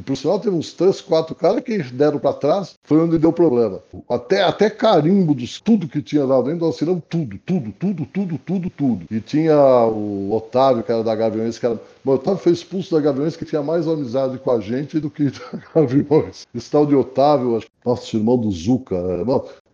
E 0.00 0.02
por 0.02 0.16
sinal 0.16 0.40
teve 0.40 0.56
uns 0.56 0.72
três, 0.72 1.02
quatro 1.02 1.34
caras 1.34 1.62
que 1.62 1.76
deram 1.82 2.18
para 2.18 2.32
trás, 2.32 2.74
foi 2.84 2.98
onde 2.98 3.18
deu 3.18 3.30
problema. 3.34 3.82
Até, 4.08 4.42
até 4.42 4.70
carimbo 4.70 5.34
dos 5.34 5.60
tudo 5.60 5.86
que 5.86 6.00
tinha 6.00 6.24
lá 6.24 6.40
dentro, 6.40 6.64
nós 6.64 6.76
assinamos 6.76 7.02
tudo, 7.06 7.38
tudo, 7.44 7.70
tudo, 7.78 8.06
tudo, 8.06 8.38
tudo, 8.38 8.70
tudo. 8.70 9.06
E 9.10 9.20
tinha 9.20 9.58
o 9.58 10.32
Otávio, 10.32 10.82
que 10.82 10.90
era 10.90 11.04
da 11.04 11.14
Gaviões, 11.14 11.58
que 11.58 11.66
era. 11.66 11.78
O 12.02 12.10
Otávio 12.12 12.40
foi 12.40 12.52
expulso 12.52 12.94
da 12.94 13.00
Gaviões, 13.02 13.36
que 13.36 13.44
tinha 13.44 13.62
mais 13.62 13.86
amizade 13.86 14.38
com 14.38 14.50
a 14.52 14.58
gente 14.58 14.98
do 14.98 15.10
que 15.10 15.24
da 15.28 15.60
Gaviões. 15.74 16.46
Esse 16.54 16.70
tal 16.70 16.86
de 16.86 16.94
Otávio, 16.94 17.62
nosso 17.84 18.16
irmão 18.16 18.38
do 18.38 18.50
Zuca, 18.50 18.98
né? 19.02 19.24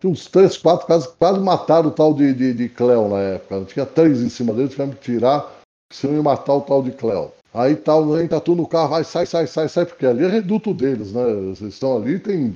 tinha 0.01 0.13
uns 0.13 0.27
três, 0.27 0.57
quatro 0.57 0.89
casos 0.89 1.07
quase 1.07 1.39
mataram 1.39 1.89
o 1.91 1.93
tal 1.93 2.13
de, 2.13 2.35
de, 2.35 2.53
de 2.53 2.69
Cleo 2.69 3.09
na 3.09 3.21
época. 3.21 3.65
Tinha 3.67 3.87
três 3.87 4.21
em 4.21 4.29
cima 4.29 4.53
dele, 4.53 4.69
tivemos 4.69 4.97
que 4.97 5.03
tirar, 5.03 5.49
senão 5.93 6.17
ia 6.17 6.23
matar 6.25 6.55
o 6.55 6.63
tal 6.63 6.83
de 6.83 6.91
Cleo. 6.91 7.31
Aí 7.57 7.75
tá, 7.75 7.95
tá 8.29 8.39
tudo 8.39 8.61
no 8.61 8.69
carro, 8.69 8.91
vai, 8.91 9.03
sai, 9.03 9.25
sai, 9.25 9.47
sai, 9.47 9.67
sai, 9.67 9.87
porque 9.87 10.05
ali 10.05 10.23
é 10.23 10.29
reduto 10.29 10.75
deles, 10.75 11.11
né? 11.11 11.23
Eles 11.31 11.59
estão 11.63 11.97
ali, 11.97 12.19
tem 12.19 12.53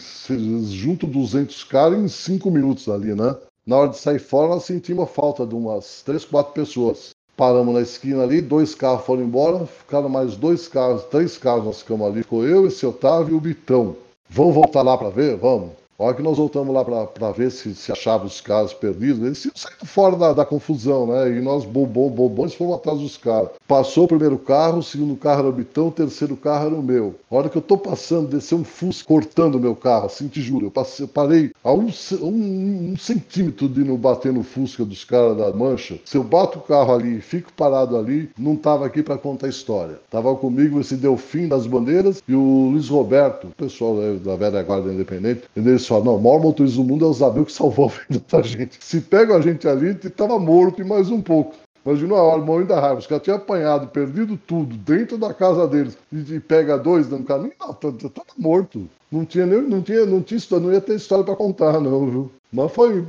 junto 0.68 1.06
200 1.06 1.64
caras 1.64 1.98
em 1.98 2.06
5 2.06 2.50
minutos 2.50 2.86
ali, 2.86 3.14
né? 3.14 3.34
Na 3.66 3.78
hora 3.78 3.88
de 3.88 3.96
sair 3.96 4.18
fora, 4.18 4.48
nós 4.48 4.64
sentimos 4.64 5.04
a 5.04 5.06
falta 5.06 5.46
de 5.46 5.54
umas 5.54 6.02
3, 6.02 6.26
4 6.26 6.52
pessoas. 6.52 7.14
Paramos 7.34 7.72
na 7.72 7.80
esquina 7.80 8.24
ali, 8.24 8.42
dois 8.42 8.74
carros 8.74 9.06
foram 9.06 9.22
embora, 9.22 9.64
ficaram 9.64 10.10
mais 10.10 10.36
dois 10.36 10.68
carros, 10.68 11.04
três 11.04 11.38
carros 11.38 11.64
nós 11.64 11.78
ficamos 11.78 12.06
ali. 12.06 12.22
Ficou 12.22 12.44
eu, 12.44 12.66
esse 12.66 12.84
Otávio 12.84 13.34
e 13.34 13.38
o 13.38 13.40
Bitão. 13.40 13.96
Vamos 14.28 14.54
voltar 14.54 14.82
lá 14.82 14.98
para 14.98 15.08
ver? 15.08 15.38
Vamos. 15.38 15.79
A 16.00 16.04
hora 16.04 16.14
que 16.14 16.22
nós 16.22 16.38
voltamos 16.38 16.74
lá 16.74 16.82
para 16.82 17.30
ver 17.30 17.50
se, 17.50 17.74
se 17.74 17.92
achava 17.92 18.24
os 18.24 18.40
caras 18.40 18.72
perdidos, 18.72 19.22
eles 19.22 19.42
tinham 19.42 19.52
saído 19.54 19.84
fora 19.84 20.16
da, 20.16 20.32
da, 20.32 20.46
confusão, 20.46 21.06
né? 21.06 21.36
E 21.36 21.42
nós, 21.42 21.66
bobão, 21.66 22.08
bobões, 22.08 22.54
fomos 22.54 22.76
atrás 22.76 22.98
dos 22.98 23.18
caras. 23.18 23.50
Passou 23.68 24.04
o 24.04 24.08
primeiro 24.08 24.38
carro, 24.38 24.78
o 24.78 24.82
segundo 24.82 25.14
carro 25.14 25.40
era 25.40 25.48
o 25.50 25.52
Bitão, 25.52 25.88
o 25.88 25.92
terceiro 25.92 26.38
carro 26.38 26.68
era 26.68 26.74
o 26.74 26.82
meu. 26.82 27.16
A 27.30 27.34
hora 27.36 27.50
que 27.50 27.58
eu 27.58 27.60
tô 27.60 27.76
passando, 27.76 28.28
desceu 28.28 28.56
um 28.56 28.64
fusco 28.64 29.08
cortando 29.08 29.56
o 29.56 29.60
meu 29.60 29.76
carro, 29.76 30.06
assim, 30.06 30.26
te 30.26 30.40
juro. 30.40 30.64
Eu, 30.64 30.70
passei, 30.70 31.04
eu 31.04 31.08
parei 31.08 31.52
a 31.62 31.70
um, 31.70 31.90
um, 32.22 32.92
um, 32.92 32.96
centímetro 32.96 33.68
de 33.68 33.84
não 33.84 33.96
bater 33.96 34.32
no 34.32 34.42
fusca 34.42 34.86
dos 34.86 35.04
caras 35.04 35.36
da 35.36 35.52
mancha. 35.52 36.00
Se 36.06 36.16
eu 36.16 36.24
bato 36.24 36.60
o 36.60 36.62
carro 36.62 36.94
ali 36.94 37.18
e 37.18 37.20
fico 37.20 37.52
parado 37.52 37.98
ali, 37.98 38.30
não 38.38 38.56
tava 38.56 38.86
aqui 38.86 39.02
para 39.02 39.18
contar 39.18 39.48
a 39.48 39.50
história. 39.50 40.00
Tava 40.10 40.34
comigo 40.34 40.80
esse 40.80 40.96
Delfim 40.96 41.46
das 41.46 41.66
Bandeiras 41.66 42.22
e 42.26 42.34
o 42.34 42.70
Luiz 42.70 42.88
Roberto, 42.88 43.48
o 43.48 43.50
pessoal 43.50 43.96
né, 43.96 44.18
da 44.24 44.34
velha 44.34 44.62
guarda 44.62 44.90
independente. 44.90 45.42
Eles 45.54 45.89
fala, 45.90 46.04
não, 46.04 46.16
o 46.16 46.22
maior 46.22 46.40
motorista 46.40 46.78
do 46.78 46.84
mundo 46.84 47.04
é 47.04 47.08
o 47.08 47.12
Zabel 47.12 47.44
que 47.44 47.52
salvou 47.52 47.86
a 47.86 47.88
vida 47.88 48.24
da 48.30 48.42
gente. 48.42 48.78
Se 48.80 49.00
pega 49.00 49.36
a 49.36 49.40
gente 49.40 49.68
ali, 49.68 49.94
tava 49.94 50.38
morto 50.38 50.80
e 50.80 50.84
mais 50.84 51.10
um 51.10 51.20
pouco. 51.20 51.54
Imagina 51.84 52.14
a 52.14 52.22
hora, 52.22 52.40
morrendo 52.42 52.68
da 52.68 52.80
raiva. 52.80 52.98
Os 52.98 53.06
caras 53.06 53.24
tinham 53.24 53.36
apanhado, 53.36 53.88
perdido 53.88 54.36
tudo, 54.36 54.76
dentro 54.76 55.16
da 55.16 55.32
casa 55.32 55.66
deles, 55.66 55.96
e, 56.12 56.34
e 56.34 56.40
pega 56.40 56.78
dois 56.78 57.08
no 57.08 57.24
caminho, 57.24 57.54
não, 57.58 57.72
tava 57.72 57.96
tá, 57.96 58.08
tá 58.08 58.22
morto. 58.36 58.88
Não 59.10 59.24
tinha 59.24 59.46
nem, 59.46 59.62
não 59.62 59.82
tinha, 59.82 60.06
não 60.06 60.22
tinha 60.22 60.38
história, 60.38 60.66
não 60.66 60.72
ia 60.72 60.80
ter 60.80 60.94
história 60.94 61.24
para 61.24 61.34
contar, 61.34 61.80
não, 61.80 62.06
viu? 62.06 62.32
Mas 62.52 62.72
foi, 62.72 63.04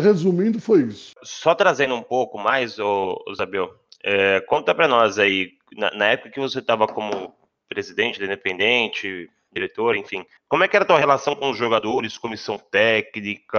resumindo, 0.00 0.60
foi 0.60 0.82
isso. 0.82 1.12
Só 1.22 1.54
trazendo 1.54 1.94
um 1.94 2.02
pouco 2.02 2.38
mais, 2.38 2.78
ô, 2.78 3.22
ô 3.26 3.34
Zabel, 3.34 3.72
é, 4.02 4.40
conta 4.40 4.74
para 4.74 4.88
nós 4.88 5.18
aí, 5.18 5.50
na, 5.76 5.94
na 5.94 6.06
época 6.06 6.30
que 6.30 6.40
você 6.40 6.58
estava 6.60 6.86
como 6.86 7.32
presidente 7.68 8.18
da 8.18 8.26
Independente, 8.26 9.28
diretor, 9.52 9.96
enfim. 9.96 10.24
Como 10.54 10.62
é 10.62 10.68
que 10.68 10.76
era 10.76 10.84
a 10.84 10.86
tua 10.86 11.00
relação 11.00 11.34
com 11.34 11.50
os 11.50 11.58
jogadores, 11.58 12.16
comissão 12.16 12.56
técnica, 12.70 13.58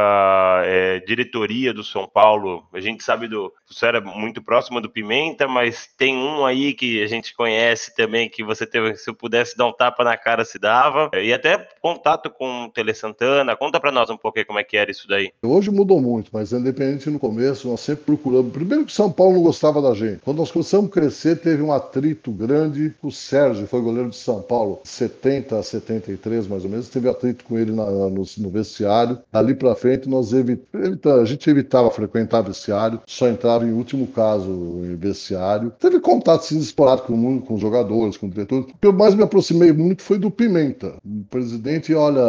é, 0.63 1.01
diretoria 1.01 1.73
do 1.73 1.83
São 1.83 2.07
Paulo? 2.07 2.63
A 2.71 2.79
gente 2.79 3.03
sabe 3.03 3.27
do. 3.27 3.51
Você 3.69 3.85
era 3.85 3.99
muito 3.99 4.41
próximo 4.41 4.79
do 4.79 4.89
Pimenta, 4.89 5.45
mas 5.45 5.89
tem 5.97 6.15
um 6.15 6.45
aí 6.45 6.73
que 6.73 7.03
a 7.03 7.07
gente 7.07 7.35
conhece 7.35 7.93
também, 7.93 8.29
que 8.29 8.45
você 8.45 8.65
teve, 8.65 8.95
se 8.95 9.09
eu 9.09 9.13
pudesse 9.13 9.57
dar 9.57 9.65
um 9.65 9.73
tapa 9.73 10.05
na 10.05 10.15
cara, 10.15 10.45
se 10.45 10.57
dava. 10.57 11.09
E 11.13 11.33
até 11.33 11.67
contato 11.81 12.29
com 12.29 12.63
o 12.63 12.69
Tele 12.69 12.93
Santana. 12.93 13.57
Conta 13.57 13.77
para 13.77 13.91
nós 13.91 14.09
um 14.09 14.15
pouco 14.15 14.45
como 14.45 14.59
é 14.59 14.63
que 14.63 14.77
era 14.77 14.89
isso 14.89 15.05
daí. 15.05 15.33
Hoje 15.43 15.69
mudou 15.71 15.99
muito, 15.99 16.29
mas 16.31 16.53
independente 16.53 17.09
no 17.09 17.19
começo, 17.19 17.67
nós 17.67 17.81
sempre 17.81 18.05
procuramos. 18.05 18.53
Primeiro 18.53 18.85
que 18.85 18.93
São 18.93 19.11
Paulo 19.11 19.41
gostava 19.41 19.81
da 19.81 19.93
gente. 19.93 20.21
Quando 20.23 20.37
nós 20.37 20.49
começamos 20.49 20.89
a 20.89 20.93
crescer, 20.93 21.41
teve 21.41 21.61
um 21.61 21.73
atrito 21.73 22.31
grande. 22.31 22.93
O 23.03 23.11
Sérgio 23.11 23.67
foi 23.67 23.81
goleiro 23.81 24.11
de 24.11 24.15
São 24.15 24.41
Paulo, 24.41 24.79
70 24.85 25.59
a 25.59 25.61
73 25.61 26.47
mais 26.47 26.63
ou 26.63 26.69
menos 26.69 26.84
vezes 26.85 26.89
teve 26.89 27.09
atrito 27.09 27.43
com 27.43 27.57
ele 27.57 27.71
na, 27.71 27.85
no, 27.85 28.09
no, 28.09 28.49
vestiário. 28.49 29.19
Dali 29.31 29.55
para 29.55 29.75
frente, 29.75 30.07
nós 30.07 30.31
evita, 30.31 31.15
a 31.15 31.25
gente 31.25 31.49
evitava 31.49 31.89
frequentar 31.91 32.41
vestiário, 32.41 33.01
só 33.05 33.27
entrava 33.27 33.65
em 33.65 33.71
último 33.71 34.07
caso 34.07 34.49
em 34.49 34.95
vestiário. 34.95 35.71
Teve 35.79 35.99
contato 35.99 36.41
assim, 36.41 36.59
esporádico 36.59 37.07
com, 37.07 37.41
com 37.41 37.57
jogadores, 37.57 38.17
com 38.17 38.29
diretores. 38.29 38.65
O 38.65 38.77
que 38.77 38.87
eu 38.87 38.93
mais 38.93 39.15
me 39.15 39.23
aproximei 39.23 39.71
muito 39.73 40.01
foi 40.01 40.17
do 40.17 40.31
Pimenta. 40.31 40.93
O 41.03 41.23
presidente, 41.29 41.93
olha, 41.93 42.21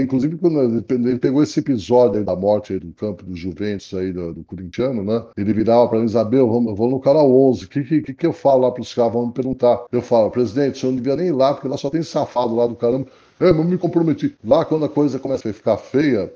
inclusive 0.00 0.36
quando 0.36 0.84
ele 0.90 1.18
pegou 1.18 1.42
esse 1.42 1.60
episódio 1.60 2.24
da 2.24 2.34
morte 2.34 2.78
do 2.78 2.92
campo 2.92 3.24
do 3.24 3.36
Juventus 3.36 3.92
aí 3.94 4.12
do, 4.12 4.34
do 4.34 4.44
corintiano, 4.44 5.02
né? 5.02 5.24
Ele 5.36 5.52
virava 5.52 5.88
para 5.88 5.98
mim, 5.98 6.04
Isabel, 6.04 6.40
eu 6.40 6.74
vou 6.74 6.90
no 6.90 7.00
canal 7.00 7.30
11, 7.30 7.64
o 7.64 7.68
que, 7.68 7.82
que, 7.82 8.14
que 8.14 8.26
eu 8.26 8.32
falo 8.32 8.62
lá 8.62 8.70
para 8.70 8.82
os 8.82 8.94
caras? 8.94 9.12
Vão 9.12 9.26
me 9.26 9.32
perguntar. 9.32 9.84
Eu 9.92 10.02
falo, 10.02 10.30
presidente, 10.30 10.76
o 10.76 10.78
senhor 10.78 10.92
não 10.92 10.96
devia 10.96 11.16
nem 11.16 11.26
ir 11.26 11.32
lá, 11.32 11.54
porque 11.54 11.68
lá 11.68 11.76
só 11.76 11.90
tem 11.90 12.02
safado 12.02 12.54
lá 12.54 12.66
do 12.66 12.74
caramba. 12.74 13.06
É, 13.40 13.52
não 13.52 13.64
me 13.64 13.78
comprometi. 13.78 14.34
Lá, 14.44 14.64
quando 14.64 14.84
a 14.84 14.88
coisa 14.88 15.18
começa 15.18 15.48
a 15.48 15.52
ficar 15.52 15.76
feia, 15.76 16.32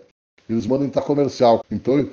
eles 0.49 0.67
mandam 0.67 0.87
entrar 0.87 1.03
comercial. 1.03 1.65
Então, 1.71 2.09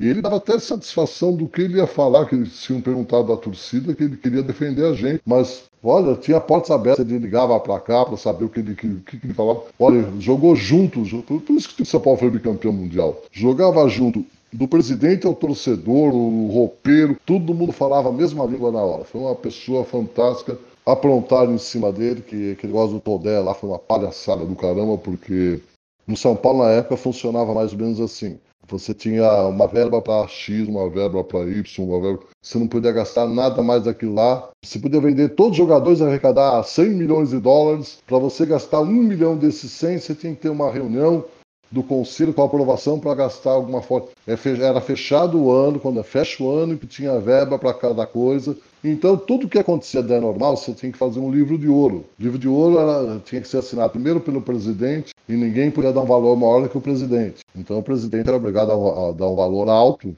e 0.00 0.08
ele 0.08 0.22
dava 0.22 0.36
até 0.36 0.58
satisfação 0.58 1.36
do 1.36 1.46
que 1.46 1.60
ele 1.60 1.76
ia 1.76 1.86
falar, 1.86 2.24
que 2.24 2.34
eles 2.34 2.58
tinham 2.62 2.80
perguntado 2.80 3.28
da 3.28 3.36
torcida, 3.36 3.94
que 3.94 4.02
ele 4.02 4.16
queria 4.16 4.42
defender 4.42 4.86
a 4.86 4.94
gente. 4.94 5.20
Mas, 5.26 5.64
olha, 5.84 6.16
tinha 6.16 6.40
portas 6.40 6.70
abertas, 6.70 7.06
ele 7.06 7.18
ligava 7.18 7.60
para 7.60 7.78
cá 7.78 8.06
para 8.06 8.16
saber 8.16 8.46
o 8.46 8.48
que 8.48 8.60
ele, 8.60 8.74
que, 8.74 8.88
que 8.96 9.20
ele 9.22 9.34
falava. 9.34 9.64
Olha, 9.78 10.10
jogou 10.18 10.56
junto, 10.56 11.02
por 11.22 11.54
isso 11.54 11.76
que 11.76 11.82
o 11.82 11.86
São 11.86 12.00
Paulo 12.00 12.18
foi 12.18 12.30
bicampeão 12.30 12.72
mundial. 12.72 13.22
Jogava 13.30 13.86
junto 13.90 14.24
do 14.50 14.66
presidente 14.66 15.26
ao 15.26 15.34
torcedor, 15.34 16.14
o 16.14 16.46
roupeiro, 16.46 17.16
todo 17.26 17.54
mundo 17.54 17.70
falava 17.70 18.08
a 18.08 18.12
mesma 18.12 18.46
língua 18.46 18.72
na 18.72 18.80
hora. 18.80 19.04
Foi 19.04 19.20
uma 19.20 19.34
pessoa 19.34 19.84
fantástica. 19.84 20.58
Aprontaram 20.84 21.54
em 21.54 21.58
cima 21.58 21.92
dele, 21.92 22.22
que 22.22 22.52
aquele 22.52 22.72
negócio 22.72 22.94
do 22.94 23.00
Todé 23.00 23.38
lá 23.38 23.54
foi 23.54 23.70
uma 23.70 23.78
palhaçada 23.78 24.44
do 24.44 24.56
caramba, 24.56 24.96
porque 24.98 25.60
no 26.06 26.16
São 26.16 26.34
Paulo 26.34 26.64
na 26.64 26.70
época 26.70 26.96
funcionava 26.96 27.54
mais 27.54 27.72
ou 27.72 27.78
menos 27.78 28.00
assim. 28.00 28.38
Você 28.68 28.94
tinha 28.94 29.48
uma 29.48 29.66
verba 29.66 30.00
para 30.00 30.28
X, 30.28 30.68
uma 30.68 30.88
verba 30.88 31.24
para 31.24 31.40
Y, 31.40 31.84
uma 31.84 32.00
verba. 32.00 32.20
Você 32.40 32.56
não 32.56 32.68
podia 32.68 32.92
gastar 32.92 33.26
nada 33.26 33.62
mais 33.62 33.82
daquilo 33.82 34.14
lá. 34.14 34.48
Você 34.64 34.78
podia 34.78 35.00
vender 35.00 35.30
todos 35.30 35.52
os 35.52 35.56
jogadores 35.56 35.98
e 35.98 36.04
arrecadar 36.04 36.62
100 36.62 36.90
milhões 36.90 37.30
de 37.30 37.40
dólares. 37.40 37.98
Para 38.06 38.18
você 38.18 38.46
gastar 38.46 38.80
um 38.80 38.86
milhão 38.86 39.36
desses 39.36 39.72
100, 39.72 39.98
você 39.98 40.14
tinha 40.14 40.34
que 40.34 40.42
ter 40.42 40.50
uma 40.50 40.70
reunião 40.70 41.24
do 41.70 41.82
conselho 41.82 42.34
com 42.34 42.42
aprovação 42.42 42.98
para 42.98 43.14
gastar 43.14 43.50
alguma 43.50 43.82
forma. 43.82 44.08
É 44.26 44.34
era 44.62 44.80
fechado 44.80 45.40
o 45.40 45.52
ano, 45.52 45.78
quando 45.78 46.00
é 46.00 46.02
fecha 46.02 46.42
o 46.42 46.50
ano, 46.50 46.76
que 46.76 46.86
tinha 46.86 47.18
verba 47.18 47.58
para 47.58 47.74
cada 47.74 48.06
coisa. 48.06 48.56
Então, 48.82 49.16
tudo 49.16 49.48
que 49.48 49.58
acontecia 49.58 50.02
da 50.02 50.18
normal, 50.20 50.56
você 50.56 50.72
tinha 50.72 50.90
que 50.90 50.96
fazer 50.96 51.20
um 51.20 51.30
livro 51.30 51.58
de 51.58 51.68
ouro. 51.68 52.06
O 52.18 52.22
livro 52.22 52.38
de 52.38 52.48
ouro 52.48 52.78
era, 52.78 53.20
tinha 53.20 53.40
que 53.40 53.48
ser 53.48 53.58
assinado 53.58 53.92
primeiro 53.92 54.20
pelo 54.20 54.40
presidente 54.40 55.12
e 55.28 55.32
ninguém 55.34 55.70
podia 55.70 55.92
dar 55.92 56.00
um 56.00 56.06
valor 56.06 56.34
maior 56.36 56.66
que 56.68 56.78
o 56.78 56.80
presidente. 56.80 57.40
Então, 57.54 57.78
o 57.78 57.82
presidente 57.82 58.26
era 58.26 58.36
obrigado 58.36 58.72
a, 58.72 59.08
a 59.08 59.12
dar 59.12 59.28
um 59.28 59.36
valor 59.36 59.68
alto 59.68 60.16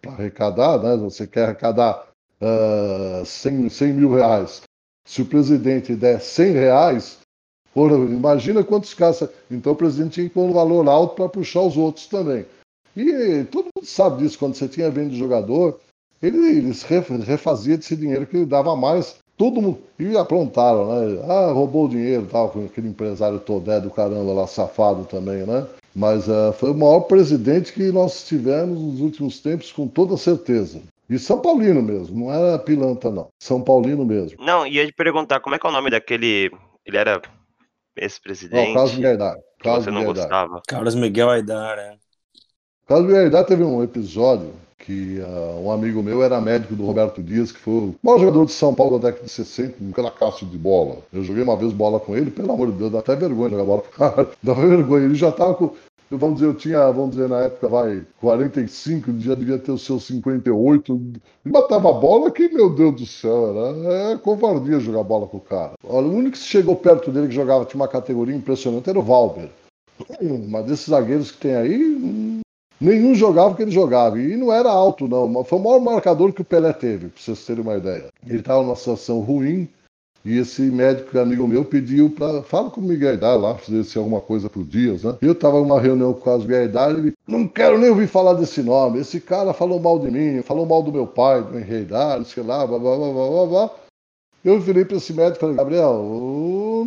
para 0.00 0.12
arrecadar, 0.12 0.82
né? 0.82 0.96
Você 0.96 1.26
quer 1.26 1.44
arrecadar 1.44 2.08
uh, 2.40 3.24
100, 3.26 3.68
100 3.68 3.92
mil 3.92 4.14
reais. 4.14 4.62
Se 5.06 5.22
o 5.22 5.26
presidente 5.26 5.94
der 5.94 6.20
100 6.20 6.52
reais, 6.52 7.18
imagina 7.76 8.64
quantos 8.64 8.94
caras. 8.94 9.28
Então 9.50 9.72
o 9.72 9.76
presidente 9.76 10.14
tinha 10.14 10.28
que 10.28 10.34
pôr 10.34 10.44
um 10.44 10.52
valor 10.52 10.88
alto 10.88 11.14
para 11.14 11.28
puxar 11.28 11.62
os 11.62 11.76
outros 11.76 12.06
também. 12.06 12.46
E 12.96 13.44
todo 13.44 13.68
mundo 13.74 13.86
sabe 13.86 14.22
disso, 14.22 14.38
quando 14.38 14.54
você 14.54 14.66
tinha 14.66 14.90
venda 14.90 15.10
de 15.10 15.18
jogador, 15.18 15.78
ele, 16.22 16.38
eles 16.58 16.82
refazia 16.82 17.76
desse 17.76 17.96
dinheiro 17.96 18.26
que 18.26 18.36
ele 18.36 18.46
dava 18.46 18.74
mais. 18.76 19.16
Todo 19.36 19.62
mundo. 19.62 19.78
E 19.98 20.16
aprontaram, 20.16 20.88
né? 20.88 21.22
Ah, 21.28 21.52
roubou 21.52 21.86
o 21.86 21.88
dinheiro 21.88 22.26
tal, 22.30 22.50
com 22.50 22.64
aquele 22.64 22.88
empresário 22.88 23.38
Todé 23.38 23.80
do 23.80 23.90
caramba 23.90 24.32
lá, 24.32 24.46
safado 24.48 25.04
também, 25.04 25.46
né? 25.46 25.64
Mas 25.94 26.26
uh, 26.26 26.52
foi 26.52 26.72
o 26.72 26.74
maior 26.74 27.00
presidente 27.00 27.72
que 27.72 27.92
nós 27.92 28.26
tivemos 28.26 28.80
nos 28.80 29.00
últimos 29.00 29.40
tempos, 29.40 29.70
com 29.70 29.86
toda 29.86 30.16
certeza. 30.16 30.82
E 31.08 31.18
São 31.18 31.40
Paulino 31.40 31.80
mesmo, 31.80 32.18
não 32.18 32.32
era 32.32 32.58
pilantra, 32.58 33.10
não. 33.10 33.28
São 33.40 33.62
Paulino 33.62 34.04
mesmo. 34.04 34.44
Não, 34.44 34.66
ia 34.66 34.84
te 34.84 34.92
perguntar, 34.92 35.40
como 35.40 35.54
é 35.54 35.58
que 35.58 35.66
é 35.66 35.70
o 35.70 35.72
nome 35.72 35.90
daquele. 35.90 36.50
Ele 36.84 36.96
era 36.96 37.22
ex-presidente. 37.96 38.74
Carlos 38.74 38.94
Miguel. 38.94 39.18
Carlos 39.60 39.84
você 39.84 39.90
não 39.90 40.00
Miguel 40.00 40.14
gostava. 40.14 40.62
Carlos 40.66 40.94
Miguel 40.94 41.30
Aidar, 41.30 41.78
é. 41.78 41.96
Carlos 42.86 43.06
Miguel 43.06 43.22
Aidar 43.22 43.44
teve 43.44 43.62
um 43.62 43.82
episódio 43.82 44.52
que 44.78 45.18
uh, 45.18 45.60
um 45.64 45.70
amigo 45.70 46.02
meu 46.02 46.22
era 46.22 46.40
médico 46.40 46.74
do 46.74 46.86
Roberto 46.86 47.22
Dias, 47.22 47.52
que 47.52 47.58
foi 47.58 47.74
o 47.74 47.94
maior 48.02 48.18
jogador 48.18 48.46
de 48.46 48.52
São 48.52 48.74
Paulo 48.74 48.98
da 48.98 49.08
década 49.08 49.26
de 49.26 49.32
60, 49.32 49.74
um 49.82 49.92
cracaço 49.92 50.46
de 50.46 50.56
bola. 50.56 50.98
Eu 51.12 51.24
joguei 51.24 51.42
uma 51.42 51.56
vez 51.56 51.72
bola 51.72 51.98
com 51.98 52.16
ele, 52.16 52.30
pelo 52.30 52.52
amor 52.52 52.70
de 52.70 52.78
Deus, 52.78 52.92
dá 52.92 53.00
até 53.00 53.16
vergonha 53.16 53.50
jogar 53.50 53.64
bola 53.64 53.82
com 53.82 53.88
o 53.88 53.92
cara. 53.92 54.30
Dá 54.42 54.54
vergonha. 54.54 55.04
Ele 55.04 55.14
já 55.14 55.32
tava 55.32 55.54
com 55.54 55.74
vamos 56.16 56.36
dizer, 56.36 56.46
eu 56.46 56.54
tinha, 56.54 56.90
vamos 56.90 57.10
dizer, 57.10 57.28
na 57.28 57.40
época, 57.40 57.68
vai, 57.68 58.02
45, 58.20 59.12
já 59.18 59.34
devia 59.34 59.58
ter 59.58 59.72
os 59.72 59.84
seus 59.84 60.04
58. 60.04 61.12
E 61.44 61.48
matava 61.50 61.90
a 61.90 61.92
bola 61.92 62.30
que, 62.30 62.48
meu 62.48 62.70
Deus 62.70 62.94
do 62.94 63.06
céu, 63.06 63.50
era 63.50 64.12
é 64.12 64.16
covardia 64.16 64.80
jogar 64.80 65.02
bola 65.02 65.26
com 65.26 65.36
o 65.36 65.40
cara. 65.40 65.72
Olha, 65.84 66.06
o 66.06 66.14
único 66.14 66.32
que 66.32 66.38
chegou 66.38 66.76
perto 66.76 67.10
dele 67.10 67.28
que 67.28 67.34
jogava, 67.34 67.64
tinha 67.64 67.80
uma 67.80 67.88
categoria 67.88 68.34
impressionante, 68.34 68.88
era 68.88 68.98
o 68.98 69.02
Valber. 69.02 69.50
Mas 70.48 70.64
desses 70.64 70.86
zagueiros 70.86 71.30
que 71.30 71.38
tem 71.38 71.54
aí, 71.54 72.37
nenhum 72.80 73.14
jogava 73.14 73.50
o 73.50 73.54
que 73.54 73.62
ele 73.62 73.70
jogava. 73.70 74.18
E 74.18 74.36
não 74.36 74.52
era 74.52 74.70
alto, 74.70 75.08
não. 75.08 75.44
Foi 75.44 75.58
o 75.58 75.62
maior 75.62 75.80
marcador 75.80 76.32
que 76.32 76.42
o 76.42 76.44
Pelé 76.44 76.72
teve, 76.72 77.08
para 77.08 77.20
vocês 77.20 77.44
terem 77.44 77.62
uma 77.62 77.76
ideia. 77.76 78.06
Ele 78.26 78.38
estava 78.40 78.62
numa 78.62 78.76
situação 78.76 79.20
ruim, 79.20 79.68
e 80.24 80.36
esse 80.36 80.62
médico 80.62 81.18
amigo 81.18 81.46
meu 81.46 81.64
pediu 81.64 82.10
para. 82.10 82.42
Fala 82.42 82.70
com 82.70 82.80
o 82.80 82.84
Miguel 82.84 83.14
Idar 83.14 83.38
lá, 83.38 83.54
fazer 83.54 83.98
alguma 83.98 84.20
coisa 84.20 84.50
pro 84.50 84.64
Dias, 84.64 85.04
né? 85.04 85.16
Eu 85.22 85.34
tava 85.34 85.60
numa 85.60 85.80
reunião 85.80 86.12
com 86.12 86.30
o 86.34 86.38
Miguel 86.38 86.64
Idar 86.64 86.98
e. 86.98 87.14
Não 87.26 87.46
quero 87.46 87.78
nem 87.78 87.88
ouvir 87.90 88.08
falar 88.08 88.34
desse 88.34 88.62
nome. 88.62 89.00
Esse 89.00 89.20
cara 89.20 89.52
falou 89.52 89.80
mal 89.80 89.98
de 89.98 90.10
mim, 90.10 90.42
falou 90.42 90.66
mal 90.66 90.82
do 90.82 90.92
meu 90.92 91.06
pai, 91.06 91.42
do 91.42 91.56
Henrique 91.56 91.82
Idar, 91.82 92.24
sei 92.24 92.42
lá, 92.42 92.66
blá 92.66 92.78
blá 92.78 92.96
blá 92.96 93.12
blá 93.12 93.46
blá. 93.46 93.70
Eu 94.44 94.60
virei 94.60 94.84
para 94.84 94.96
esse 94.96 95.12
médico 95.12 95.36
e 95.36 95.40
falei, 95.40 95.56
Gabriel, 95.56 96.04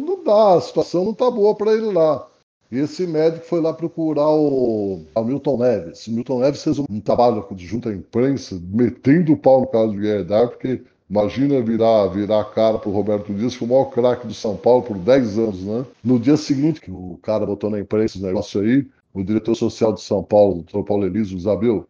não 0.05 0.23
dá, 0.23 0.55
a 0.55 0.61
situação 0.61 1.05
não 1.05 1.13
tá 1.13 1.29
boa 1.29 1.55
para 1.55 1.73
ele 1.73 1.91
lá. 1.91 2.27
E 2.71 2.77
esse 2.77 3.05
médico 3.05 3.45
foi 3.45 3.59
lá 3.59 3.73
procurar 3.73 4.29
o, 4.29 5.03
o 5.13 5.23
Milton 5.23 5.57
Neves. 5.57 6.07
O 6.07 6.11
Milton 6.11 6.39
Neves 6.39 6.63
fez 6.63 6.79
um 6.79 7.01
trabalho 7.01 7.45
junto 7.57 7.89
à 7.89 7.93
imprensa, 7.93 8.61
metendo 8.63 9.33
o 9.33 9.37
pau 9.37 9.61
no 9.61 9.67
caso 9.67 9.91
de 9.91 9.99
Guerra 9.99 10.47
porque 10.47 10.81
Imagina 11.11 11.61
virar, 11.61 12.07
virar 12.07 12.39
a 12.39 12.45
cara 12.45 12.79
pro 12.79 12.89
Roberto 12.89 13.33
Dias, 13.33 13.51
que 13.51 13.59
foi 13.59 13.67
o 13.67 13.71
maior 13.71 13.89
craque 13.89 14.25
do 14.25 14.33
São 14.33 14.55
Paulo 14.55 14.81
por 14.81 14.97
10 14.97 15.37
anos, 15.37 15.61
né? 15.65 15.85
No 16.01 16.17
dia 16.17 16.37
seguinte, 16.37 16.79
que 16.79 16.89
o 16.89 17.19
cara 17.21 17.45
botou 17.45 17.69
na 17.69 17.81
imprensa 17.81 18.15
esse 18.15 18.23
negócio 18.23 18.61
aí, 18.61 18.87
o 19.13 19.21
diretor 19.21 19.53
social 19.53 19.91
de 19.91 19.99
São 19.99 20.23
Paulo, 20.23 20.51
o 20.51 20.55
doutor 20.63 20.85
Paulo 20.85 21.05
Elísio, 21.05 21.35
Isabel, 21.35 21.85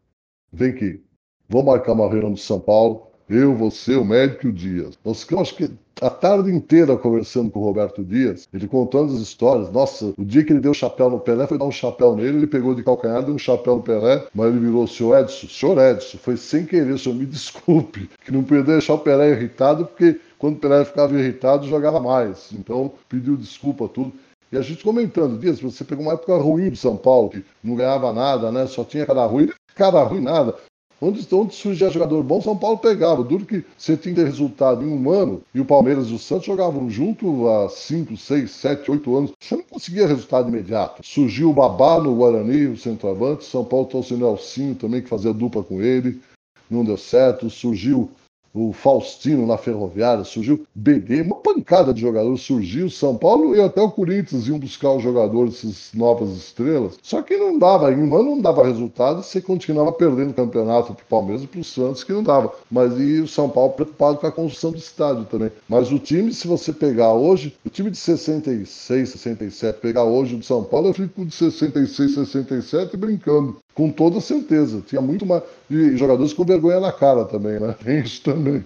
vem 0.51 0.71
aqui, 0.71 1.03
vamos 1.47 1.67
marcar 1.67 1.91
uma 1.91 2.09
reunião 2.09 2.34
de 2.34 2.41
São 2.41 2.59
Paulo, 2.59 3.11
eu, 3.32 3.55
você, 3.55 3.95
o 3.95 4.03
médico 4.03 4.47
e 4.47 4.49
o 4.49 4.53
Dias. 4.53 4.97
Nós 5.03 5.21
ficamos, 5.21 5.51
que, 5.51 5.71
a 6.01 6.09
tarde 6.09 6.51
inteira 6.51 6.97
conversando 6.97 7.51
com 7.51 7.59
o 7.59 7.63
Roberto 7.63 8.03
Dias, 8.03 8.47
ele 8.53 8.67
contando 8.67 9.13
as 9.13 9.19
histórias. 9.19 9.71
Nossa, 9.71 10.13
o 10.17 10.25
dia 10.25 10.43
que 10.43 10.51
ele 10.51 10.59
deu 10.59 10.71
o 10.71 10.75
chapéu 10.75 11.09
no 11.09 11.19
Pelé, 11.19 11.47
foi 11.47 11.57
dar 11.57 11.65
um 11.65 11.71
chapéu 11.71 12.15
nele, 12.15 12.38
ele 12.38 12.47
pegou 12.47 12.73
de 12.73 12.84
calcanhar, 12.84 13.23
deu 13.23 13.36
um 13.36 13.39
chapéu 13.39 13.75
no 13.75 13.84
Pelé, 13.84 14.25
mas 14.34 14.47
ele 14.47 14.59
virou 14.59 14.88
senhor 14.88 15.19
Edson, 15.19 15.47
senhor 15.47 15.79
Edson, 15.79 16.17
foi 16.17 16.36
sem 16.38 16.65
querer, 16.65 16.97
senhor 16.97 17.15
me 17.15 17.25
desculpe, 17.27 18.09
que 18.25 18.32
não 18.32 18.43
podia 18.43 18.63
deixar 18.63 18.95
o 18.95 18.99
Pelé 18.99 19.29
irritado, 19.32 19.86
porque 19.86 20.19
quando 20.38 20.55
o 20.55 20.59
Pelé 20.59 20.84
ficava 20.84 21.17
irritado, 21.17 21.67
jogava 21.67 21.99
mais. 21.99 22.49
Então, 22.51 22.91
pediu 23.07 23.38
desculpa, 23.38 23.88
tudo. 23.88 24.11
E 24.51 24.57
a 24.57 24.61
gente 24.61 24.84
comentando, 24.84 25.39
Dias, 25.39 25.61
você 25.61 25.84
pegou 25.84 26.03
uma 26.03 26.13
época 26.13 26.36
ruim 26.36 26.69
do 26.69 26.75
São 26.75 26.97
Paulo, 26.97 27.29
que 27.29 27.45
não 27.63 27.75
ganhava 27.75 28.11
nada, 28.11 28.51
né? 28.51 28.67
Só 28.67 28.84
tinha 28.84 29.05
cara 29.05 29.25
ruim. 29.25 29.49
Cara 29.75 30.03
ruim 30.03 30.19
nada. 30.19 30.55
Onde, 31.03 31.27
onde 31.33 31.55
surgia 31.55 31.89
jogador 31.89 32.21
bom, 32.21 32.39
São 32.39 32.55
Paulo 32.55 32.77
pegava. 32.77 33.23
Duro 33.23 33.43
que 33.43 33.65
você 33.75 33.97
tinha 33.97 34.23
resultado 34.23 34.85
em 34.85 34.87
um 34.87 35.09
ano 35.09 35.41
e 35.51 35.59
o 35.59 35.65
Palmeiras 35.65 36.09
e 36.09 36.13
o 36.13 36.19
Santos 36.19 36.45
jogavam 36.45 36.87
junto 36.91 37.47
há 37.47 37.67
5, 37.67 38.15
6, 38.15 38.51
7, 38.51 38.91
8 38.91 39.17
anos. 39.17 39.31
Você 39.39 39.55
não 39.55 39.63
conseguia 39.63 40.05
resultado 40.05 40.49
imediato. 40.49 41.01
Surgiu 41.03 41.49
o 41.49 41.53
Babá 41.53 41.99
no 41.99 42.15
Guarani, 42.15 42.67
o 42.67 42.77
centroavante. 42.77 43.45
São 43.45 43.65
Paulo 43.65 43.87
trouxe 43.87 44.13
o 44.13 44.17
Nelsinho 44.17 44.75
também, 44.75 45.01
que 45.01 45.09
fazia 45.09 45.33
dupla 45.33 45.63
com 45.63 45.81
ele. 45.81 46.21
Não 46.69 46.85
deu 46.85 46.97
certo. 46.97 47.49
Surgiu 47.49 48.11
o 48.53 48.73
Faustino 48.73 49.45
na 49.45 49.57
Ferroviária, 49.57 50.23
surgiu 50.23 50.65
BD, 50.75 51.21
uma 51.21 51.35
pancada 51.35 51.93
de 51.93 52.01
jogadores 52.01 52.41
surgiu, 52.41 52.89
São 52.89 53.15
Paulo 53.15 53.55
e 53.55 53.61
até 53.61 53.81
o 53.81 53.91
Corinthians 53.91 54.47
iam 54.47 54.59
buscar 54.59 54.91
os 54.93 55.03
jogadores, 55.03 55.59
essas 55.59 55.89
novas 55.93 56.31
estrelas. 56.31 56.97
Só 57.01 57.21
que 57.21 57.37
não 57.37 57.57
dava, 57.57 57.91
em 57.91 57.97
um 57.97 58.15
ano 58.15 58.31
não 58.31 58.41
dava 58.41 58.65
resultado, 58.65 59.23
você 59.23 59.41
continuava 59.41 59.91
perdendo 59.91 60.31
o 60.31 60.33
campeonato 60.33 60.93
para 60.93 61.03
o 61.03 61.07
Palmeiras 61.07 61.43
e 61.43 61.47
para 61.47 61.59
o 61.59 61.63
Santos, 61.63 62.03
que 62.03 62.13
não 62.13 62.23
dava. 62.23 62.53
Mas 62.69 62.93
e 62.99 63.19
o 63.19 63.27
São 63.27 63.49
Paulo 63.49 63.73
preocupado 63.73 64.17
com 64.17 64.27
a 64.27 64.31
construção 64.31 64.71
do 64.71 64.77
estádio 64.77 65.25
também. 65.25 65.51
Mas 65.67 65.91
o 65.91 65.99
time, 65.99 66.33
se 66.33 66.47
você 66.47 66.73
pegar 66.73 67.13
hoje, 67.13 67.55
o 67.65 67.69
time 67.69 67.89
de 67.89 67.97
66, 67.97 69.09
67, 69.09 69.79
pegar 69.79 70.03
hoje 70.03 70.35
o 70.35 70.39
de 70.39 70.45
São 70.45 70.63
Paulo, 70.63 70.89
eu 70.89 70.93
fico 70.93 71.25
de 71.25 71.33
66, 71.33 72.15
67 72.15 72.97
brincando. 72.97 73.57
Com 73.74 73.89
toda 73.89 74.19
certeza. 74.19 74.84
Tinha 74.86 75.01
muito 75.01 75.26
mais. 75.26 75.43
E 75.69 75.95
jogadores 75.95 76.34
com 76.34 76.43
vergonha 76.43 76.80
na 76.80 76.91
cara 76.91 77.26
também, 77.26 77.59
né? 77.59 77.76
Tem 77.84 78.01
isso 78.01 78.22
também. 78.22 78.65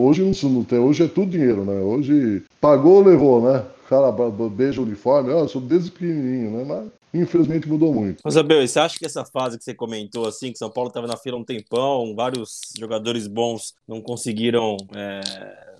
Hoje 0.00 0.22
não 0.44 0.64
tem, 0.64 0.78
hoje 0.78 1.04
é 1.04 1.08
tudo 1.08 1.30
dinheiro, 1.30 1.64
né? 1.64 1.80
Hoje 1.80 2.42
pagou, 2.60 3.02
levou, 3.02 3.42
né? 3.42 3.62
O 3.84 3.88
cara 3.88 4.10
beija 4.48 4.80
o 4.80 4.84
uniforme, 4.84 5.30
eu 5.30 5.48
sou 5.48 5.60
desde 5.60 5.90
pequenininho, 5.90 6.50
né? 6.50 6.64
Mas 6.64 6.86
infelizmente 7.22 7.68
mudou 7.68 7.94
muito. 7.94 8.20
Mas, 8.24 8.36
Abel, 8.36 8.66
você 8.66 8.78
acha 8.78 8.98
que 8.98 9.06
essa 9.06 9.24
fase 9.24 9.56
que 9.56 9.64
você 9.64 9.72
comentou, 9.72 10.26
assim, 10.26 10.52
que 10.52 10.58
São 10.58 10.70
Paulo 10.70 10.88
estava 10.88 11.06
na 11.06 11.16
fila 11.16 11.36
um 11.36 11.44
tempão, 11.44 12.14
vários 12.14 12.60
jogadores 12.78 13.26
bons 13.26 13.74
não 13.86 14.00
conseguiram, 14.00 14.76
é, 14.94 15.20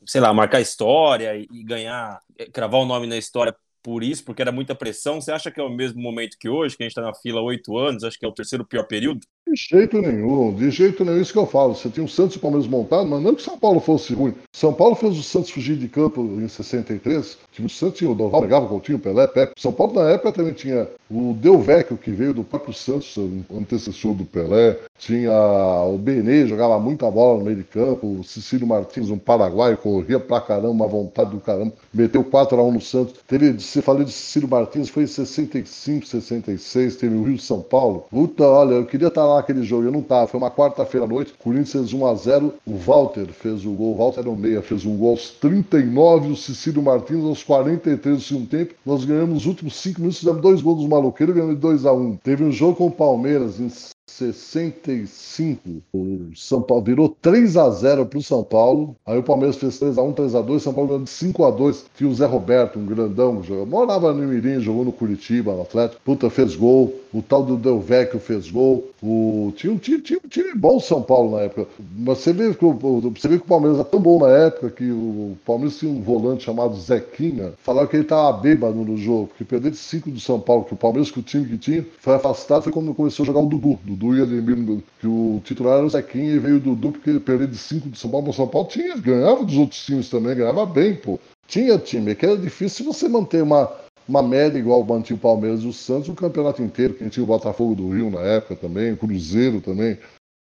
sei 0.06 0.20
lá, 0.20 0.32
marcar 0.32 0.60
história 0.60 1.36
e, 1.36 1.62
ganhar, 1.64 2.20
cravar 2.52 2.80
o 2.80 2.86
nome 2.86 3.06
na 3.06 3.16
história 3.16 3.54
por 3.86 4.02
isso, 4.02 4.24
porque 4.24 4.42
era 4.42 4.50
muita 4.50 4.74
pressão. 4.74 5.20
Você 5.20 5.30
acha 5.30 5.48
que 5.48 5.60
é 5.60 5.62
o 5.62 5.70
mesmo 5.70 6.02
momento 6.02 6.36
que 6.40 6.48
hoje, 6.48 6.76
que 6.76 6.82
a 6.82 6.86
gente 6.86 6.90
está 6.90 7.02
na 7.02 7.14
fila 7.14 7.38
há 7.38 7.42
oito 7.44 7.78
anos, 7.78 8.02
acho 8.02 8.18
que 8.18 8.26
é 8.26 8.28
o 8.28 8.32
terceiro 8.32 8.66
pior 8.66 8.84
período? 8.84 9.20
De 9.48 9.54
jeito 9.54 10.02
nenhum, 10.02 10.52
de 10.52 10.70
jeito 10.72 11.04
nenhum, 11.04 11.20
isso 11.20 11.32
que 11.32 11.38
eu 11.38 11.46
falo. 11.46 11.72
Você 11.72 11.88
tinha 11.88 12.04
o 12.04 12.08
Santos 12.08 12.34
e 12.34 12.38
o 12.38 12.40
Palmeiras 12.40 12.66
montado, 12.66 13.06
mas 13.06 13.22
não 13.22 13.32
que 13.32 13.42
São 13.42 13.56
Paulo 13.56 13.78
fosse 13.78 14.12
ruim. 14.12 14.34
São 14.52 14.72
Paulo 14.72 14.96
fez 14.96 15.16
o 15.16 15.22
Santos 15.22 15.50
fugir 15.50 15.76
de 15.76 15.86
campo 15.86 16.20
em 16.20 16.48
63. 16.48 17.38
O 17.60 17.68
Santos 17.68 17.98
tinha 17.98 18.10
o 18.10 18.14
Doval, 18.14 18.42
pegava 18.42 18.66
Coutinho, 18.66 18.98
Pelé, 18.98 19.26
Pepe. 19.28 19.52
São 19.56 19.72
Paulo 19.72 19.94
na 19.94 20.10
época 20.10 20.32
também 20.32 20.52
tinha 20.52 20.88
o 21.08 21.32
Del 21.32 21.60
Vecchio, 21.60 21.96
que 21.96 22.10
veio 22.10 22.34
do 22.34 22.42
próprio 22.42 22.74
Santos, 22.74 23.16
antecessor 23.54 24.14
do 24.14 24.24
Pelé. 24.24 24.78
Tinha 24.98 25.32
o 25.32 25.96
Benê, 25.96 26.46
jogava 26.46 26.78
muita 26.80 27.08
bola 27.08 27.38
no 27.38 27.44
meio 27.44 27.56
de 27.56 27.64
campo. 27.64 28.18
O 28.18 28.24
Cecílio 28.24 28.66
Martins, 28.66 29.10
um 29.10 29.18
paraguaio, 29.18 29.76
corria 29.76 30.18
pra 30.18 30.40
caramba, 30.40 30.70
uma 30.70 30.88
vontade 30.88 31.30
do 31.30 31.38
caramba. 31.38 31.72
Meteu 31.94 32.24
4x1 32.24 32.72
no 32.72 32.80
Santos. 32.80 33.14
Teve, 33.28 33.52
você 33.52 33.80
falou 33.80 34.02
de 34.02 34.10
Cecílio 34.10 34.48
Martins, 34.48 34.88
foi 34.88 35.04
em 35.04 35.06
65, 35.06 36.04
66. 36.06 36.96
Teve 36.96 37.14
o 37.14 37.22
Rio 37.22 37.38
São 37.38 37.60
Paulo. 37.60 38.06
Puta, 38.10 38.44
olha, 38.44 38.74
eu 38.74 38.84
queria 38.84 39.08
estar 39.08 39.24
lá 39.24 39.35
aquele 39.38 39.62
jogo, 39.62 39.84
eu 39.84 39.92
não 39.92 40.02
tava. 40.02 40.26
Foi 40.26 40.38
uma 40.38 40.50
quarta-feira 40.50 41.06
à 41.06 41.08
noite, 41.08 41.34
Corinthians 41.38 41.92
1x0. 41.92 42.52
O 42.66 42.76
Walter 42.76 43.26
fez 43.26 43.64
o 43.64 43.72
gol, 43.72 43.94
o 43.94 43.96
Walter 43.96 44.20
era 44.20 44.30
o 44.30 44.36
meia, 44.36 44.62
fez 44.62 44.84
um 44.84 44.96
gol 44.96 45.10
aos 45.10 45.30
39, 45.30 46.32
o 46.32 46.36
Cecílio 46.36 46.82
Martins 46.82 47.24
aos 47.24 47.42
43 47.42 48.16
do 48.16 48.22
segundo 48.22 48.48
tempo. 48.48 48.74
Nós 48.84 49.04
ganhamos 49.04 49.38
os 49.38 49.46
últimos 49.46 49.76
5 49.76 50.00
minutos, 50.00 50.20
fizemos 50.20 50.42
dois 50.42 50.62
gols 50.62 50.78
dos 50.78 50.88
maloqueiros, 50.88 51.34
ganhamos 51.34 51.58
2x1. 51.58 52.18
Teve 52.22 52.44
um 52.44 52.52
jogo 52.52 52.76
com 52.76 52.86
o 52.86 52.90
Palmeiras 52.90 53.60
em 53.60 53.68
65. 54.08 55.82
O 55.92 56.30
São 56.34 56.62
Paulo 56.62 56.84
virou 56.84 57.08
3 57.20 57.56
a 57.56 57.68
0 57.70 58.06
pro 58.06 58.22
São 58.22 58.42
Paulo. 58.42 58.96
Aí 59.04 59.18
o 59.18 59.22
Palmeiras 59.22 59.56
fez 59.56 59.78
3 59.78 59.98
a 59.98 60.02
1, 60.02 60.12
3 60.12 60.34
a 60.34 60.40
2, 60.40 60.62
São 60.62 60.72
Paulo 60.72 60.88
ganhou 60.88 61.04
de 61.04 61.10
5 61.10 61.44
a 61.44 61.50
2. 61.50 61.86
Tinha 61.96 62.08
o 62.08 62.14
Zé 62.14 62.24
Roberto, 62.24 62.78
um 62.78 62.86
grandão, 62.86 63.42
jogava, 63.42 63.66
morava 63.66 64.14
no 64.14 64.26
Mirim, 64.26 64.60
jogou 64.60 64.84
no 64.84 64.92
Curitiba, 64.92 65.52
no 65.52 65.62
Atlético. 65.62 66.00
Puta, 66.04 66.30
fez 66.30 66.54
gol. 66.54 66.94
O 67.12 67.22
tal 67.22 67.42
do 67.42 67.56
Del 67.56 67.80
Vecchio 67.80 68.20
fez 68.20 68.50
gol. 68.50 68.90
O 69.02 69.52
tinha 69.56 69.72
um 69.72 69.78
time, 69.78 70.00
tinha, 70.00 70.20
tinha 70.28 70.54
bom 70.54 70.78
São 70.78 71.02
Paulo 71.02 71.36
na 71.36 71.42
época. 71.42 71.66
Mas 71.96 72.18
você 72.18 72.32
vê, 72.32 72.54
que 72.54 72.64
o, 72.64 72.72
você 72.72 73.28
vê 73.28 73.38
que 73.38 73.44
o 73.44 73.48
Palmeiras 73.48 73.78
era 73.78 73.88
tão 73.88 74.00
bom 74.00 74.18
na 74.18 74.28
época 74.28 74.70
que 74.70 74.90
o 74.90 75.36
Palmeiras 75.44 75.78
tinha 75.78 75.90
um 75.90 76.00
volante 76.00 76.44
chamado 76.44 76.76
Zequinha. 76.76 77.54
Falaram 77.62 77.88
que 77.88 77.96
ele 77.96 78.04
tava 78.04 78.32
bêbado 78.38 78.76
no 78.76 78.96
jogo, 78.96 79.28
porque 79.28 79.44
perdeu 79.44 79.70
de 79.70 79.76
5 79.76 80.10
do 80.10 80.20
São 80.20 80.38
Paulo, 80.38 80.64
que 80.64 80.74
o 80.74 80.76
Palmeiras, 80.76 81.10
com 81.10 81.20
o 81.20 81.22
time 81.22 81.46
que 81.46 81.58
tinha, 81.58 81.86
foi 82.00 82.14
afastado. 82.14 82.62
Foi 82.62 82.72
quando 82.72 82.94
começou 82.94 83.24
a 83.24 83.26
jogar 83.26 83.40
o 83.40 83.46
Dudu. 83.46 83.78
Dudu 83.96 84.16
e 84.16 84.22
Ademir, 84.22 84.82
que 85.00 85.06
o 85.06 85.40
titular 85.44 85.78
era 85.78 85.86
o 85.86 85.90
Zequinha 85.90 86.34
e 86.34 86.38
veio 86.38 86.56
o 86.56 86.60
Dudu 86.60 86.92
porque 86.92 87.10
ele 87.10 87.20
perdeu 87.20 87.46
de 87.46 87.56
5 87.56 87.88
do 87.88 87.96
São 87.96 88.10
Paulo. 88.10 88.26
Mas 88.26 88.36
São 88.36 88.48
Paulo 88.48 88.68
tinha, 88.68 88.96
ganhava 88.96 89.44
dos 89.44 89.56
outros 89.56 89.84
times 89.84 90.08
também, 90.08 90.36
ganhava 90.36 90.66
bem, 90.66 90.94
pô. 90.94 91.18
Tinha 91.48 91.78
time, 91.78 92.10
é 92.10 92.14
que 92.14 92.26
era 92.26 92.36
difícil 92.36 92.84
você 92.84 93.08
manter 93.08 93.42
uma, 93.42 93.72
uma 94.08 94.22
média 94.22 94.58
igual 94.58 94.80
o 94.80 95.16
Palmeiras 95.16 95.62
e 95.62 95.66
o 95.66 95.72
Santos 95.72 96.08
o 96.08 96.14
campeonato 96.14 96.62
inteiro, 96.62 96.94
que 96.94 97.08
tinha 97.08 97.24
o 97.24 97.26
Botafogo 97.26 97.74
do 97.74 97.90
Rio 97.90 98.10
na 98.10 98.20
época 98.20 98.56
também, 98.56 98.92
o 98.92 98.96
Cruzeiro 98.96 99.60
também, 99.60 99.98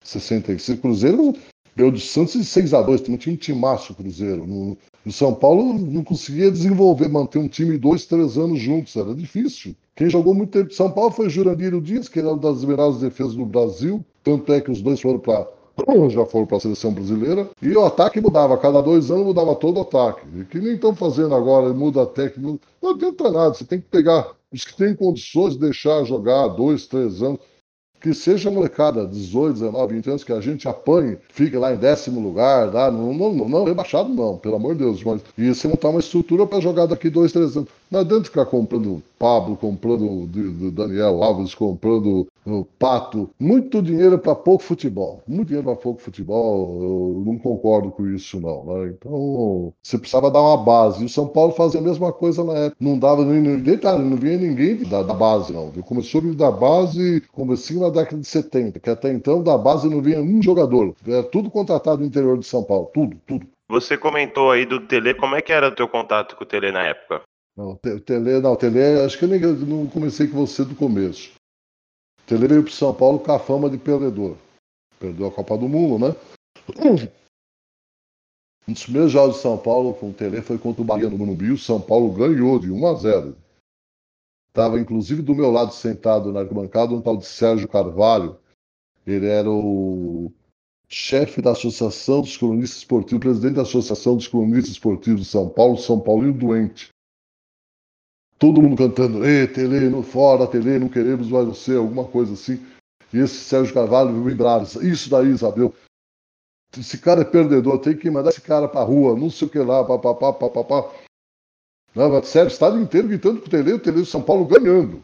65. 0.03 0.81
Cruzeiro 0.81 1.35
deu 1.75 1.91
de 1.91 2.01
Santos 2.01 2.33
de 2.33 2.45
6 2.45 2.73
a 2.75 2.83
2 2.83 3.09
não 3.09 3.19
tinha 3.19 3.35
um 3.35 3.39
timaço 3.39 3.95
Cruzeiro. 3.95 4.47
No, 4.47 4.77
o 5.05 5.13
São 5.13 5.35
Paulo 5.35 5.75
não 5.79 6.03
conseguia 6.03 6.51
desenvolver, 6.51 7.09
manter 7.09 7.39
um 7.39 7.49
time 7.49 7.77
dois, 7.77 8.07
três 8.07 8.39
anos 8.39 8.59
juntos, 8.59 8.97
era 8.97 9.15
difícil. 9.15 9.77
Quem 9.97 10.11
jogou 10.11 10.35
muito 10.35 10.51
tempo 10.51 10.69
de 10.69 10.75
São 10.75 10.91
Paulo 10.91 11.11
foi 11.11 11.31
Jurandir 11.31 11.81
Dias, 11.81 12.07
que 12.07 12.19
era 12.19 12.29
uma 12.29 12.37
das 12.37 12.63
melhores 12.63 12.99
defesas 12.99 13.35
do 13.35 13.47
Brasil. 13.47 14.05
Tanto 14.23 14.53
é 14.53 14.61
que 14.61 14.71
os 14.71 14.83
dois 14.83 15.01
foram 15.01 15.19
para 15.19 15.49
já 16.11 16.27
foram 16.27 16.45
para 16.45 16.59
a 16.59 16.61
seleção 16.61 16.93
brasileira. 16.93 17.49
E 17.63 17.75
o 17.75 17.83
ataque 17.83 18.21
mudava, 18.21 18.59
cada 18.59 18.83
dois 18.83 19.11
anos 19.11 19.25
mudava 19.25 19.55
todo 19.55 19.79
o 19.79 19.81
ataque. 19.81 20.27
E 20.37 20.45
que 20.45 20.59
nem 20.59 20.75
estão 20.75 20.95
fazendo 20.95 21.35
agora, 21.35 21.73
muda 21.73 22.03
a 22.03 22.07
técnica. 22.07 22.61
Não 22.83 22.91
adianta 22.91 23.31
nada, 23.31 23.55
você 23.55 23.65
tem 23.65 23.81
que 23.81 23.89
pegar 23.89 24.33
os 24.53 24.67
que 24.67 24.77
têm 24.77 24.95
condições 24.95 25.55
de 25.55 25.61
deixar 25.61 26.05
jogar 26.05 26.49
dois, 26.49 26.87
três 26.87 27.23
anos 27.23 27.41
que 28.01 28.15
seja 28.15 28.51
molecada, 28.51 29.07
18, 29.07 29.55
19, 29.55 29.95
20 29.95 30.11
anos, 30.11 30.25
que 30.25 30.33
a 30.33 30.41
gente 30.41 30.69
apanhe, 30.69 31.17
fique 31.29 31.57
lá 31.57 31.75
em 31.75 31.77
décimo 31.77 32.21
lugar, 32.21 32.71
tá? 32.71 32.91
não, 32.91 33.13
não, 33.13 33.33
não, 33.33 33.49
não 33.49 33.65
rebaixado 33.65 34.09
não, 34.09 34.37
pelo 34.37 34.57
amor 34.57 34.75
de 34.75 34.85
Deus, 34.85 35.03
mas 35.03 35.23
e 35.37 35.53
se 35.55 35.67
montar 35.67 35.89
uma 35.89 36.01
estrutura 36.01 36.47
para 36.47 36.61
jogar 36.61 36.87
daqui 36.87 37.11
dois, 37.11 37.33
três 37.33 37.57
anos. 37.57 37.69
Não 37.91 38.01
adianta 38.01 38.25
ficar 38.25 38.47
comprando 38.47 39.03
Pablo, 39.19 39.57
comprando 39.57 40.27
Daniel 40.73 41.23
Alves, 41.23 41.55
comprando 41.55 42.27
o 42.45 42.65
Pato. 42.79 43.31
Muito 43.39 43.81
dinheiro 43.81 44.19
para 44.19 44.35
pouco 44.35 44.63
futebol. 44.63 45.23
Muito 45.27 45.49
dinheiro 45.49 45.67
para 45.67 45.77
pouco 45.77 46.01
futebol. 46.01 46.83
Eu 46.83 47.23
não 47.25 47.39
concordo 47.39 47.91
com 47.91 48.07
isso, 48.09 48.41
não. 48.41 48.65
Né? 48.65 48.95
Então, 48.97 49.73
você 49.83 49.99
precisava 49.99 50.31
dar 50.31 50.43
uma 50.43 50.57
base. 50.57 51.03
E 51.03 51.07
o 51.07 51.09
São 51.09 51.29
Paulo 51.29 51.53
fazia 51.53 51.81
a 51.81 51.83
mesma 51.83 52.13
coisa 52.13 52.45
na 52.45 52.53
época. 52.55 52.77
Não 52.81 52.99
dava 52.99 53.25
detalhe, 53.25 54.05
não 54.05 54.17
vinha 54.17 54.37
ninguém 54.37 54.77
da, 54.85 55.03
da 55.03 55.15
base, 55.15 55.53
não. 55.53 55.71
Começou 55.83 56.21
a 56.21 56.25
vir 56.25 56.35
da 56.35 56.51
base, 56.51 57.23
comecinho 57.33 57.81
na 57.81 57.91
década 57.91 58.21
de 58.21 58.27
70, 58.27 58.81
que 58.81 58.91
até 58.91 59.13
então 59.13 59.43
da 59.43 59.57
base 59.57 59.89
não 59.89 60.03
vinha 60.03 60.21
um 60.21 60.43
jogador. 60.43 60.95
Era 61.07 61.23
tudo 61.23 61.51
contratado 61.51 62.01
no 62.01 62.07
interior 62.07 62.39
de 62.39 62.47
São 62.47 62.63
Paulo. 62.63 62.91
Tudo, 62.93 63.17
tudo. 63.27 63.47
Você 63.69 63.97
comentou 63.97 64.51
aí 64.51 64.65
do 64.65 64.81
Tele, 64.81 65.15
como 65.15 65.35
é 65.35 65.43
que 65.43 65.53
era 65.53 65.69
o 65.69 65.75
teu 65.75 65.89
contato 65.89 66.37
com 66.37 66.45
o 66.45 66.47
Tele 66.47 66.71
na 66.71 66.85
época? 66.85 67.23
Não, 67.57 67.75
Tele, 67.75 68.39
não, 68.41 68.55
Tele, 68.55 69.01
acho 69.01 69.19
que 69.19 69.25
eu 69.25 69.29
nem, 69.29 69.41
não 69.41 69.87
comecei 69.87 70.29
com 70.29 70.37
você 70.37 70.63
do 70.63 70.77
começo. 70.77 71.33
Tele 72.27 72.47
veio 72.47 72.63
para 72.63 72.73
São 72.73 72.95
Paulo 72.95 73.19
com 73.19 73.33
a 73.33 73.39
fama 73.39 73.71
de 73.71 73.79
perdedor. 73.79 74.37
Perdeu 75.01 75.27
a 75.27 75.33
Copa 75.33 75.57
do 75.57 75.67
Mundo, 75.67 76.07
né? 76.07 76.15
Um 78.69 78.73
dos 78.73 78.83
primeiros 78.83 79.11
jogos 79.11 79.37
de 79.37 79.43
São 79.43 79.57
Paulo 79.57 79.95
com 79.95 80.11
o 80.11 80.13
Tele 80.13 80.43
foi 80.43 80.59
contra 80.59 80.83
o 80.83 80.85
Bahia 80.85 81.09
no 81.09 81.17
Morumbi. 81.17 81.51
O 81.51 81.59
São 81.59 81.81
Paulo 81.81 82.13
ganhou 82.13 82.59
de 82.59 82.71
1 82.71 82.87
a 82.87 82.95
0. 82.95 83.37
Estava 84.49 84.79
inclusive 84.79 85.23
do 85.23 85.35
meu 85.35 85.51
lado 85.51 85.73
sentado 85.73 86.33
na 86.33 86.41
arquibancada 86.41 86.93
um 86.93 87.01
tal 87.01 87.17
de 87.17 87.25
Sérgio 87.25 87.69
Carvalho. 87.69 88.39
Ele 89.07 89.27
era 89.27 89.51
o 89.51 90.31
chefe 90.89 91.41
da 91.41 91.53
Associação 91.53 92.21
dos 92.21 92.37
Colunistas 92.37 92.79
Esportivos, 92.79 93.21
presidente 93.21 93.55
da 93.55 93.63
Associação 93.63 94.17
dos 94.17 94.29
Colunistas 94.29 94.73
Esportivos 94.73 95.23
de 95.23 95.27
São 95.27 95.49
Paulo, 95.49 95.79
São 95.79 96.01
Paulinho 96.01 96.35
doente 96.35 96.91
todo 98.39 98.63
mundo 98.63 98.77
cantando, 98.77 99.25
Ei, 99.25 99.47
Tele, 99.47 99.89
no 99.89 100.03
fora, 100.03 100.47
Tele, 100.47 100.79
não 100.79 100.89
queremos 100.89 101.29
mais 101.29 101.47
você, 101.47 101.77
alguma 101.77 102.05
coisa 102.05 102.35
assim. 102.35 102.65
E 103.13 103.19
esse 103.19 103.37
Sérgio 103.37 103.73
Carvalho 103.73 104.23
vibrava, 104.23 104.65
isso 104.85 105.11
daí, 105.11 105.29
Isabel. 105.29 105.73
Esse 106.77 106.99
cara 106.99 107.23
é 107.23 107.25
perdedor, 107.25 107.79
tem 107.79 107.97
que 107.97 108.11
mandar 108.11 108.31
esse 108.31 108.41
cara 108.41 108.69
pra 108.69 108.83
rua, 108.83 109.17
não 109.17 109.31
sei 109.31 109.49
o 109.49 109.51
que 109.51 109.59
lá, 109.59 109.85
papapá, 109.85 110.33
papapá. 110.33 110.93
Não, 111.95 112.11
mas 112.11 112.29
Sérgio, 112.29 112.53
estado 112.53 112.79
inteiro 112.79 113.09
gritando 113.09 113.41
pro 113.41 113.51
Tele, 113.51 113.73
o 113.73 113.79
Tele 113.79 114.03
de 114.03 114.07
São 114.07 114.23
Paulo 114.23 114.45
ganhando. 114.45 115.03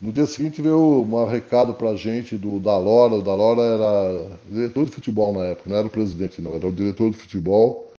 No 0.00 0.10
dia 0.10 0.24
seguinte 0.24 0.62
veio 0.62 1.02
um 1.02 1.24
recado 1.26 1.74
pra 1.74 1.94
gente 1.94 2.38
do 2.38 2.58
Dalora, 2.58 3.16
o 3.16 3.22
Dalora 3.22 3.60
era 3.60 4.38
diretor 4.48 4.86
de 4.86 4.92
futebol 4.92 5.34
na 5.34 5.44
época, 5.44 5.68
não 5.68 5.76
era 5.76 5.86
o 5.86 5.90
presidente 5.90 6.40
não, 6.40 6.54
era 6.54 6.66
o 6.66 6.72
diretor 6.72 7.10
de 7.10 7.18
futebol, 7.18 7.92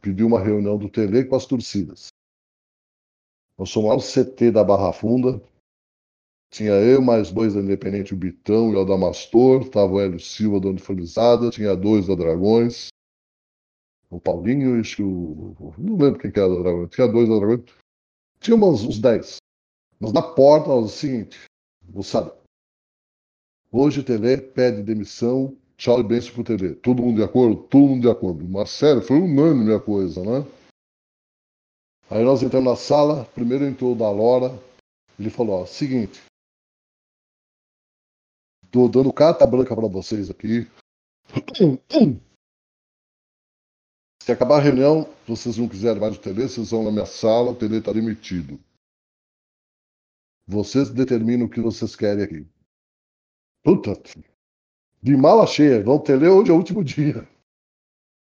pediu 0.00 0.26
uma 0.26 0.40
reunião 0.40 0.78
do 0.78 0.88
Tele 0.88 1.26
com 1.26 1.36
as 1.36 1.44
torcidas. 1.44 2.08
Nós 3.62 3.70
somos 3.70 3.90
lá 3.90 3.94
no 3.94 4.02
CT 4.02 4.50
da 4.50 4.64
Barra 4.64 4.92
Funda. 4.92 5.40
Tinha 6.50 6.72
eu, 6.72 7.00
mais 7.00 7.30
dois 7.30 7.54
da 7.54 7.60
Independente, 7.60 8.12
o 8.12 8.16
Bitão 8.16 8.72
e 8.72 8.74
o 8.74 8.80
Adamastor. 8.80 9.68
Tava 9.68 9.92
o 9.92 10.00
Hélio 10.00 10.18
Silva 10.18 10.58
da 10.58 10.68
Uniformizada. 10.68 11.48
Tinha 11.48 11.76
dois 11.76 12.08
da 12.08 12.16
Dragões. 12.16 12.88
O 14.10 14.18
Paulinho 14.18 14.82
e 14.82 15.02
o. 15.02 15.72
Não 15.78 15.96
lembro 15.96 16.18
quem 16.18 16.32
que 16.32 16.40
era 16.40 16.48
da 16.48 16.60
Dragões. 16.60 16.90
Tinha 16.90 17.06
dois 17.06 17.28
da 17.28 17.36
Dragões. 17.36 17.70
Tinha 18.40 18.56
uns, 18.56 18.82
uns 18.82 18.98
dez. 18.98 19.36
Mas 20.00 20.12
na 20.12 20.22
porta, 20.22 20.68
nós, 20.70 20.86
o 20.86 20.88
seguinte, 20.88 21.38
moçada. 21.88 22.36
Hoje 23.70 24.00
o 24.00 24.04
Tele 24.04 24.38
pede 24.38 24.82
demissão. 24.82 25.56
Tchau 25.76 26.00
e 26.00 26.02
benção 26.02 26.34
pro 26.34 26.42
Tele. 26.42 26.74
Todo 26.74 27.00
mundo 27.00 27.18
de 27.18 27.22
acordo? 27.22 27.62
Todo 27.62 27.86
mundo 27.86 28.02
de 28.02 28.10
acordo. 28.10 28.44
Mas 28.44 28.70
sério, 28.70 29.02
foi 29.02 29.20
unânime 29.20 29.72
a 29.72 29.78
coisa, 29.78 30.20
né? 30.20 30.44
Aí 32.12 32.22
nós 32.22 32.42
entramos 32.42 32.70
na 32.70 32.76
sala, 32.76 33.24
primeiro 33.34 33.64
entrou 33.64 33.92
o 33.92 33.96
da 33.96 34.10
Lora, 34.10 34.50
ele 35.18 35.30
falou, 35.30 35.62
ó, 35.62 35.66
seguinte, 35.66 36.20
tô 38.70 38.86
dando 38.86 39.10
carta 39.10 39.46
branca 39.46 39.74
para 39.74 39.88
vocês 39.88 40.28
aqui. 40.28 40.70
Se 44.22 44.30
acabar 44.30 44.58
a 44.58 44.62
reunião, 44.62 45.08
vocês 45.26 45.56
não 45.56 45.66
quiserem 45.66 46.02
mais 46.02 46.14
o 46.14 46.20
Tele, 46.20 46.42
vocês 46.46 46.70
vão 46.70 46.84
na 46.84 46.90
minha 46.90 47.06
sala, 47.06 47.52
o 47.52 47.56
Tele 47.56 47.78
está 47.78 47.94
demitido. 47.94 48.60
Vocês 50.46 50.90
determinam 50.90 51.46
o 51.46 51.50
que 51.50 51.62
vocês 51.62 51.96
querem 51.96 52.24
aqui. 52.24 52.46
Puta, 53.64 53.94
de 55.02 55.16
mala 55.16 55.46
cheia. 55.46 55.82
Vão 55.82 55.98
ter 55.98 56.22
hoje 56.22 56.50
é 56.50 56.52
o 56.52 56.58
último 56.58 56.84
dia. 56.84 57.26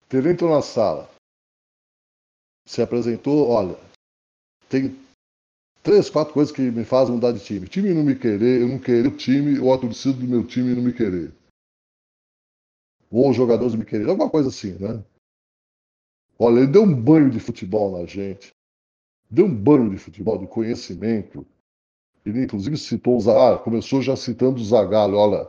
Tele 0.07 0.31
entrou 0.31 0.49
na 0.49 0.61
sala. 0.61 1.09
Se 2.65 2.81
apresentou, 2.81 3.49
olha, 3.49 3.77
tem 4.69 4.95
três, 5.83 6.09
quatro 6.09 6.33
coisas 6.33 6.53
que 6.53 6.61
me 6.61 6.85
fazem 6.85 7.15
mudar 7.15 7.31
de 7.31 7.43
time. 7.43 7.67
Time 7.67 7.93
não 7.93 8.03
me 8.03 8.15
querer, 8.15 8.61
eu 8.61 8.67
não 8.67 8.79
querer 8.79 9.07
o 9.07 9.17
time, 9.17 9.59
ou 9.59 9.73
a 9.73 9.77
torcida 9.77 10.17
do 10.17 10.27
meu 10.27 10.45
time 10.45 10.75
não 10.75 10.83
me 10.83 10.93
querer. 10.93 11.33
Ou 13.09 13.29
os 13.29 13.35
jogadores 13.35 13.75
me 13.75 13.85
querer, 13.85 14.07
alguma 14.07 14.29
coisa 14.29 14.49
assim, 14.49 14.73
né? 14.79 15.03
Olha, 16.39 16.59
ele 16.59 16.67
deu 16.67 16.83
um 16.83 16.93
banho 16.93 17.29
de 17.29 17.39
futebol 17.39 17.99
na 17.99 18.05
gente. 18.05 18.51
Deu 19.29 19.45
um 19.45 19.55
banho 19.55 19.89
de 19.89 19.97
futebol, 19.97 20.37
de 20.37 20.47
conhecimento. 20.47 21.45
Ele, 22.25 22.43
inclusive, 22.43 22.77
citou 22.77 23.17
o 23.17 23.21
Zagallo, 23.21 23.59
começou 23.59 24.01
já 24.01 24.15
citando 24.15 24.59
o 24.59 24.63
Zagallo. 24.63 25.17
Olha, 25.17 25.47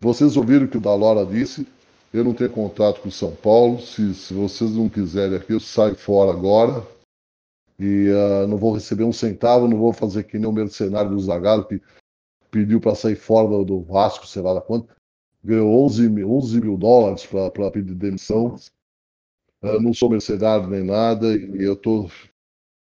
vocês 0.00 0.36
ouviram 0.36 0.66
o 0.66 0.68
que 0.68 0.76
o 0.76 0.80
Dalora 0.80 1.26
disse, 1.26 1.66
eu 2.12 2.24
não 2.24 2.32
tenho 2.32 2.50
contrato 2.50 3.00
com 3.00 3.08
o 3.08 3.12
São 3.12 3.34
Paulo. 3.34 3.80
Se, 3.80 4.14
se 4.14 4.32
vocês 4.32 4.72
não 4.72 4.88
quiserem 4.88 5.36
aqui, 5.36 5.52
eu 5.52 5.60
saio 5.60 5.94
fora 5.94 6.30
agora. 6.30 6.86
E 7.78 8.08
uh, 8.08 8.46
não 8.48 8.56
vou 8.56 8.72
receber 8.72 9.04
um 9.04 9.12
centavo, 9.12 9.68
não 9.68 9.78
vou 9.78 9.92
fazer 9.92 10.24
que 10.24 10.38
nem 10.38 10.48
o 10.48 10.52
mercenário 10.52 11.10
do 11.10 11.20
Zagallo 11.20 11.64
que 11.64 11.80
pediu 12.50 12.80
para 12.80 12.94
sair 12.94 13.14
fora 13.14 13.64
do 13.64 13.82
Vasco, 13.82 14.26
sei 14.26 14.42
lá 14.42 14.54
da 14.54 14.60
quanto. 14.60 14.94
Ganhou 15.44 15.84
11 15.84 16.08
mil, 16.08 16.32
11 16.32 16.60
mil 16.60 16.76
dólares 16.76 17.24
para 17.26 17.70
pedir 17.70 17.94
demissão. 17.94 18.56
Uh, 19.62 19.80
não 19.80 19.92
sou 19.94 20.10
mercenário 20.10 20.66
nem 20.66 20.82
nada. 20.82 21.36
E 21.36 21.62
eu 21.62 21.76
tô. 21.76 22.10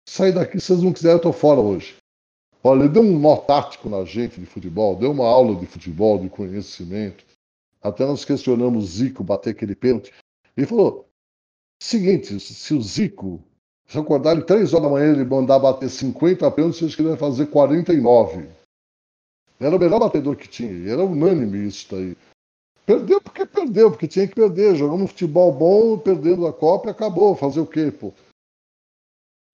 Sair 0.07 0.33
daqui, 0.33 0.61
se 0.61 0.67
vocês 0.67 0.83
não 0.83 0.93
quiserem, 0.93 1.17
eu 1.17 1.23
tô 1.23 1.33
fora 1.33 1.61
hoje. 1.61 1.97
Olha, 2.63 2.81
ele 2.81 2.89
deu 2.91 3.03
um 3.03 3.19
nó 3.19 3.37
tático 3.37 3.89
na 3.89 4.05
gente 4.05 4.39
de 4.39 4.47
futebol, 4.47 4.97
deu 4.97 5.11
uma 5.11 5.27
aula 5.27 5.55
de 5.57 5.67
futebol, 5.67 6.19
de 6.19 6.29
conhecimento. 6.29 7.25
Até 7.85 8.07
nós 8.07 8.25
questionamos 8.25 8.83
o 8.83 8.87
Zico 8.87 9.23
bater 9.23 9.51
aquele 9.51 9.75
pênalti. 9.75 10.11
Ele 10.57 10.67
falou: 10.67 11.07
seguinte, 11.79 12.41
se 12.41 12.73
o 12.73 12.81
Zico, 12.81 13.45
se 13.87 13.99
acordar 13.99 14.35
em 14.39 14.41
3 14.41 14.73
horas 14.73 14.85
da 14.85 14.91
manhã 14.91 15.13
ele 15.13 15.25
mandar 15.25 15.59
bater 15.59 15.91
50 15.91 16.51
pênaltis, 16.51 16.83
acho 16.83 16.97
que 16.97 17.03
ele 17.03 17.11
vai 17.11 17.19
fazer 17.19 17.47
49. 17.47 18.49
Era 19.61 19.77
o 19.77 19.79
melhor 19.79 20.01
batedor 20.01 20.35
que 20.35 20.49
tinha, 20.49 20.91
era 20.91 21.05
unânime 21.05 21.69
isso 21.69 21.95
daí. 21.95 22.17
Perdeu 22.87 23.21
porque 23.21 23.47
perdeu, 23.47 23.91
porque 23.91 24.09
tinha 24.09 24.27
que 24.27 24.35
perder. 24.35 24.77
Jogando 24.77 25.05
um 25.05 25.07
futebol 25.07 25.53
bom, 25.53 25.99
perdendo 25.99 26.47
a 26.47 26.53
Copa 26.53 26.89
e 26.89 26.91
acabou. 26.91 27.37
Fazer 27.37 27.61
o 27.61 27.67
quê, 27.67 27.91
pô? 27.91 28.13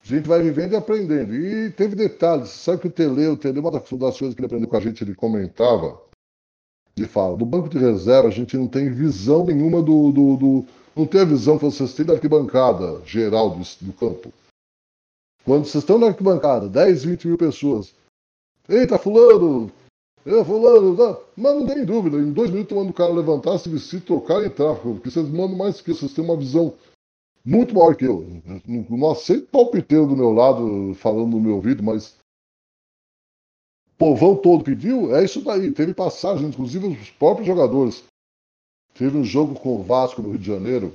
A 0.02 0.06
gente 0.06 0.26
vai 0.26 0.42
vivendo 0.42 0.72
e 0.72 0.76
aprendendo. 0.76 1.34
E 1.34 1.70
teve 1.70 1.94
detalhes. 1.94 2.48
Sabe 2.50 2.80
que 2.80 2.88
o 2.88 2.90
Tele, 2.90 3.28
o 3.28 3.36
Tele, 3.36 3.60
uma 3.60 3.70
das 3.70 3.88
coisas 3.88 4.34
que 4.34 4.40
ele 4.40 4.46
aprendeu 4.46 4.68
com 4.68 4.76
a 4.76 4.80
gente, 4.80 5.04
ele 5.04 5.14
comentava 5.14 6.09
de 7.00 7.08
fala. 7.08 7.36
Do 7.36 7.46
banco 7.46 7.68
de 7.68 7.78
reserva, 7.78 8.28
a 8.28 8.32
gente 8.32 8.56
não 8.56 8.66
tem 8.66 8.90
visão 8.90 9.44
nenhuma 9.44 9.82
do. 9.82 10.12
do, 10.12 10.36
do 10.36 10.64
não 10.94 11.06
tem 11.06 11.20
a 11.20 11.24
visão 11.24 11.56
que 11.56 11.64
vocês 11.64 11.94
têm 11.94 12.04
da 12.04 12.14
arquibancada 12.14 13.00
geral 13.06 13.50
do, 13.50 13.62
do 13.80 13.92
campo. 13.92 14.32
Quando 15.44 15.64
vocês 15.64 15.82
estão 15.82 15.98
na 15.98 16.08
arquibancada, 16.08 16.68
10, 16.68 17.04
20 17.04 17.28
mil 17.28 17.38
pessoas. 17.38 17.94
Eita, 18.68 18.98
fulano! 18.98 19.72
É, 20.26 20.44
fulano, 20.44 20.94
não. 20.94 21.18
mas 21.34 21.54
não 21.54 21.66
tem 21.66 21.82
dúvida, 21.82 22.18
em 22.18 22.30
dois 22.30 22.50
minutos 22.50 22.76
manda 22.76 22.90
o 22.90 22.94
cara 22.94 23.10
levantar, 23.10 23.56
se 23.58 23.70
vestir, 23.70 24.02
trocar 24.02 24.42
e 24.42 24.46
entrar. 24.46 24.74
Porque 24.74 25.10
vocês 25.10 25.26
mandam 25.26 25.56
mais 25.56 25.80
que 25.80 25.94
vocês 25.94 26.12
têm 26.12 26.22
uma 26.22 26.36
visão 26.36 26.74
muito 27.42 27.74
maior 27.74 27.96
que 27.96 28.04
eu. 28.04 28.26
Não 28.66 29.10
aceito 29.10 29.48
palpiteiro 29.50 30.06
do 30.06 30.16
meu 30.16 30.30
lado 30.30 30.92
falando 30.94 31.30
no 31.30 31.40
meu 31.40 31.54
ouvido, 31.54 31.82
mas 31.82 32.19
povão 34.00 34.34
todo 34.34 34.64
pediu, 34.64 35.14
é 35.14 35.22
isso 35.22 35.42
daí. 35.42 35.70
Teve 35.70 35.92
passagem, 35.92 36.48
inclusive 36.48 36.86
os 36.86 37.10
próprios 37.10 37.46
jogadores. 37.46 38.02
Teve 38.94 39.18
um 39.18 39.24
jogo 39.24 39.54
com 39.54 39.76
o 39.76 39.82
Vasco 39.82 40.22
no 40.22 40.30
Rio 40.30 40.38
de 40.38 40.46
Janeiro. 40.46 40.94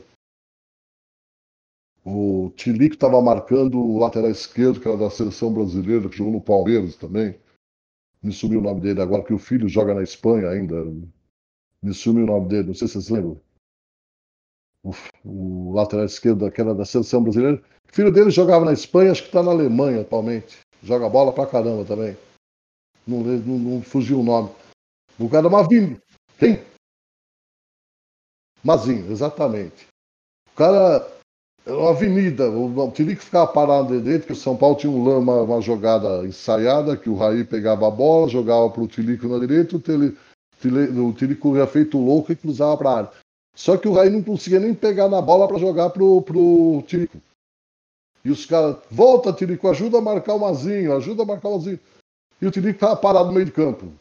O 2.04 2.52
Tilico 2.56 2.96
estava 2.96 3.22
marcando 3.22 3.80
o 3.80 4.00
lateral 4.00 4.32
esquerdo, 4.32 4.80
que 4.80 4.88
era 4.88 4.98
da 4.98 5.12
seleção 5.12 5.54
brasileira, 5.54 6.10
que 6.10 6.18
jogou 6.18 6.34
no 6.34 6.42
Palmeiras 6.42 6.96
também. 6.96 7.36
Me 8.24 8.32
sumiu 8.32 8.60
o 8.60 8.64
nome 8.64 8.82
dele 8.82 9.02
agora, 9.02 9.24
que 9.24 9.34
o 9.34 9.40
filho 9.40 9.70
joga 9.70 9.94
na 9.94 10.02
Espanha 10.02 10.50
ainda. 10.50 10.84
Me 11.82 11.94
sumiu 11.94 12.24
o 12.24 12.28
nome 12.28 12.48
dele, 12.50 12.68
não 12.68 12.74
sei 12.74 12.88
se 12.88 12.94
vocês 12.94 13.10
lembram. 13.10 13.40
O, 14.84 14.92
o 15.24 15.74
lateral 15.74 16.06
esquerdo, 16.06 16.50
que 16.52 16.62
era 16.62 16.74
da 16.74 16.86
seleção 16.86 17.22
brasileira. 17.22 17.62
O 17.88 17.96
filho 17.96 18.12
dele 18.12 18.32
jogava 18.32 18.66
na 18.66 18.74
Espanha, 18.74 19.12
acho 19.12 19.22
que 19.22 19.30
está 19.30 19.44
na 19.44 19.52
Alemanha 19.52 20.02
atualmente. 20.02 20.58
Joga 20.82 21.08
bola 21.08 21.32
pra 21.32 21.46
caramba 21.46 21.86
também. 21.86 22.16
Não, 23.08 23.20
não, 23.20 23.60
não 23.60 23.82
fugiu 23.82 24.20
o 24.20 24.24
nome. 24.24 24.50
O 25.20 25.30
cara 25.30 25.46
é 25.46 25.50
uma 25.50 25.60
avenida. 25.60 26.02
Quem? 26.38 26.60
Mazinho, 28.64 29.12
exatamente. 29.12 29.88
O 30.52 30.56
cara 30.56 31.08
é 31.66 31.72
uma 31.72 31.92
avenida. 31.92 32.50
O 32.50 32.92
Tirico 32.92 33.22
ficava 33.22 33.52
parado 33.52 34.00
dentro, 34.02 34.22
porque 34.22 34.34
o 34.34 34.36
São 34.36 34.58
Paulo 34.58 34.76
tinha 34.76 34.92
um, 34.92 35.20
uma, 35.20 35.42
uma 35.42 35.62
jogada 35.62 36.26
ensaiada, 36.26 36.98
que 36.98 37.10
o 37.10 37.16
Raí 37.16 37.44
pegava 37.44 37.88
a 37.88 37.92
bola, 37.92 38.28
jogava 38.28 38.70
para 38.70 38.82
o 38.82 38.88
Tirico 38.88 39.28
na 39.28 39.40
direita, 39.40 39.76
o, 39.76 41.08
o 41.08 41.14
Tirico 41.14 41.56
ia 41.56 41.68
feito 41.68 41.98
louco 41.98 42.32
e 42.32 42.36
cruzava 42.36 42.78
para 42.78 42.90
a 42.90 42.98
área. 42.98 43.12
Só 43.56 43.78
que 43.78 43.88
o 43.88 43.94
Raí 43.94 44.10
não 44.10 44.22
conseguia 44.22 44.60
nem 44.60 44.74
pegar 44.74 45.08
na 45.08 45.22
bola 45.22 45.48
para 45.48 45.60
jogar 45.60 45.92
pro, 45.92 46.22
pro 46.24 46.84
Tirico. 46.88 47.22
E 48.24 48.32
os 48.32 48.46
caras, 48.46 48.78
volta, 48.90 49.32
Tirico, 49.32 49.70
ajuda 49.70 50.00
a 50.00 50.02
marcar 50.02 50.34
o 50.34 50.40
Mazinho, 50.40 50.98
ajuda 50.98 51.22
a 51.22 51.26
marcar 51.26 51.50
o 51.50 51.54
Mazinho 51.54 51.80
e 52.42 52.48
o 52.48 52.52
Tinico 52.52 52.76
estava 52.76 52.96
parado 52.96 53.28
no 53.28 53.34
meio 53.34 53.46
de 53.46 53.52
campo. 53.52 53.92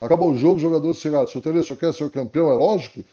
Acabou 0.00 0.32
o 0.32 0.36
jogo, 0.36 0.56
os 0.56 0.62
jogadores 0.62 0.96
chegaram. 0.96 1.26
Se 1.26 1.38
o 1.38 1.40
Tereza 1.40 1.76
quer 1.76 1.92
ser 1.94 2.10
campeão, 2.10 2.50
é 2.50 2.54
lógico. 2.54 3.04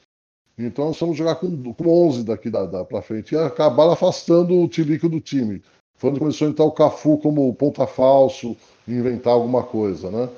Então 0.58 0.86
nós 0.86 1.00
vamos 1.00 1.18
jogar 1.18 1.36
com, 1.36 1.74
com 1.74 2.08
11 2.08 2.24
daqui 2.24 2.50
da, 2.50 2.66
da 2.66 2.84
para 2.84 3.02
frente. 3.02 3.34
E 3.34 3.38
acabaram 3.38 3.92
afastando 3.92 4.60
o 4.60 4.68
Tilico 4.68 5.08
do 5.08 5.22
time. 5.22 5.62
Foi 5.98 6.10
onde 6.10 6.20
começou 6.20 6.48
a 6.48 6.52
entrar 6.52 6.66
o 6.66 6.72
Cafu 6.72 7.18
como 7.18 7.54
ponta 7.54 7.86
falso, 7.86 8.56
inventar 8.88 9.34
alguma 9.34 9.64
coisa, 9.64 10.10
né? 10.10 10.30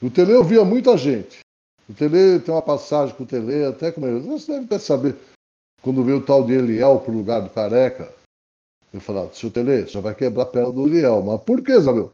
O 0.00 0.08
Tele 0.08 0.32
eu 0.32 0.44
via 0.44 0.64
muita 0.64 0.96
gente. 0.96 1.40
O 1.88 1.92
Tele 1.92 2.38
tem 2.40 2.54
uma 2.54 2.62
passagem 2.62 3.14
com 3.14 3.24
o 3.24 3.26
Tele, 3.26 3.64
até 3.64 3.90
como 3.90 4.06
ele. 4.06 4.20
Você 4.20 4.52
deve 4.52 4.64
até 4.64 4.78
saber. 4.78 5.16
Quando 5.82 6.04
veio 6.04 6.18
o 6.18 6.24
tal 6.24 6.44
de 6.44 6.54
Eliel 6.54 7.00
pro 7.00 7.12
lugar 7.12 7.40
do 7.40 7.50
Careca, 7.50 8.12
eu 8.92 9.00
falava, 9.00 9.32
seu 9.34 9.50
Tele, 9.50 9.82
você 9.82 10.00
vai 10.00 10.14
quebrar 10.14 10.44
a 10.44 10.46
perna 10.46 10.72
do 10.72 10.86
Eliel. 10.86 11.22
Mas 11.22 11.40
por 11.42 11.62
que, 11.62 11.78
Zabel? 11.78 12.12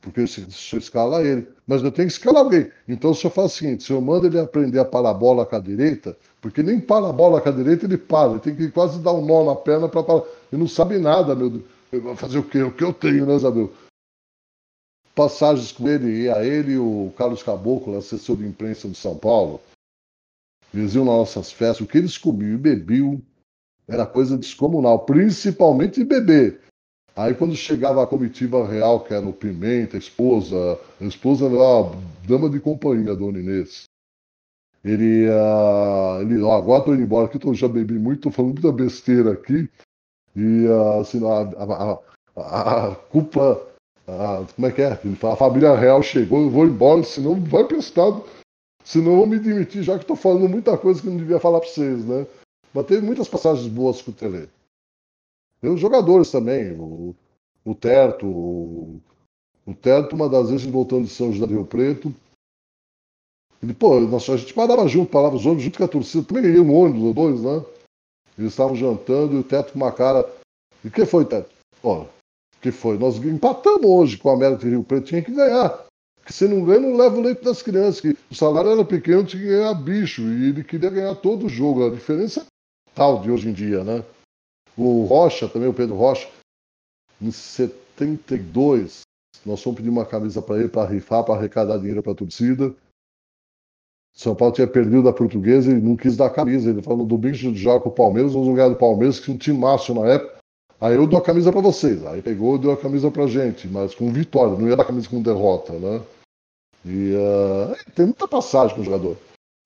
Porque 0.00 0.26
se, 0.26 0.50
se 0.50 0.74
eu 0.74 0.78
escalar 0.78 1.24
ele, 1.24 1.46
mas 1.66 1.82
eu 1.82 1.92
tenho 1.92 2.08
que 2.08 2.14
escalar 2.14 2.42
alguém. 2.42 2.70
Então, 2.88 3.12
se 3.12 3.26
eu 3.26 3.30
faço 3.30 3.54
o 3.54 3.58
seguinte, 3.58 3.84
se 3.84 3.92
eu 3.92 4.00
mando 4.00 4.26
ele 4.26 4.38
aprender 4.38 4.78
a 4.78 4.84
parar 4.84 5.10
a 5.10 5.14
bola 5.14 5.44
com 5.44 5.56
a 5.56 5.60
direita, 5.60 6.16
porque 6.40 6.62
nem 6.62 6.80
para 6.80 7.08
a 7.08 7.12
bola 7.12 7.40
com 7.40 7.48
a 7.48 7.52
direita 7.52 7.84
ele 7.84 7.98
para, 7.98 8.30
ele 8.30 8.40
tem 8.40 8.56
que 8.56 8.70
quase 8.70 9.00
dar 9.00 9.12
um 9.12 9.24
nó 9.24 9.44
na 9.44 9.56
perna 9.56 9.88
para 9.88 10.02
parar. 10.02 10.22
Ele 10.50 10.60
não 10.60 10.68
sabe 10.68 10.98
nada, 10.98 11.34
meu 11.34 11.50
Deus. 11.50 11.64
Eu 11.92 12.02
vou 12.02 12.16
fazer 12.16 12.38
o 12.38 12.42
quê? 12.42 12.62
O 12.62 12.72
que 12.72 12.84
eu 12.84 12.92
tenho, 12.92 13.26
né, 13.26 13.34
Isabel? 13.34 13.70
Passagens 15.14 15.72
com 15.72 15.88
ele, 15.88 16.22
e 16.22 16.30
a 16.30 16.44
ele 16.44 16.78
o 16.78 17.12
Carlos 17.16 17.42
Caboclo, 17.42 17.96
assessor 17.96 18.36
de 18.36 18.46
imprensa 18.46 18.88
de 18.88 18.96
São 18.96 19.18
Paulo, 19.18 19.60
eles 20.72 20.94
iam 20.94 21.04
nas 21.04 21.14
nossas 21.14 21.52
festas, 21.52 21.80
o 21.80 21.86
que 21.86 21.98
eles 21.98 22.16
comiam 22.16 22.54
e 22.54 22.56
bebiam 22.56 23.20
era 23.88 24.06
coisa 24.06 24.38
descomunal, 24.38 25.00
principalmente 25.00 26.04
beber. 26.04 26.60
Aí 27.20 27.34
quando 27.34 27.54
chegava 27.54 28.02
a 28.02 28.06
comitiva 28.06 28.66
real, 28.66 29.00
que 29.00 29.12
era 29.12 29.26
o 29.26 29.32
Pimenta, 29.32 29.96
a 29.96 29.98
esposa, 29.98 30.80
a 30.98 31.04
esposa 31.04 31.44
era 31.44 31.54
a 31.54 32.26
dama 32.26 32.48
de 32.48 32.58
companhia, 32.58 33.14
Dona 33.14 33.38
Inês. 33.38 33.84
Ele, 34.82 35.28
uh, 35.28 36.22
ele 36.22 36.40
ó, 36.40 36.56
agora 36.56 36.78
estou 36.78 36.94
indo 36.94 37.02
embora 37.02 37.26
aqui, 37.26 37.38
tô, 37.38 37.52
já 37.52 37.68
bebi 37.68 37.98
muito, 37.98 38.22
tô 38.22 38.30
falando 38.30 38.54
muita 38.54 38.72
besteira 38.72 39.32
aqui. 39.32 39.68
E 40.34 40.66
uh, 40.66 41.00
assim, 41.00 41.20
a, 41.22 42.00
a, 42.40 42.88
a, 42.88 42.94
culpa, 43.10 43.66
como 44.54 44.66
é 44.66 44.72
que 44.72 44.80
é? 44.80 44.98
A 45.30 45.36
família 45.36 45.76
real 45.76 46.02
chegou, 46.02 46.40
eu 46.40 46.50
vou 46.50 46.64
embora, 46.64 47.02
senão 47.02 47.38
vai 47.38 47.64
prestado, 47.64 48.24
senão 48.82 49.10
eu 49.10 49.16
vou 49.18 49.26
me 49.26 49.38
demitir, 49.38 49.82
já 49.82 49.98
que 49.98 50.04
estou 50.04 50.16
falando 50.16 50.48
muita 50.48 50.78
coisa 50.78 51.02
que 51.02 51.10
não 51.10 51.18
devia 51.18 51.38
falar 51.38 51.60
para 51.60 51.68
vocês, 51.68 52.02
né? 52.02 52.26
Mas 52.72 52.86
teve 52.86 53.04
muitas 53.04 53.28
passagens 53.28 53.66
boas 53.66 54.00
com 54.00 54.10
o 54.10 54.14
Tele. 54.14 54.48
Os 55.62 55.80
jogadores 55.80 56.30
também, 56.30 56.72
o, 56.72 57.14
o 57.64 57.74
Teto, 57.74 58.26
o, 58.26 59.00
o 59.66 59.74
Teto, 59.74 60.16
uma 60.16 60.28
das 60.28 60.50
vezes 60.50 60.66
voltando 60.66 61.04
de 61.04 61.10
São 61.10 61.32
José 61.32 61.46
do 61.46 61.54
Rio 61.54 61.66
Preto. 61.66 62.14
Ele, 63.62 63.74
pô, 63.74 64.00
nós, 64.00 64.28
a 64.30 64.36
gente 64.38 64.54
parava 64.54 64.88
junto, 64.88 65.10
parava 65.10 65.36
os 65.36 65.44
ônibus 65.44 65.64
junto 65.64 65.78
com 65.78 65.84
a 65.84 65.88
torcida, 65.88 66.24
também 66.24 66.44
ia 66.44 66.62
no 66.62 66.72
ônibus, 66.72 67.14
dois, 67.14 67.42
né? 67.42 67.62
Eles 68.38 68.52
estavam 68.52 68.74
jantando 68.74 69.34
e 69.34 69.38
o 69.38 69.44
Teto 69.44 69.72
com 69.72 69.78
uma 69.78 69.92
cara. 69.92 70.26
E 70.82 70.88
que 70.88 71.04
foi, 71.04 71.26
Teto? 71.26 71.50
Ó, 71.82 72.06
que 72.60 72.70
foi? 72.70 72.96
Nós 72.96 73.16
empatamos 73.16 73.84
hoje 73.84 74.16
com 74.16 74.30
a 74.30 74.34
América 74.34 74.62
de 74.62 74.70
Rio 74.70 74.82
Preto, 74.82 75.08
tinha 75.08 75.22
que 75.22 75.32
ganhar. 75.32 75.86
Porque 76.16 76.32
se 76.32 76.48
não 76.48 76.64
ganha, 76.64 76.80
não 76.80 76.96
leva 76.96 77.16
o 77.16 77.20
leite 77.20 77.42
das 77.42 77.60
crianças. 77.60 78.00
Que 78.00 78.16
o 78.30 78.34
salário 78.34 78.70
era 78.70 78.84
pequeno, 78.84 79.24
tinha 79.24 79.42
que 79.42 79.48
ganhar 79.48 79.74
bicho. 79.74 80.22
E 80.22 80.48
ele 80.48 80.64
queria 80.64 80.90
ganhar 80.90 81.14
todo 81.16 81.46
o 81.46 81.48
jogo. 81.48 81.86
A 81.86 81.90
diferença 81.90 82.40
é 82.40 82.44
tal 82.94 83.20
de 83.20 83.30
hoje 83.30 83.48
em 83.48 83.52
dia, 83.52 83.84
né? 83.84 84.04
O 84.82 85.04
Rocha, 85.04 85.46
também 85.46 85.68
o 85.68 85.74
Pedro 85.74 85.94
Rocha, 85.94 86.26
em 87.20 87.30
72, 87.30 89.02
nós 89.44 89.62
fomos 89.62 89.76
pedir 89.76 89.90
uma 89.90 90.06
camisa 90.06 90.40
para 90.40 90.58
ele 90.58 90.68
para 90.68 90.88
rifar, 90.88 91.22
para 91.22 91.34
arrecadar 91.34 91.76
dinheiro 91.76 92.02
para 92.02 92.12
a 92.12 92.14
torcida. 92.14 92.74
São 94.16 94.34
Paulo 94.34 94.54
tinha 94.54 94.66
perdido 94.66 95.02
da 95.02 95.12
portuguesa 95.12 95.70
e 95.70 95.74
não 95.74 95.96
quis 95.96 96.16
dar 96.16 96.30
camisa. 96.30 96.70
Ele 96.70 96.80
falou: 96.80 97.04
domingo 97.04 97.36
de 97.36 97.54
jogar 97.56 97.80
com 97.80 97.90
o 97.90 97.92
Palmeiras, 97.92 98.32
vamos 98.32 98.48
jogar 98.48 98.70
do 98.70 98.76
Palmeiras, 98.76 99.18
que 99.18 99.26
tinha 99.26 99.34
um 99.34 99.38
time 99.38 99.58
máximo 99.58 100.00
na 100.00 100.12
época. 100.12 100.38
Aí 100.80 100.94
eu 100.94 101.06
dou 101.06 101.18
a 101.18 101.22
camisa 101.22 101.52
para 101.52 101.60
vocês. 101.60 102.02
Aí 102.06 102.22
pegou 102.22 102.56
e 102.56 102.60
deu 102.60 102.72
a 102.72 102.76
camisa 102.76 103.10
pra 103.10 103.26
gente, 103.26 103.68
mas 103.68 103.94
com 103.94 104.10
vitória, 104.10 104.56
não 104.56 104.66
ia 104.66 104.76
dar 104.76 104.86
camisa 104.86 105.10
com 105.10 105.20
derrota, 105.20 105.74
né? 105.74 106.02
E 106.86 107.12
uh, 107.12 107.92
tem 107.94 108.06
muita 108.06 108.26
passagem 108.26 108.74
com 108.74 108.80
o 108.80 108.84
jogador. 108.84 109.18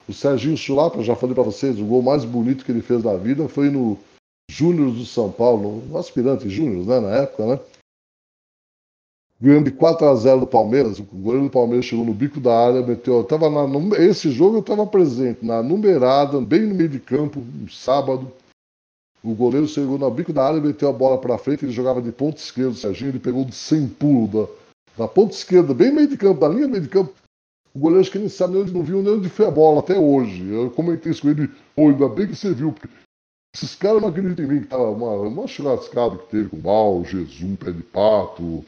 O 0.09 0.13
Serginho 0.13 0.57
Chulapa, 0.57 1.01
já 1.05 1.15
falei 1.15 1.37
para 1.37 1.45
vocês, 1.45 1.79
o 1.79 1.85
gol 1.85 2.03
mais 2.03 2.25
bonito 2.25 2.65
que 2.65 2.73
ele 2.73 2.83
fez 2.83 3.05
na 3.05 3.15
vida 3.15 3.49
foi 3.49 3.71
no 3.71 3.97
Júnior 4.51 4.93
do 4.93 5.05
São 5.05 5.33
Paulo, 5.33 5.83
no 5.89 5.99
aspirante 5.99 6.49
Júnior, 6.49 6.87
né, 6.87 7.01
na 7.01 7.17
época, 7.17 7.47
né? 7.47 7.61
Ganhando 9.41 9.65
de 9.65 9.73
4 9.73 10.07
a 10.07 10.15
0 10.15 10.41
do 10.41 10.47
Palmeiras, 10.47 10.99
o 10.99 11.03
goleiro 11.03 11.47
do 11.47 11.51
Palmeiras 11.51 11.85
chegou 11.85 12.05
no 12.05 12.15
bico 12.15 12.39
da 12.41 12.57
área, 12.57 12.87
meteu. 12.87 13.17
Eu 13.19 13.25
tava 13.25 13.51
na, 13.51 13.67
esse 13.99 14.31
jogo 14.31 14.57
eu 14.57 14.61
estava 14.61 14.87
presente, 14.87 15.45
na 15.45 15.63
numerada, 15.63 16.41
bem 16.41 16.63
no 16.63 16.75
meio 16.75 16.89
de 16.89 17.01
campo, 17.01 17.41
no 17.41 17.69
sábado. 17.69 18.31
O 19.23 19.35
goleiro 19.35 19.67
chegou 19.67 19.99
no 19.99 20.11
bico 20.11 20.33
da 20.33 20.47
área, 20.47 20.61
meteu 20.61 20.89
a 20.89 20.93
bola 20.93 21.19
para 21.19 21.37
frente, 21.37 21.65
ele 21.65 21.73
jogava 21.73 22.01
de 22.01 22.13
ponta 22.13 22.39
esquerda, 22.39 22.71
o 22.71 22.75
Serginho, 22.75 23.11
ele 23.11 23.19
pegou 23.19 23.45
de 23.45 23.55
sem 23.55 23.89
pulo 23.89 24.29
da, 24.29 25.05
da 25.05 25.09
ponta 25.09 25.35
esquerda, 25.35 25.75
bem 25.75 25.89
no 25.89 25.97
meio 25.97 26.09
de 26.09 26.17
campo, 26.17 26.41
da 26.41 26.49
linha 26.49 26.67
do 26.67 26.71
meio 26.71 26.83
de 26.83 26.89
campo. 26.89 27.13
O 27.75 27.79
goleiro 27.79 28.03
acho 28.03 28.11
que 28.13 28.19
nem 28.19 28.29
sabe, 28.29 28.55
não 28.55 28.83
viu 28.83 29.03
nem 29.03 29.15
onde 29.15 29.29
foi 29.29 29.47
a 29.47 29.51
bola 29.51 29.81
até 29.81 29.99
hoje. 29.99 30.49
Eu 30.49 30.71
comentei 30.71 31.11
isso 31.11 31.23
com 31.23 31.31
ele, 31.31 31.51
pô, 31.75 31.89
ainda 31.89 32.09
bem 32.09 32.29
que 32.29 32.37
você 32.37 32.55
viu, 32.55 32.71
porque 32.71 32.87
esses 33.55 33.77
caras 33.77 34.03
não 34.03 34.09
acreditam 34.09 34.45
em 34.45 34.49
mim, 34.49 34.61
que 34.63 34.67
tava 34.67 34.91
uma, 34.91 35.13
uma 35.13 35.47
churrascada 35.47 36.17
que 36.19 36.27
teve 36.27 36.49
com 36.49 36.57
o 36.57 36.63
Mal, 36.63 37.05
Jesus, 37.05 37.59
Pé 37.59 37.71
de 37.71 37.83
Pato, 37.85 38.65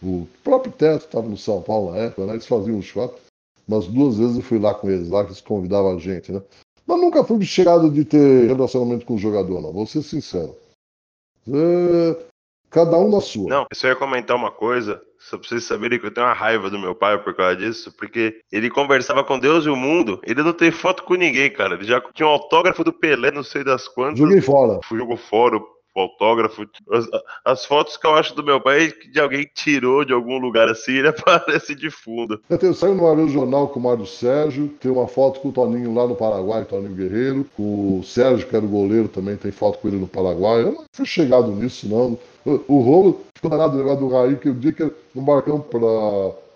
o 0.00 0.28
próprio 0.44 0.72
Teto 0.72 1.06
estava 1.06 1.26
no 1.26 1.36
São 1.36 1.60
Paulo 1.60 1.90
na 1.90 1.98
época, 1.98 2.26
né? 2.26 2.34
Eles 2.34 2.46
faziam 2.46 2.76
um 2.76 2.82
churrasco. 2.82 3.18
Mas 3.66 3.86
duas 3.86 4.18
vezes 4.18 4.36
eu 4.36 4.42
fui 4.42 4.58
lá 4.58 4.74
com 4.74 4.88
eles, 4.88 5.08
lá 5.08 5.24
que 5.24 5.30
eles 5.30 5.40
convidavam 5.40 5.96
a 5.96 5.98
gente, 5.98 6.30
né? 6.30 6.40
Mas 6.86 7.00
nunca 7.00 7.24
fui 7.24 7.42
chegado 7.44 7.90
de 7.90 8.04
ter 8.04 8.46
relacionamento 8.46 9.06
com 9.06 9.14
o 9.14 9.18
jogador, 9.18 9.60
não. 9.60 9.72
Vou 9.72 9.86
ser 9.86 10.02
sincero. 10.02 10.54
É... 11.48 12.34
Cada 12.70 12.98
um 12.98 13.10
na 13.10 13.20
sua. 13.20 13.48
Não, 13.48 13.62
eu 13.62 13.76
só 13.76 13.88
ia 13.88 13.96
comentar 13.96 14.36
uma 14.36 14.50
coisa. 14.50 15.00
Só 15.28 15.38
pra 15.38 15.48
vocês 15.48 15.64
saberem 15.64 15.98
que 15.98 16.06
eu 16.06 16.10
tenho 16.10 16.26
uma 16.26 16.34
raiva 16.34 16.68
do 16.68 16.78
meu 16.78 16.94
pai 16.94 17.16
por 17.22 17.34
causa 17.34 17.56
disso, 17.56 17.92
porque 17.96 18.40
ele 18.52 18.68
conversava 18.68 19.24
com 19.24 19.38
Deus 19.38 19.64
e 19.64 19.70
o 19.70 19.76
mundo, 19.76 20.20
ele 20.22 20.42
não 20.42 20.52
tem 20.52 20.70
foto 20.70 21.02
com 21.02 21.14
ninguém, 21.14 21.50
cara. 21.50 21.74
Ele 21.74 21.84
já 21.84 22.00
tinha 22.12 22.28
um 22.28 22.32
autógrafo 22.32 22.84
do 22.84 22.92
Pelé, 22.92 23.30
não 23.30 23.42
sei 23.42 23.64
das 23.64 23.88
quantas. 23.88 24.18
Joguei 24.18 24.42
fora. 24.42 24.80
Jogou 24.92 25.16
fora, 25.16 25.58
autógrafo. 26.00 26.66
As, 26.90 27.06
as, 27.44 27.64
fotos 27.64 27.96
que 27.96 28.06
eu 28.06 28.14
acho 28.14 28.34
do 28.34 28.44
meu 28.44 28.60
pai 28.60 28.92
de 29.10 29.20
alguém 29.20 29.48
tirou 29.54 30.04
de 30.04 30.12
algum 30.12 30.38
lugar 30.38 30.68
assim, 30.68 30.92
ele 30.92 31.08
aparece 31.16 31.74
de 31.74 31.90
fundo. 31.90 32.40
Eu 32.48 32.58
tenho, 32.58 32.74
saiu 32.74 32.94
no 32.94 33.28
Jornal 33.28 33.68
com 33.68 33.78
o 33.78 33.82
Mário 33.82 34.06
Sérgio, 34.06 34.68
tem 34.80 34.90
uma 34.90 35.06
foto 35.06 35.40
com 35.40 35.48
o 35.48 35.52
Toninho 35.52 35.94
lá 35.94 36.06
no 36.06 36.16
Paraguai, 36.16 36.64
Toninho 36.64 36.94
Guerreiro, 36.94 37.46
com 37.56 38.00
o 38.00 38.04
Sérgio, 38.04 38.46
que 38.46 38.56
era 38.56 38.64
o 38.64 38.68
goleiro, 38.68 39.08
também 39.08 39.36
tem 39.36 39.52
foto 39.52 39.78
com 39.78 39.88
ele 39.88 39.96
no 39.96 40.08
Paraguai. 40.08 40.62
Eu 40.62 40.72
não 40.72 40.84
fui 40.92 41.06
chegado 41.06 41.50
nisso, 41.52 41.88
não. 41.88 42.18
O 42.44 42.80
Rolo 42.80 43.20
ficou 43.34 43.50
danado 43.50 43.82
do 43.82 43.96
do 43.96 44.08
Raí, 44.08 44.36
que 44.36 44.50
o 44.50 44.54
dia 44.54 44.72
que 44.72 44.90
no 45.14 45.22
Marcão 45.22 45.60
pra 45.60 45.78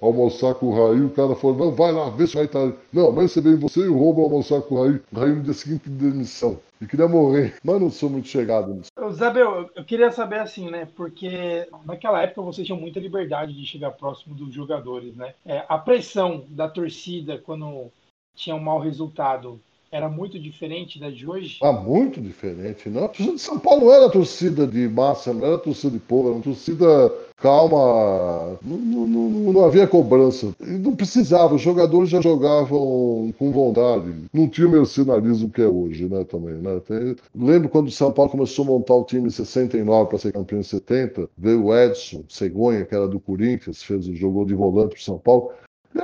almoçar 0.00 0.54
com 0.54 0.66
o 0.66 0.72
Raí, 0.72 1.00
o 1.00 1.10
cara 1.10 1.34
falou, 1.34 1.56
não, 1.56 1.72
vai 1.72 1.92
lá, 1.92 2.10
vê 2.10 2.26
se 2.26 2.34
vai 2.34 2.44
estar. 2.44 2.72
Não, 2.92 3.10
mas 3.12 3.32
você 3.32 3.40
vem 3.40 3.56
você 3.56 3.80
e 3.80 3.88
o 3.88 3.98
Rolo 3.98 4.22
almoçar 4.22 4.60
com 4.62 4.74
o 4.76 4.82
Raí. 4.82 5.00
O 5.12 5.18
Raí 5.18 5.30
no 5.30 5.42
dia 5.42 5.54
seguinte 5.54 5.88
de 5.88 6.10
demissão. 6.10 6.58
E 6.80 6.86
queria 6.86 7.08
morrer. 7.08 7.56
Mas 7.64 7.80
não 7.80 7.90
sou 7.90 8.08
muito 8.08 8.28
chegado 8.28 8.72
nisso. 8.72 8.90
Isabel, 9.08 9.68
eu 9.74 9.84
queria 9.84 10.12
saber 10.12 10.38
assim, 10.38 10.70
né? 10.70 10.86
Porque 10.94 11.66
naquela 11.84 12.22
época 12.22 12.42
vocês 12.42 12.66
tinham 12.66 12.80
muita 12.80 13.00
liberdade 13.00 13.52
de 13.52 13.66
chegar 13.66 13.90
próximo 13.92 14.34
dos 14.34 14.54
jogadores, 14.54 15.16
né? 15.16 15.34
É, 15.44 15.64
a 15.68 15.78
pressão 15.78 16.44
da 16.50 16.68
torcida 16.68 17.38
quando 17.38 17.90
tinha 18.36 18.54
um 18.54 18.60
mau 18.60 18.78
resultado 18.78 19.60
era 19.90 20.08
muito 20.08 20.38
diferente 20.38 21.00
da 21.00 21.10
de 21.10 21.26
hoje? 21.26 21.58
Ah, 21.62 21.72
muito 21.72 22.20
diferente. 22.20 22.88
Não? 22.88 23.04
A 23.04 23.08
torcida 23.08 23.34
de 23.34 23.40
São 23.40 23.58
Paulo 23.58 23.90
era 23.90 24.10
torcida 24.10 24.66
de 24.66 24.88
massa, 24.88 25.32
não 25.32 25.46
era 25.46 25.58
torcida 25.58 25.92
de 25.92 25.98
povo, 25.98 26.30
era 26.32 26.40
torcida 26.40 27.12
calma, 27.40 28.58
não, 28.62 28.76
não, 28.76 29.52
não, 29.52 29.64
havia 29.64 29.86
cobrança. 29.86 30.54
E 30.60 30.70
não 30.70 30.94
precisava, 30.94 31.54
os 31.54 31.62
jogadores 31.62 32.10
já 32.10 32.20
jogavam 32.20 33.32
com 33.38 33.52
vontade. 33.52 34.12
Não 34.32 34.48
tinha 34.48 34.66
o 34.66 34.70
mercenarismo 34.70 35.48
que 35.48 35.62
é 35.62 35.66
hoje, 35.66 36.08
né, 36.08 36.24
também, 36.24 36.54
né? 36.54 36.80
Tem... 36.80 37.16
Lembro 37.34 37.68
quando 37.68 37.88
o 37.88 37.92
São 37.92 38.12
Paulo 38.12 38.30
começou 38.30 38.64
a 38.64 38.68
montar 38.68 38.94
o 38.94 39.04
time 39.04 39.28
em 39.28 39.30
69 39.30 40.08
para 40.08 40.18
ser 40.18 40.32
campeão 40.32 40.60
em 40.60 40.64
70, 40.64 41.28
veio 41.38 41.66
o 41.66 41.76
Edson 41.76 42.24
Cegonha, 42.28 42.84
que 42.84 42.94
era 42.94 43.06
do 43.06 43.20
Corinthians, 43.20 43.82
fez, 43.82 44.04
jogou 44.06 44.44
de 44.44 44.54
volante 44.54 44.94
para 44.94 45.04
São 45.04 45.18
Paulo. 45.18 45.52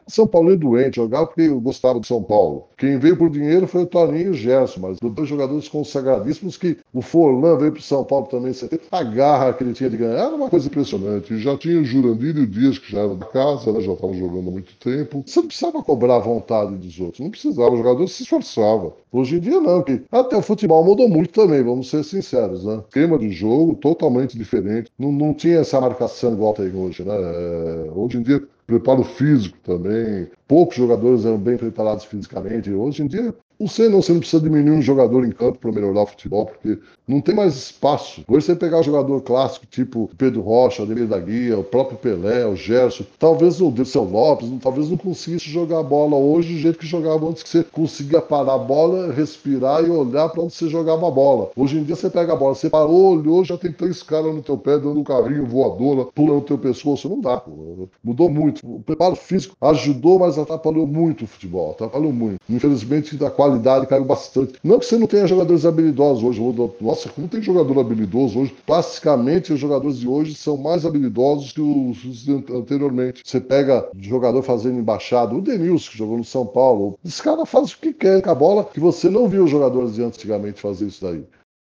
São 0.06 0.26
Paulo 0.26 0.52
é 0.52 0.56
doente, 0.56 0.96
jogava 0.96 1.26
porque 1.26 1.42
eu 1.42 1.60
gostava 1.60 1.98
de 1.98 2.06
São 2.06 2.22
Paulo. 2.22 2.68
Quem 2.76 2.98
veio 2.98 3.16
por 3.16 3.30
dinheiro 3.30 3.66
foi 3.66 3.82
o 3.82 3.86
Toninho 3.86 4.26
e 4.26 4.30
o 4.30 4.34
Gerson, 4.34 4.80
mas 4.80 4.98
dois 5.00 5.28
jogadores 5.28 5.68
consagradíssimos 5.68 6.56
que 6.56 6.76
o 6.92 7.00
Forlan 7.00 7.56
veio 7.56 7.72
para 7.72 7.80
São 7.80 8.04
Paulo 8.04 8.26
também 8.26 8.50
em 8.50 8.54
70. 8.54 8.84
A 8.90 9.02
garra 9.02 9.52
que 9.52 9.64
ele 9.64 9.72
tinha 9.72 9.88
de 9.88 9.96
ganhar 9.96 10.26
era 10.26 10.34
uma 10.34 10.48
coisa 10.48 10.66
impressionante. 10.66 11.38
Já 11.38 11.56
tinha 11.56 11.80
o 11.80 11.84
Jurandir 11.84 12.36
e 12.36 12.40
o 12.40 12.46
Dias, 12.46 12.78
que 12.78 12.92
já 12.92 13.00
era 13.00 13.14
da 13.14 13.26
casa, 13.26 13.72
né, 13.72 13.80
já 13.80 13.92
estavam 13.92 14.14
jogando 14.14 14.48
há 14.48 14.52
muito 14.52 14.74
tempo. 14.76 15.22
Você 15.26 15.40
não 15.40 15.46
precisava 15.46 15.82
cobrar 15.82 16.16
a 16.16 16.20
vontade 16.20 16.74
dos 16.76 17.00
outros, 17.00 17.20
não 17.20 17.30
precisava. 17.30 17.70
O 17.70 17.76
jogador 17.76 18.06
se 18.08 18.22
esforçava. 18.22 18.92
Hoje 19.10 19.36
em 19.36 19.40
dia 19.40 19.60
não, 19.60 19.82
que 19.82 20.02
até 20.10 20.36
o 20.36 20.42
futebol 20.42 20.84
mudou 20.84 21.08
muito 21.08 21.30
também, 21.32 21.62
vamos 21.62 21.88
ser 21.88 22.04
sinceros, 22.04 22.64
né? 22.64 22.82
Esquema 22.88 23.18
de 23.18 23.30
jogo 23.30 23.74
totalmente 23.76 24.36
diferente. 24.36 24.90
Não, 24.98 25.12
não 25.12 25.32
tinha 25.32 25.58
essa 25.58 25.80
marcação 25.80 26.32
igual 26.32 26.52
tem 26.52 26.74
hoje, 26.74 27.04
né? 27.04 27.14
É, 27.14 27.90
hoje 27.94 28.18
em 28.18 28.22
dia 28.22 28.42
preparo 28.66 29.04
físico 29.04 29.58
também. 29.62 30.28
Poucos 30.46 30.76
jogadores 30.76 31.24
eram 31.24 31.38
bem 31.38 31.56
preparados 31.56 32.04
fisicamente. 32.04 32.70
Hoje 32.70 33.02
em 33.02 33.06
dia, 33.06 33.34
não 33.58 33.68
sei 33.68 33.88
não, 33.88 34.02
você 34.02 34.12
não 34.12 34.20
precisa 34.20 34.42
diminuir 34.42 34.76
um 34.76 34.82
jogador 34.82 35.24
em 35.24 35.30
campo 35.30 35.58
para 35.58 35.72
melhorar 35.72 36.02
o 36.02 36.06
futebol, 36.06 36.46
porque 36.46 36.78
não 37.06 37.20
tem 37.20 37.34
mais 37.34 37.54
espaço. 37.54 38.22
Hoje 38.26 38.46
você 38.46 38.56
pegar 38.56 38.80
um 38.80 38.82
jogador 38.82 39.20
clássico, 39.22 39.66
tipo 39.66 40.10
Pedro 40.16 40.40
Rocha, 40.40 40.82
Ademir 40.82 41.06
da 41.06 41.18
Guia, 41.18 41.58
o 41.58 41.64
próprio 41.64 41.98
Pelé, 41.98 42.46
o 42.46 42.56
Gerson, 42.56 43.04
talvez 43.18 43.60
o 43.60 43.70
Dirceu 43.70 44.04
Lopes, 44.04 44.48
talvez 44.62 44.90
não 44.90 44.96
conseguisse 44.96 45.48
jogar 45.50 45.80
a 45.80 45.82
bola 45.82 46.16
hoje 46.16 46.54
do 46.54 46.60
jeito 46.60 46.78
que 46.78 46.86
jogava 46.86 47.28
antes, 47.28 47.42
que 47.42 47.48
você 47.48 47.64
conseguia 47.64 48.20
parar 48.20 48.54
a 48.54 48.58
bola, 48.58 49.12
respirar 49.12 49.84
e 49.84 49.90
olhar 49.90 50.28
para 50.28 50.42
onde 50.42 50.54
você 50.54 50.68
jogava 50.68 51.06
a 51.06 51.10
bola. 51.10 51.50
Hoje 51.56 51.78
em 51.78 51.84
dia 51.84 51.96
você 51.96 52.10
pega 52.10 52.32
a 52.32 52.36
bola, 52.36 52.54
você 52.54 52.70
parou, 52.70 53.16
olhou, 53.16 53.44
já 53.44 53.56
tem 53.56 53.72
três 53.72 54.02
caras 54.02 54.34
no 54.34 54.42
teu 54.42 54.56
pé, 54.56 54.78
dando 54.78 54.98
um 54.98 55.04
carrinho 55.04 55.46
voadora, 55.46 56.06
pulando 56.14 56.36
no 56.36 56.42
teu 56.42 56.58
pescoço. 56.58 57.08
Não 57.08 57.20
dá, 57.20 57.36
pô. 57.38 57.88
Mudou 58.02 58.28
muito. 58.28 58.60
O 58.64 58.80
preparo 58.80 59.14
físico 59.14 59.56
ajudou, 59.60 60.18
mas 60.18 60.38
atrapalhou 60.38 60.86
muito 60.86 61.24
o 61.24 61.26
futebol, 61.26 61.72
atrapalhou 61.72 62.12
muito. 62.12 62.40
Infelizmente, 62.48 63.16
da 63.16 63.30
qualidade 63.30 63.53
caiu 63.86 64.04
bastante. 64.04 64.54
Não 64.62 64.78
que 64.78 64.86
você 64.86 64.96
não 64.96 65.06
tenha 65.06 65.26
jogadores 65.26 65.64
habilidosos 65.64 66.24
hoje. 66.24 66.40
Nossa, 66.80 67.08
como 67.08 67.28
tem 67.28 67.42
jogador 67.42 67.80
habilidoso 67.80 68.40
hoje? 68.40 68.54
Basicamente, 68.66 69.52
os 69.52 69.60
jogadores 69.60 69.98
de 69.98 70.08
hoje 70.08 70.34
são 70.34 70.56
mais 70.56 70.84
habilidosos 70.84 71.52
que 71.52 71.60
os 71.60 72.28
anteriormente. 72.28 73.22
Você 73.24 73.40
pega 73.40 73.88
jogador 74.00 74.42
fazendo 74.42 74.78
embaixada, 74.78 75.34
o 75.34 75.40
Denilson, 75.40 75.90
que 75.90 75.98
jogou 75.98 76.18
no 76.18 76.24
São 76.24 76.46
Paulo. 76.46 76.98
Esse 77.04 77.22
cara 77.22 77.44
faz 77.44 77.72
o 77.72 77.78
que 77.78 77.92
quer 77.92 78.22
com 78.22 78.30
a 78.30 78.34
bola, 78.34 78.64
que 78.64 78.80
você 78.80 79.08
não 79.08 79.28
viu 79.28 79.44
os 79.44 79.50
jogadores 79.50 79.94
de 79.94 80.02
antigamente 80.02 80.60
fazer 80.60 80.86
isso 80.86 81.04
daí 81.04 81.24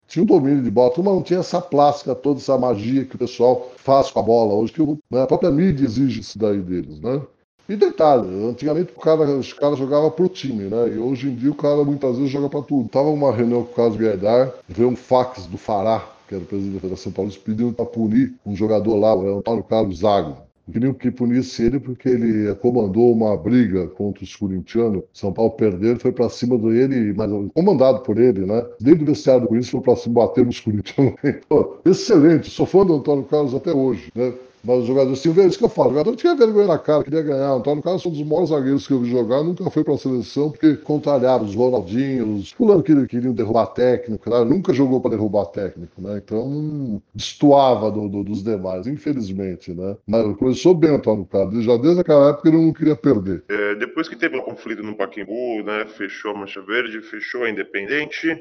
tinha 0.07 0.23
um 0.23 0.27
domínio 0.27 0.63
de 0.63 0.71
bola, 0.71 0.93
mas 0.99 1.05
não 1.07 1.23
tinha 1.23 1.41
essa 1.41 1.61
plástica, 1.61 2.15
toda 2.15 2.39
essa 2.39 2.57
magia 2.59 3.05
que 3.05 3.17
o 3.17 3.19
pessoal 3.19 3.73
faz 3.77 4.11
com 4.11 4.21
a 4.21 4.23
bola 4.23 4.55
hoje, 4.55 4.73
que 4.73 4.83
né, 5.11 5.23
a 5.23 5.27
própria 5.27 5.51
mídia 5.51 5.85
exige 5.85 6.21
isso 6.21 6.39
daí 6.39 6.61
deles, 6.61 7.01
né? 7.01 7.21
E 7.67 7.77
detalhe, 7.77 8.29
antigamente 8.45 8.93
o 8.95 9.01
cara, 9.01 9.23
os 9.23 9.53
caras 9.55 9.79
jogavam 9.79 10.11
pro 10.11 10.29
time, 10.29 10.65
né? 10.65 10.89
E 10.95 10.99
hoje 10.99 11.29
em 11.29 11.35
dia 11.35 11.51
o 11.51 11.55
cara 11.55 11.83
muitas 11.83 12.17
vezes 12.17 12.31
joga 12.31 12.49
para 12.49 12.61
tudo. 12.61 12.89
Tava 12.91 13.09
uma 13.09 13.33
reunião 13.33 13.65
com 13.65 13.73
o 13.73 13.75
Carlos 13.75 13.97
Guedar, 13.97 14.53
veio 14.69 14.91
um 14.91 14.97
fax 14.97 15.47
do 15.47 15.57
Fará, 15.57 16.07
que 16.29 16.35
era 16.35 16.45
o 16.45 16.47
presidente 16.47 16.75
da 16.75 16.81
Federação 16.81 17.13
Paulista, 17.13 17.41
pedindo 17.43 17.73
para 17.73 17.87
punir 17.87 18.35
um 18.45 18.55
jogador 18.55 18.97
lá, 18.97 19.15
o 19.15 19.39
Antônio 19.39 19.65
Carlos 19.65 20.01
Zago. 20.01 20.37
Queriam 20.71 20.95
que 20.95 21.11
punisse 21.11 21.63
ele 21.63 21.79
porque 21.79 22.09
ele 22.09 22.55
comandou 22.55 23.13
uma 23.13 23.37
briga 23.37 23.87
contra 23.87 24.25
os 24.25 24.35
corintianos. 24.35 25.03
São 25.13 25.31
Paulo 25.31 25.53
perdeu, 25.53 25.99
foi 25.99 26.11
para 26.11 26.29
cima 26.31 26.57
dele, 26.57 27.13
mas 27.15 27.31
comandado 27.53 28.01
por 28.01 28.19
ele, 28.19 28.47
né? 28.47 28.65
Desde 28.81 29.03
o 29.03 29.07
vestiário 29.07 29.43
do 29.43 29.49
Corinthians 29.49 29.71
foi 29.71 29.81
para 29.83 29.97
cima 29.97 30.27
bater 30.27 30.45
nos 30.47 30.61
corintianos. 30.61 31.15
Excelente, 31.85 32.51
sou 32.51 32.65
fã 32.65 32.85
do 32.85 32.95
Antônio 32.95 33.25
Carlos 33.25 33.55
até 33.55 33.73
hoje, 33.73 34.11
né? 34.15 34.33
Mas 34.65 34.81
os 34.81 34.87
jogadores 34.87 35.21
tinham 35.21 35.35
vergonha, 35.35 35.51
isso 35.51 35.59
que 35.59 35.65
eu 35.65 35.69
falo, 35.69 35.91
o 35.91 35.93
jogador 35.93 36.17
tinha 36.17 36.35
vergonha 36.35 36.67
na 36.67 36.79
cara, 36.79 37.05
queria 37.05 37.23
ganhar. 37.23 37.57
Então, 37.59 37.75
no 37.75 37.83
caso, 37.83 38.09
um 38.09 38.13
dos 38.13 38.23
maiores 38.23 38.49
zagueiros 38.49 38.87
que 38.87 38.93
eu 38.93 39.01
vi 39.01 39.11
jogar, 39.11 39.43
nunca 39.43 39.69
foi 39.71 39.85
para 39.85 39.95
a 39.95 39.99
seleção, 39.99 40.51
porque 40.51 40.77
contrariava 40.77 41.45
os 41.45 41.55
Ronaldinhos, 41.55 42.45
os 42.45 42.51
fulano 42.53 42.83
que 42.83 43.07
queriam 43.07 43.35
derrubar 43.35 43.67
técnico, 43.67 44.31
né? 44.31 44.45
nunca 44.45 44.73
jogou 44.73 45.01
para 45.01 45.11
derrubar 45.11 45.47
técnico, 45.47 46.01
né? 46.01 46.21
Então, 46.25 47.03
destoava 47.15 47.91
do, 47.91 48.09
do, 48.09 48.25
dos 48.25 48.43
demais, 48.43 48.87
infelizmente, 48.87 49.73
né? 49.73 49.97
Mas 50.07 50.37
começou 50.37 50.75
bem 50.75 50.91
o 50.91 50.95
Antônio 50.95 51.27
Carlos, 51.27 51.65
já 51.65 51.77
desde 51.77 52.01
aquela 52.01 52.31
época 52.31 52.49
ele 52.49 52.59
não 52.59 52.73
queria 52.73 52.97
perder. 52.97 53.45
É, 53.49 53.75
depois 53.75 54.09
que 54.09 54.17
teve 54.17 54.37
um 54.37 54.43
conflito 54.43 54.83
no 54.83 54.97
Paquimbu, 54.97 55.63
né? 55.65 55.87
Fechou 55.87 56.31
a 56.31 56.39
Mancha 56.39 56.63
Verde, 56.63 57.03
fechou 57.03 57.45
a 57.45 57.51
Independente. 57.51 58.41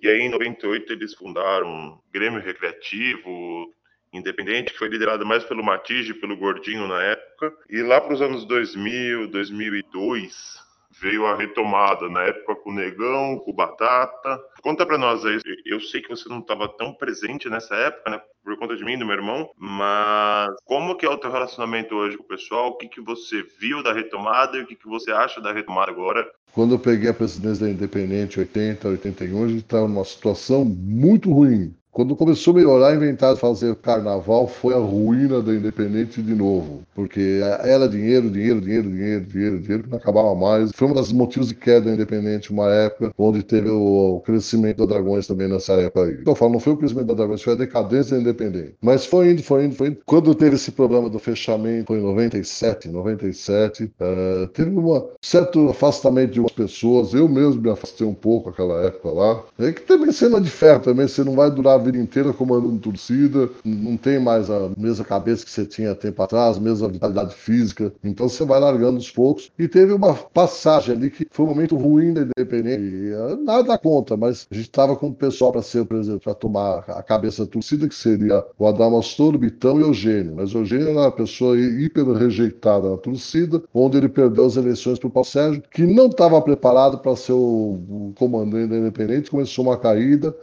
E 0.00 0.08
aí, 0.08 0.22
em 0.22 0.30
98, 0.30 0.92
eles 0.92 1.14
fundaram 1.14 1.68
um 1.68 1.98
Grêmio 2.12 2.40
Recreativo, 2.40 3.72
independente, 4.12 4.72
que 4.72 4.78
foi 4.78 4.88
liderado 4.88 5.24
mais 5.24 5.44
pelo 5.44 5.64
Matige 5.64 6.14
pelo 6.14 6.36
Gordinho 6.36 6.86
na 6.86 7.02
época. 7.02 7.52
E 7.68 7.82
lá 7.82 8.00
para 8.00 8.14
os 8.14 8.22
anos 8.22 8.44
2000, 8.44 9.28
2002, 9.28 10.62
veio 11.00 11.26
a 11.26 11.34
retomada, 11.34 12.08
na 12.08 12.22
época 12.22 12.54
com 12.56 12.70
o 12.70 12.74
Negão, 12.74 13.38
com 13.38 13.50
o 13.50 13.54
Batata. 13.54 14.40
Conta 14.62 14.86
pra 14.86 14.98
nós 14.98 15.24
aí, 15.24 15.38
eu 15.66 15.80
sei 15.80 16.00
que 16.00 16.08
você 16.08 16.28
não 16.28 16.38
estava 16.38 16.68
tão 16.68 16.94
presente 16.94 17.48
nessa 17.48 17.74
época, 17.74 18.10
né, 18.10 18.22
por 18.44 18.56
conta 18.56 18.76
de 18.76 18.84
mim, 18.84 18.98
do 18.98 19.06
meu 19.06 19.16
irmão, 19.16 19.50
mas 19.56 20.50
como 20.64 20.96
que 20.96 21.06
é 21.06 21.08
o 21.08 21.18
teu 21.18 21.30
relacionamento 21.30 21.94
hoje 21.94 22.16
com 22.16 22.22
o 22.22 22.28
pessoal? 22.28 22.68
O 22.68 22.76
que, 22.76 22.88
que 22.88 23.00
você 23.00 23.42
viu 23.58 23.82
da 23.82 23.92
retomada 23.92 24.56
e 24.56 24.62
o 24.62 24.66
que, 24.66 24.76
que 24.76 24.86
você 24.86 25.10
acha 25.10 25.40
da 25.40 25.52
retomada 25.52 25.90
agora? 25.90 26.30
Quando 26.52 26.74
eu 26.74 26.78
peguei 26.78 27.08
a 27.08 27.14
presidência 27.14 27.66
da 27.66 27.72
Independente, 27.72 28.38
80, 28.38 28.88
81, 28.88 29.44
a 29.44 29.48
gente 29.48 29.60
estava 29.60 29.88
numa 29.88 30.04
situação 30.04 30.64
muito 30.64 31.32
ruim. 31.32 31.74
Quando 31.92 32.16
começou 32.16 32.54
a 32.54 32.56
melhorar, 32.56 32.94
inventar 32.94 33.34
de 33.34 33.40
fazer 33.40 33.76
carnaval, 33.76 34.48
foi 34.48 34.72
a 34.72 34.78
ruína 34.78 35.42
da 35.42 35.52
Independente 35.52 36.22
de 36.22 36.34
novo. 36.34 36.80
Porque 36.94 37.40
era 37.60 37.86
dinheiro, 37.86 38.30
dinheiro, 38.30 38.62
dinheiro, 38.62 38.88
dinheiro, 38.90 39.24
dinheiro, 39.26 39.60
dinheiro, 39.60 39.82
que 39.84 39.90
não 39.90 39.98
acabava 39.98 40.34
mais. 40.34 40.70
Foi 40.74 40.88
um 40.88 40.94
dos 40.94 41.12
motivos 41.12 41.48
de 41.48 41.54
queda 41.54 41.90
da 41.90 41.92
Independente, 41.92 42.50
uma 42.50 42.72
época 42.72 43.12
onde 43.18 43.42
teve 43.42 43.68
o, 43.68 44.22
crescimento 44.24 44.78
da 44.78 44.94
Dragões 44.94 45.26
também 45.26 45.48
nessa 45.48 45.74
época 45.74 46.04
aí. 46.04 46.12
Então, 46.14 46.32
eu 46.32 46.34
falo, 46.34 46.52
não 46.52 46.60
foi 46.60 46.72
o 46.72 46.78
crescimento 46.78 47.08
da 47.08 47.14
Dragões, 47.14 47.42
foi 47.42 47.52
a 47.52 47.56
decadência 47.56 48.16
da 48.16 48.22
Independente. 48.22 48.74
Mas 48.80 49.04
foi 49.04 49.30
indo, 49.30 49.42
foi 49.42 49.66
indo, 49.66 49.74
foi 49.74 49.88
indo. 49.88 49.98
Quando 50.06 50.34
teve 50.34 50.56
esse 50.56 50.70
problema 50.72 51.10
do 51.10 51.18
fechamento, 51.18 51.88
foi 51.88 51.98
em 51.98 52.02
97, 52.02 52.88
97, 52.88 53.84
uh, 53.84 54.46
teve 54.48 54.70
um 54.70 55.08
certo 55.20 55.68
afastamento 55.68 56.32
de 56.32 56.40
umas 56.40 56.52
pessoas. 56.52 57.12
Eu 57.12 57.28
mesmo 57.28 57.60
me 57.60 57.68
afastei 57.68 58.06
um 58.06 58.14
pouco 58.14 58.48
naquela 58.48 58.82
época 58.82 59.10
lá. 59.10 59.44
É 59.58 59.72
que 59.72 59.82
também 59.82 60.10
cena 60.10 60.40
de 60.40 60.48
ferro, 60.48 60.80
também 60.80 61.06
você 61.06 61.22
não 61.22 61.34
vai 61.34 61.50
durar 61.50 61.81
vida 61.82 61.98
inteira 61.98 62.32
comandando 62.32 62.78
torcida, 62.78 63.50
não 63.64 63.96
tem 63.96 64.18
mais 64.18 64.50
a 64.50 64.70
mesma 64.76 65.04
cabeça 65.04 65.44
que 65.44 65.50
você 65.50 65.66
tinha 65.66 65.94
tempo 65.94 66.22
atrás, 66.22 66.58
mesma 66.58 66.88
vitalidade 66.88 67.34
física. 67.34 67.92
Então 68.02 68.28
você 68.28 68.44
vai 68.44 68.60
largando 68.60 68.96
aos 68.96 69.10
poucos. 69.10 69.50
E 69.58 69.68
teve 69.68 69.92
uma 69.92 70.14
passagem 70.14 70.94
ali 70.94 71.10
que 71.10 71.26
foi 71.30 71.46
um 71.46 71.48
momento 71.48 71.76
ruim 71.76 72.12
da 72.12 72.22
Independente. 72.22 72.82
E, 72.82 73.10
eh, 73.12 73.36
nada 73.42 73.76
conta, 73.78 74.16
mas 74.16 74.46
a 74.50 74.54
gente 74.54 74.66
estava 74.66 74.96
com 74.96 75.08
o 75.08 75.14
pessoal 75.14 75.52
para 75.52 75.62
ser, 75.62 75.84
por 75.84 75.96
exemplo, 75.96 76.20
para 76.20 76.34
tomar 76.34 76.84
a 76.88 77.02
cabeça 77.02 77.44
da 77.44 77.50
torcida, 77.50 77.88
que 77.88 77.94
seria 77.94 78.44
o 78.58 78.66
Adamastor, 78.66 79.36
Bitão 79.36 79.80
e 79.80 79.82
Eugênio. 79.82 80.34
Mas 80.36 80.52
Eugênio 80.52 80.88
era 80.88 81.00
uma 81.00 81.12
pessoa 81.12 81.58
hiper 81.58 82.06
rejeitada 82.12 82.90
na 82.90 82.96
torcida, 82.96 83.62
onde 83.74 83.96
ele 83.98 84.08
perdeu 84.08 84.46
as 84.46 84.56
eleições 84.56 84.98
para 84.98 85.08
o 85.08 85.10
Paulo 85.10 85.28
Sérgio, 85.28 85.62
que 85.70 85.82
não 85.82 86.06
estava 86.06 86.40
preparado 86.40 86.98
para 86.98 87.16
ser 87.16 87.32
o 87.32 88.12
comandante 88.16 88.68
da 88.68 88.76
Independente, 88.76 89.30
começou 89.30 89.64
uma 89.64 89.76
caída. 89.76 90.34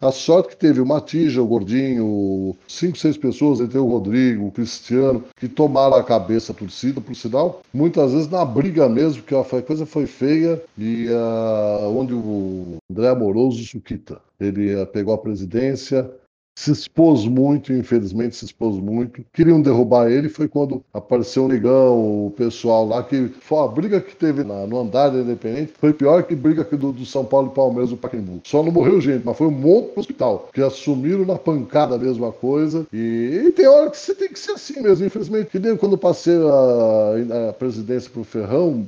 A 0.00 0.10
sorte 0.10 0.50
que 0.50 0.56
teve 0.56 0.80
o 0.80 0.86
Matija, 0.86 1.42
o 1.42 1.46
Gordinho, 1.46 2.56
cinco, 2.66 2.96
seis 2.96 3.18
pessoas, 3.18 3.60
entre 3.60 3.76
o 3.76 3.86
Rodrigo, 3.86 4.46
o 4.46 4.50
Cristiano, 4.50 5.24
que 5.36 5.46
tomaram 5.46 5.96
a 5.96 6.02
cabeça 6.02 6.54
torcida, 6.54 7.02
por 7.02 7.14
sinal, 7.14 7.60
muitas 7.72 8.12
vezes 8.12 8.28
na 8.30 8.42
briga 8.42 8.88
mesmo, 8.88 9.22
que 9.22 9.34
a 9.34 9.44
coisa 9.62 9.84
foi 9.84 10.06
feia, 10.06 10.62
e 10.78 11.06
uh, 11.10 11.94
onde 11.94 12.14
o 12.14 12.78
André 12.90 13.08
Amoroso 13.08 13.62
Suquita. 13.62 14.22
Ele 14.40 14.74
uh, 14.74 14.86
pegou 14.86 15.12
a 15.12 15.18
presidência, 15.18 16.10
se 16.54 16.70
expôs 16.70 17.26
muito, 17.26 17.72
infelizmente 17.72 18.36
se 18.36 18.44
expôs 18.44 18.76
muito. 18.76 19.24
Queriam 19.32 19.62
derrubar 19.62 20.10
ele, 20.10 20.28
foi 20.28 20.48
quando 20.48 20.84
apareceu 20.92 21.44
o 21.44 21.48
Negão, 21.48 22.26
o 22.26 22.30
pessoal 22.36 22.86
lá, 22.86 23.02
que 23.02 23.28
foi 23.40 23.58
a 23.58 23.68
briga 23.68 24.00
que 24.00 24.14
teve 24.14 24.44
na, 24.44 24.66
no 24.66 24.78
andar 24.78 25.08
da 25.08 25.20
Independente, 25.20 25.72
foi 25.78 25.92
pior 25.92 26.22
que 26.22 26.34
briga 26.34 26.64
do, 26.64 26.92
do 26.92 27.06
São 27.06 27.24
Paulo 27.24 27.50
e 27.50 27.54
Palmeiras 27.54 27.90
do 27.90 27.96
Pacaembu. 27.96 28.40
Só 28.44 28.62
não 28.62 28.72
morreu 28.72 29.00
gente, 29.00 29.24
mas 29.24 29.36
foi 29.36 29.46
um 29.46 29.52
monte 29.52 29.94
no 29.94 30.00
hospital, 30.00 30.48
que 30.52 30.62
assumiram 30.62 31.24
na 31.24 31.36
pancada 31.36 31.94
a 31.94 31.98
mesma 31.98 32.30
coisa. 32.32 32.86
E, 32.92 33.44
e, 33.46 33.52
tem 33.52 33.66
hora 33.66 33.90
que 33.90 33.96
você 33.96 34.14
tem 34.14 34.28
que 34.28 34.38
ser 34.38 34.52
assim 34.52 34.80
mesmo, 34.80 35.06
infelizmente. 35.06 35.50
Que 35.50 35.58
nem 35.58 35.76
quando 35.76 35.96
passei 35.96 36.36
a, 36.36 37.48
a 37.48 37.52
presidência 37.52 38.10
pro 38.10 38.24
Ferrão, 38.24 38.86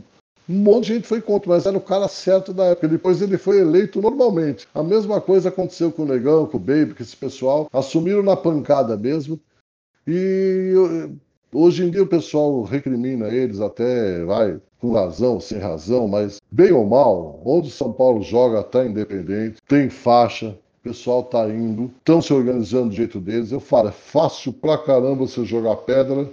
um 0.52 0.58
monte 0.58 0.86
de 0.86 0.94
gente 0.94 1.08
foi 1.08 1.20
contra, 1.20 1.48
mas 1.48 1.64
era 1.64 1.76
o 1.76 1.80
cara 1.80 2.06
certo 2.08 2.52
da 2.52 2.64
época. 2.66 2.86
Depois 2.86 3.22
ele 3.22 3.38
foi 3.38 3.58
eleito 3.58 4.02
normalmente. 4.02 4.68
A 4.74 4.82
mesma 4.82 5.20
coisa 5.20 5.48
aconteceu 5.48 5.90
com 5.90 6.02
o 6.02 6.06
Negão, 6.06 6.46
com 6.46 6.58
o 6.58 6.60
Baby, 6.60 6.94
com 6.94 7.02
esse 7.02 7.16
pessoal. 7.16 7.68
Assumiram 7.72 8.22
na 8.22 8.36
pancada 8.36 8.96
mesmo. 8.96 9.40
E 10.06 10.74
hoje 11.52 11.84
em 11.84 11.90
dia 11.90 12.02
o 12.02 12.06
pessoal 12.06 12.62
recrimina 12.62 13.28
eles 13.28 13.60
até, 13.60 14.24
vai, 14.24 14.60
com 14.80 14.92
razão, 14.92 15.40
sem 15.40 15.58
razão, 15.58 16.08
mas 16.08 16.40
bem 16.50 16.72
ou 16.72 16.84
mal, 16.84 17.40
onde 17.44 17.70
São 17.70 17.92
Paulo 17.92 18.20
joga 18.22 18.62
tá 18.64 18.84
independente, 18.84 19.58
tem 19.68 19.88
faixa, 19.88 20.48
o 20.48 20.82
pessoal 20.82 21.22
tá 21.22 21.48
indo, 21.48 21.90
estão 21.98 22.20
se 22.20 22.32
organizando 22.32 22.88
do 22.88 22.94
jeito 22.94 23.20
deles. 23.20 23.52
Eu 23.52 23.60
falo, 23.60 23.88
é 23.88 23.92
fácil 23.92 24.52
pra 24.52 24.76
caramba 24.76 25.24
você 25.24 25.44
jogar 25.44 25.76
pedra 25.76 26.28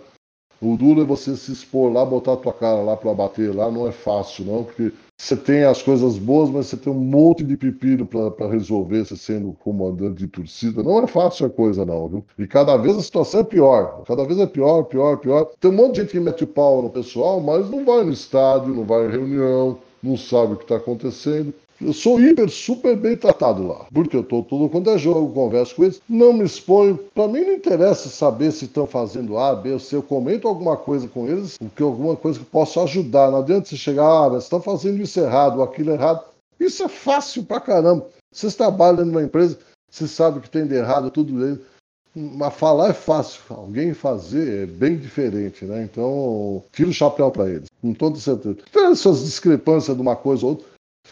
o 0.62 0.76
duro 0.76 1.02
é 1.02 1.06
você 1.06 1.36
se 1.36 1.52
expor 1.52 1.92
lá, 1.92 2.06
botar 2.06 2.34
a 2.34 2.38
tua 2.38 2.54
cara 2.54 2.82
lá 2.82 2.98
para 2.98 3.14
bater 3.14 3.56
lá, 3.56 3.72
não 3.72 3.88
é 3.88 3.92
fácil, 3.92 4.46
não, 4.46 4.64
porque 4.64 4.92
você 5.18 5.36
tem 5.36 5.64
as 5.64 5.82
coisas 5.82 6.18
boas, 6.18 6.50
mas 6.50 6.68
você 6.68 6.78
tem 6.78 6.92
um 6.92 6.98
monte 6.98 7.44
de 7.44 7.58
pepino 7.58 8.06
para 8.06 8.48
resolver, 8.48 9.06
você 9.06 9.18
sendo 9.18 9.52
comandante 9.60 10.20
de 10.20 10.28
torcida. 10.28 10.82
Não 10.82 11.04
é 11.04 11.08
fácil 11.08 11.46
a 11.46 11.50
coisa, 11.50 11.86
não, 11.86 12.08
viu? 12.08 12.26
E 12.38 12.48
cada 12.48 12.78
vez 12.78 12.98
a 12.98 13.02
situação 13.02 13.42
é 13.42 13.44
pior. 13.44 14.04
Cada 14.08 14.24
vez 14.24 14.40
é 14.40 14.46
pior, 14.46 14.84
pior, 14.84 15.18
pior. 15.18 15.50
Tem 15.60 15.72
um 15.72 15.74
monte 15.74 15.96
de 15.96 16.02
gente 16.02 16.12
que 16.12 16.20
mete 16.22 16.46
pau 16.46 16.82
no 16.82 16.90
pessoal, 16.90 17.42
mas 17.42 17.70
não 17.70 17.84
vai 17.84 18.04
no 18.06 18.14
estádio, 18.14 18.74
não 18.74 18.86
vai 18.86 19.08
em 19.08 19.12
reunião, 19.12 19.78
não 20.02 20.16
sabe 20.16 20.54
o 20.54 20.56
que 20.56 20.64
está 20.64 20.78
acontecendo. 20.78 21.54
Eu 21.82 21.94
sou 21.94 22.20
hiper, 22.20 22.50
super 22.50 22.96
bem 22.98 23.16
tratado 23.16 23.66
lá. 23.66 23.86
Porque 23.94 24.16
eu 24.16 24.24
tô 24.24 24.44
tudo 24.44 24.70
quando 24.70 24.90
é 24.90 24.98
jogo, 24.98 25.34
converso 25.34 25.76
com 25.76 25.86
eles, 25.86 26.02
não 26.10 26.34
me 26.34 26.44
exponho. 26.44 27.00
Para 27.14 27.28
mim 27.28 27.42
não 27.42 27.54
interessa 27.54 28.10
saber 28.10 28.52
se 28.52 28.66
estão 28.66 28.86
fazendo 28.86 29.38
A, 29.38 29.56
B 29.56 29.74
ou 29.74 29.80
C. 29.80 29.96
Eu 29.96 30.04
comento 30.04 30.48
alguma 30.48 30.76
coisa 30.76 31.08
com 31.08 31.28
eles, 31.28 31.58
porque 31.58 31.82
alguma 31.82 32.16
coisa 32.16 32.40
que 32.40 32.46
possa 32.46 32.84
ajudar. 32.84 33.32
Não 33.32 33.40
adianta 33.40 33.70
você 33.70 33.78
chegar, 33.78 34.06
ah, 34.06 34.30
mas 34.30 34.44
estão 34.44 34.62
fazendo 34.62 35.02
isso 35.02 35.20
errado, 35.20 35.64
aquilo 35.64 35.92
errado. 35.92 36.24
Isso 36.60 36.84
é 36.84 36.90
fácil 36.90 37.44
pra 37.44 37.62
caramba. 37.62 38.06
Vocês 38.32 38.56
trabalham 38.56 39.06
numa 39.06 39.24
empresa, 39.24 39.58
você 39.90 40.08
sabe 40.08 40.42
que 40.42 40.50
tem 40.50 40.68
de 40.68 40.76
errado, 40.76 41.10
tudo 41.10 41.34
bem. 41.34 41.60
Mas 42.16 42.54
falar 42.56 42.90
é 42.90 42.94
fácil, 42.94 43.42
alguém 43.50 43.94
fazer 43.94 44.64
é 44.64 44.66
bem 44.66 44.98
diferente, 44.98 45.64
né? 45.64 45.84
Então, 45.84 46.62
tira 46.74 46.90
o 46.90 46.94
chapéu 46.94 47.32
para 47.32 47.50
eles, 47.50 47.68
com 47.82 47.94
toda 47.94 48.18
certeza. 48.20 48.58
Tem 48.74 48.88
essas 48.88 49.24
discrepâncias 49.24 49.96
de 49.96 50.02
uma 50.02 50.16
coisa 50.16 50.46
ou 50.46 50.52
outra, 50.52 50.66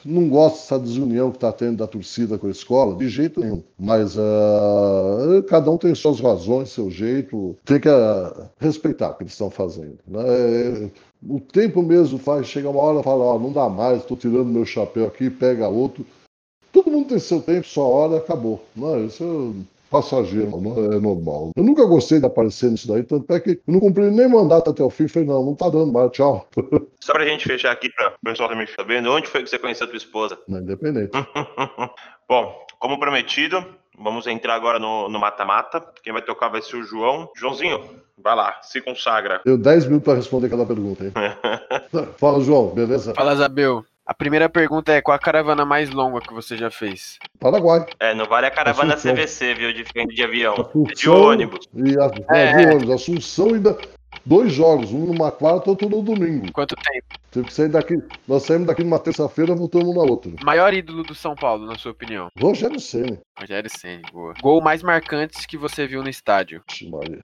não 0.06 0.30
gosto 0.30 0.58
dessa 0.62 0.80
desunião 0.80 1.32
que 1.32 1.38
está 1.38 1.52
tendo 1.52 1.78
da 1.78 1.88
torcida 1.88 2.38
com 2.38 2.48
a 2.48 2.52
escola, 2.52 2.96
de 2.96 3.10
jeito 3.10 3.40
nenhum. 3.40 3.64
Mas 3.78 4.16
uh, 4.16 5.44
cada 5.48 5.70
um 5.72 5.78
tem 5.78 5.94
suas 5.96 6.20
razões, 6.20 6.70
seu 6.70 6.90
jeito. 6.90 7.56
Tem 7.66 7.80
que 7.80 7.90
uh, 7.90 8.50
respeitar 8.60 9.10
o 9.10 9.16
que 9.16 9.24
eles 9.24 9.34
estão 9.34 9.50
fazendo. 9.50 9.98
Né? 10.08 10.90
O 11.28 11.40
tempo 11.40 11.82
mesmo 11.82 12.18
faz, 12.20 12.48
chega 12.48 12.70
uma 12.70 12.82
hora 12.82 13.00
e 13.00 13.04
fala, 13.04 13.24
ó, 13.24 13.40
não 13.40 13.52
dá 13.52 13.68
mais, 13.68 14.00
estou 14.00 14.16
tirando 14.16 14.46
meu 14.46 14.66
chapéu 14.66 15.08
aqui, 15.08 15.30
pega 15.30 15.68
outro. 15.68 16.06
Todo 16.72 16.92
mundo 16.92 17.10
tem 17.10 17.20
seu 17.20 17.42
tempo, 17.42 17.66
sua 17.66 17.86
hora, 17.86 18.18
acabou. 18.18 18.64
Não, 18.76 19.06
isso 19.06 19.56
passageiro, 19.90 20.60
não 20.62 20.94
é 20.94 21.00
normal. 21.00 21.52
Eu 21.56 21.64
nunca 21.64 21.86
gostei 21.86 22.20
de 22.20 22.26
aparecer 22.26 22.70
nisso 22.70 22.88
daí, 22.88 23.04
tanto 23.04 23.32
é 23.34 23.40
que 23.40 23.52
eu 23.52 23.74
não 23.74 23.80
cumpri 23.80 24.10
nem 24.10 24.28
mandato 24.28 24.70
até 24.70 24.84
o 24.84 24.90
fim. 24.90 25.08
Falei, 25.08 25.28
não, 25.28 25.46
não 25.46 25.56
tá 25.56 25.70
dando 25.70 25.92
mais, 25.92 26.12
tchau. 26.12 26.48
Só 27.00 27.14
pra 27.14 27.26
gente 27.26 27.46
fechar 27.46 27.72
aqui, 27.72 27.90
pra 27.90 28.10
o 28.10 28.26
pessoal 28.26 28.50
também 28.50 28.68
ficar 28.68 28.84
vendo, 28.84 29.12
onde 29.12 29.28
foi 29.28 29.44
que 29.44 29.50
você 29.50 29.60
conheceu 29.60 29.86
a 29.86 29.90
tua 29.90 29.98
esposa? 29.98 30.38
Na 30.48 30.60
Independente. 30.60 31.12
Bom, 32.28 32.54
como 32.80 33.00
prometido, 33.00 33.64
vamos 33.98 34.28
entrar 34.28 34.56
agora 34.56 34.80
no 34.80 35.10
mata-mata. 35.20 35.84
Quem 36.04 36.14
vai 36.14 36.22
tocar 36.22 36.50
vai 36.50 36.62
ser 36.62 36.78
o 36.78 36.84
João. 36.84 37.30
Joãozinho, 37.36 37.82
vai 38.18 38.36
lá, 38.36 38.60
se 38.62 38.82
consagra. 38.82 39.42
Deu 39.46 39.58
10 39.58 39.86
minutos 39.86 40.06
pra 40.06 40.16
responder 40.16 40.50
cada 40.50 40.66
pergunta, 40.66 41.06
hein? 41.06 41.14
Fala, 42.18 42.42
João, 42.42 42.70
beleza? 42.70 43.14
Fala, 43.14 43.36
Zabel. 43.36 43.84
A 44.08 44.14
primeira 44.14 44.48
pergunta 44.48 44.94
é: 44.94 45.02
qual 45.02 45.14
a 45.14 45.20
caravana 45.20 45.66
mais 45.66 45.90
longa 45.90 46.22
que 46.22 46.34
você 46.34 46.56
já 46.56 46.72
fez? 46.72 47.20
Paraguai. 47.38 47.86
É, 48.00 48.14
não 48.14 48.24
vale 48.24 48.48
a 48.48 48.52
caravana 48.52 48.94
Assunção. 48.94 49.14
CVC, 49.14 49.54
viu? 49.54 49.74
De, 49.74 49.84
de 49.84 50.24
avião. 50.24 50.54
Assunção 50.54 50.86
é 50.88 50.94
de 50.94 51.10
ônibus. 51.10 51.70
E 51.74 52.00
a, 52.00 52.12
é, 52.34 52.44
é. 52.44 52.56
de 52.56 52.68
ônibus. 52.68 52.90
Assunção 52.92 53.48
ainda. 53.48 53.78
Dois 54.26 54.52
jogos, 54.52 54.92
um 54.92 55.06
numa 55.06 55.32
quarta, 55.32 55.70
outro 55.70 55.90
no 55.90 56.02
domingo. 56.02 56.52
Quanto 56.52 56.76
tempo? 56.76 57.08
Tive 57.32 57.46
que 57.46 57.54
sair 57.54 57.70
daqui. 57.70 57.96
Nós 58.28 58.44
saímos 58.44 58.68
daqui 58.68 58.84
numa 58.84 59.00
terça-feira, 59.00 59.54
voltamos 59.54 59.96
na 59.96 60.02
outra. 60.02 60.32
Maior 60.44 60.74
ídolo 60.74 61.04
do 61.04 61.14
São 61.14 61.36
Paulo, 61.36 61.66
na 61.66 61.78
sua 61.78 61.92
opinião? 61.92 62.30
Rogério 62.40 62.80
Senna. 62.80 63.20
Rogério 63.40 63.70
Senna, 63.70 64.02
boa. 64.12 64.34
Gol 64.42 64.62
mais 64.62 64.82
marcantes 64.82 65.46
que 65.46 65.58
você 65.58 65.86
viu 65.86 66.02
no 66.02 66.10
estádio? 66.10 66.64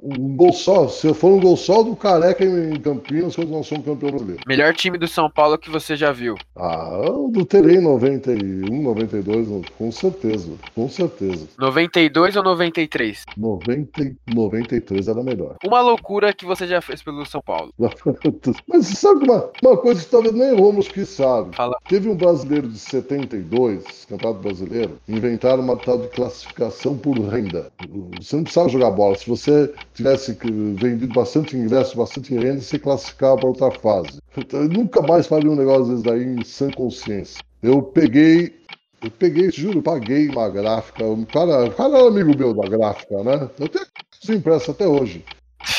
Um 0.01 0.35
gol 0.35 0.53
só, 0.53 0.87
se 0.87 1.13
for 1.13 1.31
um 1.31 1.39
gol 1.39 1.57
só 1.57 1.81
do 1.83 1.95
Careca 1.95 2.43
em 2.43 2.79
Campinas, 2.79 3.35
quando 3.35 3.49
nós 3.49 3.65
somos 3.65 3.85
campeão 3.85 4.11
brasileiro. 4.11 4.41
Melhor 4.45 4.73
time 4.73 4.97
do 4.97 5.07
São 5.07 5.29
Paulo 5.29 5.57
que 5.57 5.69
você 5.69 5.95
já 5.95 6.11
viu? 6.11 6.35
Ah, 6.55 7.01
do 7.31 7.45
Terei 7.45 7.79
91, 7.79 8.83
92, 8.83 9.65
com 9.77 9.91
certeza, 9.91 10.53
com 10.75 10.87
certeza. 10.89 11.47
92 11.57 12.35
ou 12.35 12.43
93? 12.43 13.23
90, 13.35 14.15
93 14.33 15.07
era 15.07 15.23
melhor. 15.23 15.55
Uma 15.65 15.81
loucura 15.81 16.33
que 16.33 16.45
você 16.45 16.67
já 16.67 16.72
fez 16.81 16.93
fez 16.93 17.01
pelo 17.01 17.25
São 17.25 17.41
Paulo. 17.41 17.73
Mas 18.67 18.87
sabe 18.87 19.25
uma, 19.25 19.49
uma 19.61 19.77
coisa 19.77 20.03
que 20.03 20.09
talvez 20.09 20.33
nem 20.33 20.53
o 20.53 20.57
Romulo 20.57 20.85
que 20.85 21.05
sabe? 21.05 21.55
Fala. 21.55 21.77
Teve 21.89 22.07
um 22.07 22.15
brasileiro 22.15 22.67
de 22.67 22.77
72, 22.77 24.05
campeonato 24.07 24.41
brasileiro, 24.41 24.99
inventaram 25.07 25.63
uma 25.63 25.75
tal 25.75 25.97
de 25.97 26.07
classificação 26.09 26.97
por 26.97 27.17
renda. 27.19 27.71
Você 28.19 28.35
não 28.35 28.43
precisava 28.43 28.69
jogar 28.69 28.91
bola. 28.91 29.17
Se 29.17 29.27
você 29.27 29.73
tivesse 29.93 30.37
vendido 30.75 31.13
bastante 31.13 31.57
ingresso, 31.57 31.97
bastante 31.97 32.33
renda, 32.33 32.61
você 32.61 32.77
classificava 32.77 33.37
para 33.37 33.47
outra 33.47 33.71
fase. 33.71 34.21
Então, 34.37 34.61
eu 34.61 34.69
nunca 34.69 35.01
mais 35.01 35.27
faria 35.27 35.49
um 35.49 35.55
negócio 35.55 35.85
desses 35.85 36.03
daí 36.03 36.23
em 36.23 36.43
sã 36.43 36.69
consciência. 36.71 37.43
Eu 37.61 37.81
peguei 37.81 38.61
eu 39.01 39.11
peguei, 39.11 39.51
juro, 39.51 39.81
paguei 39.81 40.29
uma 40.29 40.47
gráfica. 40.47 41.05
O 41.05 41.25
cara, 41.25 41.65
o 41.65 41.71
cara 41.73 41.97
era 41.97 42.07
amigo 42.07 42.37
meu 42.37 42.53
da 42.53 42.69
gráfica, 42.69 43.21
né? 43.21 43.49
Eu 43.59 43.67
tenho 43.67 43.85
isso 44.21 44.31
impresso 44.31 44.71
até 44.71 44.87
hoje. 44.87 45.25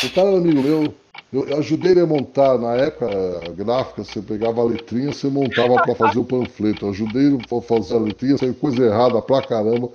O 0.05 0.11
cara 0.15 0.29
era 0.29 0.39
amigo 0.39 0.63
meu. 0.63 0.95
Eu 1.33 1.59
ajudei 1.59 1.93
ele 1.93 2.01
a 2.01 2.07
montar, 2.07 2.57
na 2.59 2.75
época, 2.75 3.09
gráfica, 3.57 4.05
você 4.05 4.23
pegava 4.23 4.61
a 4.61 4.65
letrinha, 4.65 5.13
você 5.13 5.29
montava 5.29 5.75
para 5.83 5.95
fazer 5.95 6.19
o 6.19 6.25
panfleto. 6.25 6.87
Eu 6.87 6.91
ajudei 6.91 7.27
ele 7.27 7.39
a 7.43 7.61
fazer 7.61 7.95
a 7.95 7.99
letrinha, 7.99 8.39
saiu 8.39 8.55
coisa 8.55 8.85
errada 8.85 9.21
pra 9.21 9.43
caramba. 9.43 9.91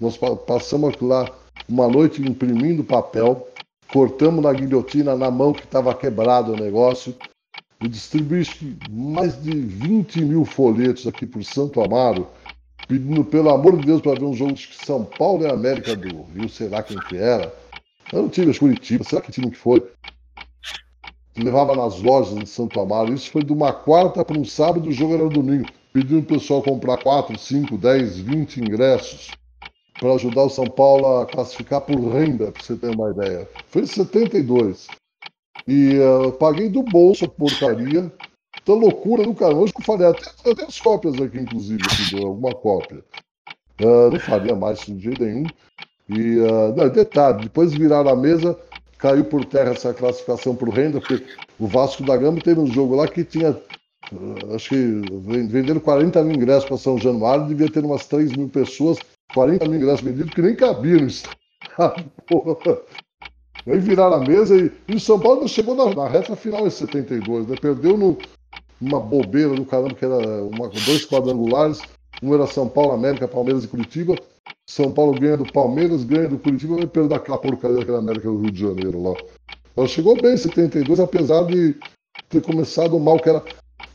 Nós 0.00 0.18
passamos 0.46 0.94
lá 1.02 1.30
uma 1.68 1.86
noite 1.86 2.22
imprimindo 2.22 2.82
papel, 2.82 3.46
cortamos 3.92 4.42
na 4.42 4.52
guilhotina 4.52 5.14
na 5.14 5.30
mão 5.30 5.52
que 5.52 5.64
estava 5.64 5.94
quebrado 5.94 6.52
o 6.52 6.56
negócio, 6.56 7.14
e 7.82 7.88
distribuí 7.88 8.42
mais 8.90 9.40
de 9.42 9.50
20 9.50 10.22
mil 10.22 10.44
folhetos 10.46 11.06
aqui 11.06 11.26
por 11.26 11.44
Santo 11.44 11.82
Amaro 11.82 12.26
pedindo 12.90 13.24
pelo 13.24 13.50
amor 13.50 13.78
de 13.78 13.86
Deus 13.86 14.02
para 14.02 14.18
ver 14.18 14.24
um 14.24 14.34
jogo 14.34 14.54
de 14.54 14.68
São 14.84 15.04
Paulo 15.04 15.44
e 15.44 15.50
América 15.50 15.94
do 15.94 16.24
Rio, 16.34 16.48
sei 16.48 16.68
lá 16.68 16.82
quem 16.82 16.98
que 16.98 17.16
era. 17.16 17.54
Eu 18.12 18.22
não 18.22 18.28
tive 18.28 18.50
as 18.50 18.58
Curitiba, 18.58 19.04
será 19.04 19.22
que 19.22 19.30
time 19.30 19.50
que 19.50 19.56
foi? 19.56 19.88
Levava 21.36 21.76
nas 21.76 22.00
lojas 22.00 22.38
de 22.38 22.46
Santo 22.46 22.80
Amaro. 22.80 23.14
Isso 23.14 23.30
foi 23.30 23.42
de 23.42 23.52
uma 23.52 23.72
quarta 23.72 24.24
para 24.24 24.38
um 24.38 24.44
sábado, 24.44 24.88
o 24.88 24.92
jogo 24.92 25.14
era 25.14 25.28
domingo. 25.28 25.68
Pedindo 25.92 26.20
o 26.20 26.24
pessoal 26.24 26.62
comprar 26.62 26.98
4, 26.98 27.38
5, 27.38 27.78
10, 27.78 28.18
20 28.18 28.60
ingressos 28.60 29.30
para 30.00 30.14
ajudar 30.14 30.44
o 30.44 30.50
São 30.50 30.64
Paulo 30.66 31.18
a 31.18 31.26
classificar 31.26 31.82
por 31.82 31.96
renda, 32.12 32.50
para 32.50 32.62
você 32.62 32.74
ter 32.74 32.94
uma 32.94 33.10
ideia. 33.10 33.48
Foi 33.68 33.82
em 33.82 33.86
72. 33.86 34.88
E 35.68 35.98
uh, 35.98 36.32
paguei 36.32 36.68
do 36.68 36.82
bolso 36.82 37.26
a 37.26 37.28
porcaria. 37.28 38.10
Então, 38.62 38.76
loucura 38.76 39.24
do 39.24 39.34
caramba. 39.34 39.60
Hoje 39.60 39.72
que 39.72 39.80
eu 39.80 39.84
falei, 39.84 40.06
até, 40.08 40.64
as 40.66 40.80
cópias 40.80 41.14
aqui, 41.20 41.38
inclusive, 41.38 41.82
alguma 42.24 42.52
cópia. 42.54 43.04
Uh, 43.80 44.10
não 44.10 44.20
faria 44.20 44.54
mais 44.56 44.80
de 44.80 44.98
jeito 44.98 45.22
nenhum. 45.22 45.44
E, 46.10 46.38
uh, 46.38 46.74
não, 46.76 46.88
detalhe, 46.88 47.42
depois 47.42 47.72
viraram 47.72 48.10
a 48.10 48.16
mesa, 48.16 48.58
caiu 48.98 49.24
por 49.24 49.44
terra 49.44 49.70
essa 49.70 49.94
classificação 49.94 50.54
por 50.56 50.68
renda, 50.68 51.00
porque 51.00 51.24
o 51.58 51.66
Vasco 51.66 52.02
da 52.04 52.16
Gama 52.16 52.40
teve 52.40 52.60
um 52.60 52.66
jogo 52.66 52.96
lá 52.96 53.06
que 53.06 53.24
tinha, 53.24 53.50
uh, 53.50 54.54
acho 54.54 54.70
que 54.70 55.02
venderam 55.48 55.80
40 55.80 56.22
mil 56.24 56.36
ingressos 56.36 56.64
para 56.64 56.76
São 56.76 56.98
Januário, 56.98 57.46
devia 57.46 57.70
ter 57.70 57.84
umas 57.84 58.06
3 58.06 58.32
mil 58.32 58.48
pessoas, 58.48 58.98
40 59.32 59.68
mil 59.68 59.78
ingressos 59.78 60.00
vendidos, 60.00 60.34
que 60.34 60.42
nem 60.42 60.56
cabia 60.56 60.96
no 60.96 61.06
estado. 61.06 61.36
Aí 63.66 63.78
viraram 63.78 64.14
a 64.16 64.20
mesa 64.20 64.56
e, 64.56 64.72
e 64.88 64.96
o 64.96 65.00
São 65.00 65.20
Paulo 65.20 65.46
chegou 65.46 65.74
na, 65.74 65.94
na 65.94 66.08
reta 66.08 66.34
final 66.34 66.66
em 66.66 66.70
72, 66.70 67.46
né? 67.46 67.56
Perdeu 67.60 67.96
no, 67.96 68.16
uma 68.80 68.98
bobeira 68.98 69.54
do 69.54 69.64
caramba, 69.64 69.94
que 69.94 70.04
era 70.04 70.16
uma, 70.44 70.68
dois 70.68 71.04
quadrangulares. 71.04 71.82
Um 72.22 72.34
era 72.34 72.46
São 72.46 72.68
Paulo, 72.68 72.92
América, 72.92 73.28
Palmeiras 73.28 73.64
e 73.64 73.68
Curitiba. 73.68 74.16
São 74.68 74.92
Paulo 74.92 75.18
ganha 75.18 75.36
do 75.36 75.50
Palmeiras, 75.52 76.04
ganha 76.04 76.28
do 76.28 76.38
Curitiba, 76.38 76.76
vai 76.76 76.86
perder 76.86 77.14
aquela 77.14 77.38
porcaria 77.38 77.78
daquela 77.78 77.98
América 77.98 78.28
do 78.28 78.38
Rio 78.38 78.52
de 78.52 78.60
Janeiro 78.60 79.02
lá. 79.02 79.16
Ela 79.76 79.88
chegou 79.88 80.20
bem 80.20 80.34
em 80.34 80.36
72, 80.36 81.00
apesar 81.00 81.44
de 81.44 81.74
ter 82.28 82.42
começado 82.42 82.98
mal, 82.98 83.18
que 83.18 83.28
era. 83.28 83.42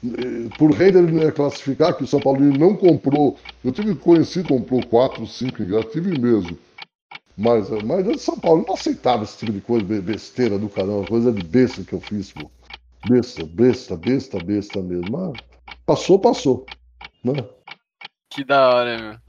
Eh, 0.04 0.50
por 0.58 0.72
renda 0.72 1.00
ele 1.00 1.12
não 1.12 1.24
ia 1.24 1.32
classificar, 1.32 1.96
que 1.96 2.04
o 2.04 2.08
São 2.08 2.20
Paulo 2.20 2.42
não 2.42 2.76
comprou. 2.76 3.38
Eu 3.64 3.72
tive 3.72 3.96
conhecido, 3.96 4.50
comprou 4.50 4.84
4, 4.84 5.26
5 5.26 5.64
ingressos, 5.64 5.92
tive 5.92 6.18
mesmo. 6.18 6.58
Mas, 7.38 7.70
mas 7.84 8.08
o 8.08 8.18
São 8.18 8.38
Paulo 8.38 8.64
não 8.68 8.74
aceitava 8.74 9.24
esse 9.24 9.38
tipo 9.38 9.52
de 9.52 9.62
coisa, 9.62 9.86
besteira 10.02 10.58
do 10.58 10.70
caramba, 10.70 11.06
coisa 11.06 11.32
de 11.32 11.44
besta 11.44 11.84
que 11.84 11.94
eu 11.94 12.00
fiz, 12.00 12.32
pô. 12.32 12.50
Besta, 13.06 13.46
besta, 13.46 13.96
besta, 13.96 14.40
besta 14.40 14.82
mesmo. 14.82 15.12
Mas 15.12 15.38
passou, 15.86 16.20
passou. 16.20 16.66
Né? 17.24 17.34
Que 18.30 18.44
da 18.44 18.70
hora, 18.70 18.98
meu. 18.98 19.25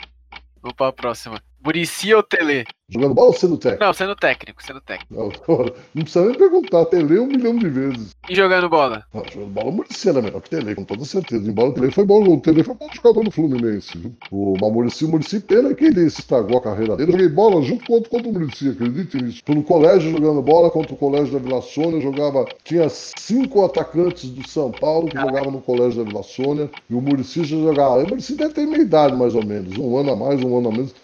Vamos 0.66 0.74
pra 0.74 0.92
próxima. 0.92 1.40
Murici 1.66 2.14
ou 2.14 2.22
Tele? 2.22 2.64
Jogando 2.88 3.14
bola 3.14 3.26
ou 3.26 3.32
sendo 3.32 3.58
técnico? 3.58 3.84
Não, 3.84 3.92
sendo 3.92 4.14
técnico, 4.14 4.62
sendo 4.62 4.80
técnico. 4.80 5.12
Não, 5.12 5.64
não 5.92 6.02
precisa 6.04 6.24
nem 6.24 6.38
perguntar, 6.38 6.84
Tele 6.84 7.18
um 7.18 7.26
milhão 7.26 7.58
de 7.58 7.68
vezes. 7.68 8.14
E 8.30 8.36
jogando 8.36 8.68
bola? 8.68 9.04
Ah, 9.12 9.22
jogando 9.28 9.50
bola, 9.50 9.72
Murici 9.72 10.08
era 10.08 10.22
melhor 10.22 10.40
que 10.40 10.50
Tele, 10.50 10.76
com 10.76 10.84
toda 10.84 11.04
certeza. 11.04 11.50
Embora 11.50 11.70
o 11.70 11.72
Tele 11.72 11.90
foi 11.90 12.04
bom, 12.04 12.22
o 12.22 12.40
Tele 12.40 12.62
foi 12.62 12.76
bom 12.76 12.88
jogador 12.94 13.24
no 13.24 13.32
Fluminense. 13.32 13.98
Viu? 13.98 14.14
O 14.30 14.54
Murici, 14.70 15.04
o 15.04 15.08
Murici, 15.08 15.40
pena 15.40 15.74
que 15.74 15.86
ele 15.86 16.06
estragou 16.06 16.58
a 16.58 16.62
carreira 16.62 16.96
dele. 16.96 17.10
Eu 17.10 17.12
joguei 17.14 17.28
bola 17.28 17.60
junto 17.62 17.84
contra, 17.84 18.08
contra 18.08 18.28
o 18.28 18.32
Murici, 18.32 18.68
acredite 18.68 19.20
nisso. 19.20 19.42
Tô 19.44 19.52
no 19.52 19.64
colégio 19.64 20.12
jogando 20.12 20.40
bola 20.40 20.70
contra 20.70 20.94
o 20.94 20.96
colégio 20.96 21.32
da 21.32 21.40
Vila 21.40 21.62
Sônia, 21.62 22.00
jogava. 22.00 22.46
Tinha 22.62 22.88
cinco 22.88 23.64
atacantes 23.64 24.30
do 24.30 24.48
São 24.48 24.70
Paulo 24.70 25.08
que 25.08 25.18
jogavam 25.18 25.50
no 25.50 25.60
colégio 25.60 26.04
da 26.04 26.08
Vila 26.08 26.22
Sônia, 26.22 26.70
e 26.88 26.94
o 26.94 27.00
Murici 27.00 27.42
já 27.42 27.56
jogava. 27.56 28.04
O 28.04 28.08
Murici 28.08 28.36
deve 28.36 28.54
ter 28.54 28.64
minha 28.64 28.82
idade, 28.82 29.16
mais 29.16 29.34
ou 29.34 29.44
menos. 29.44 29.76
Um 29.76 29.98
ano 29.98 30.12
a 30.12 30.16
mais, 30.16 30.40
um 30.40 30.56
ano 30.56 30.68
a 30.68 30.72
menos. 30.72 30.94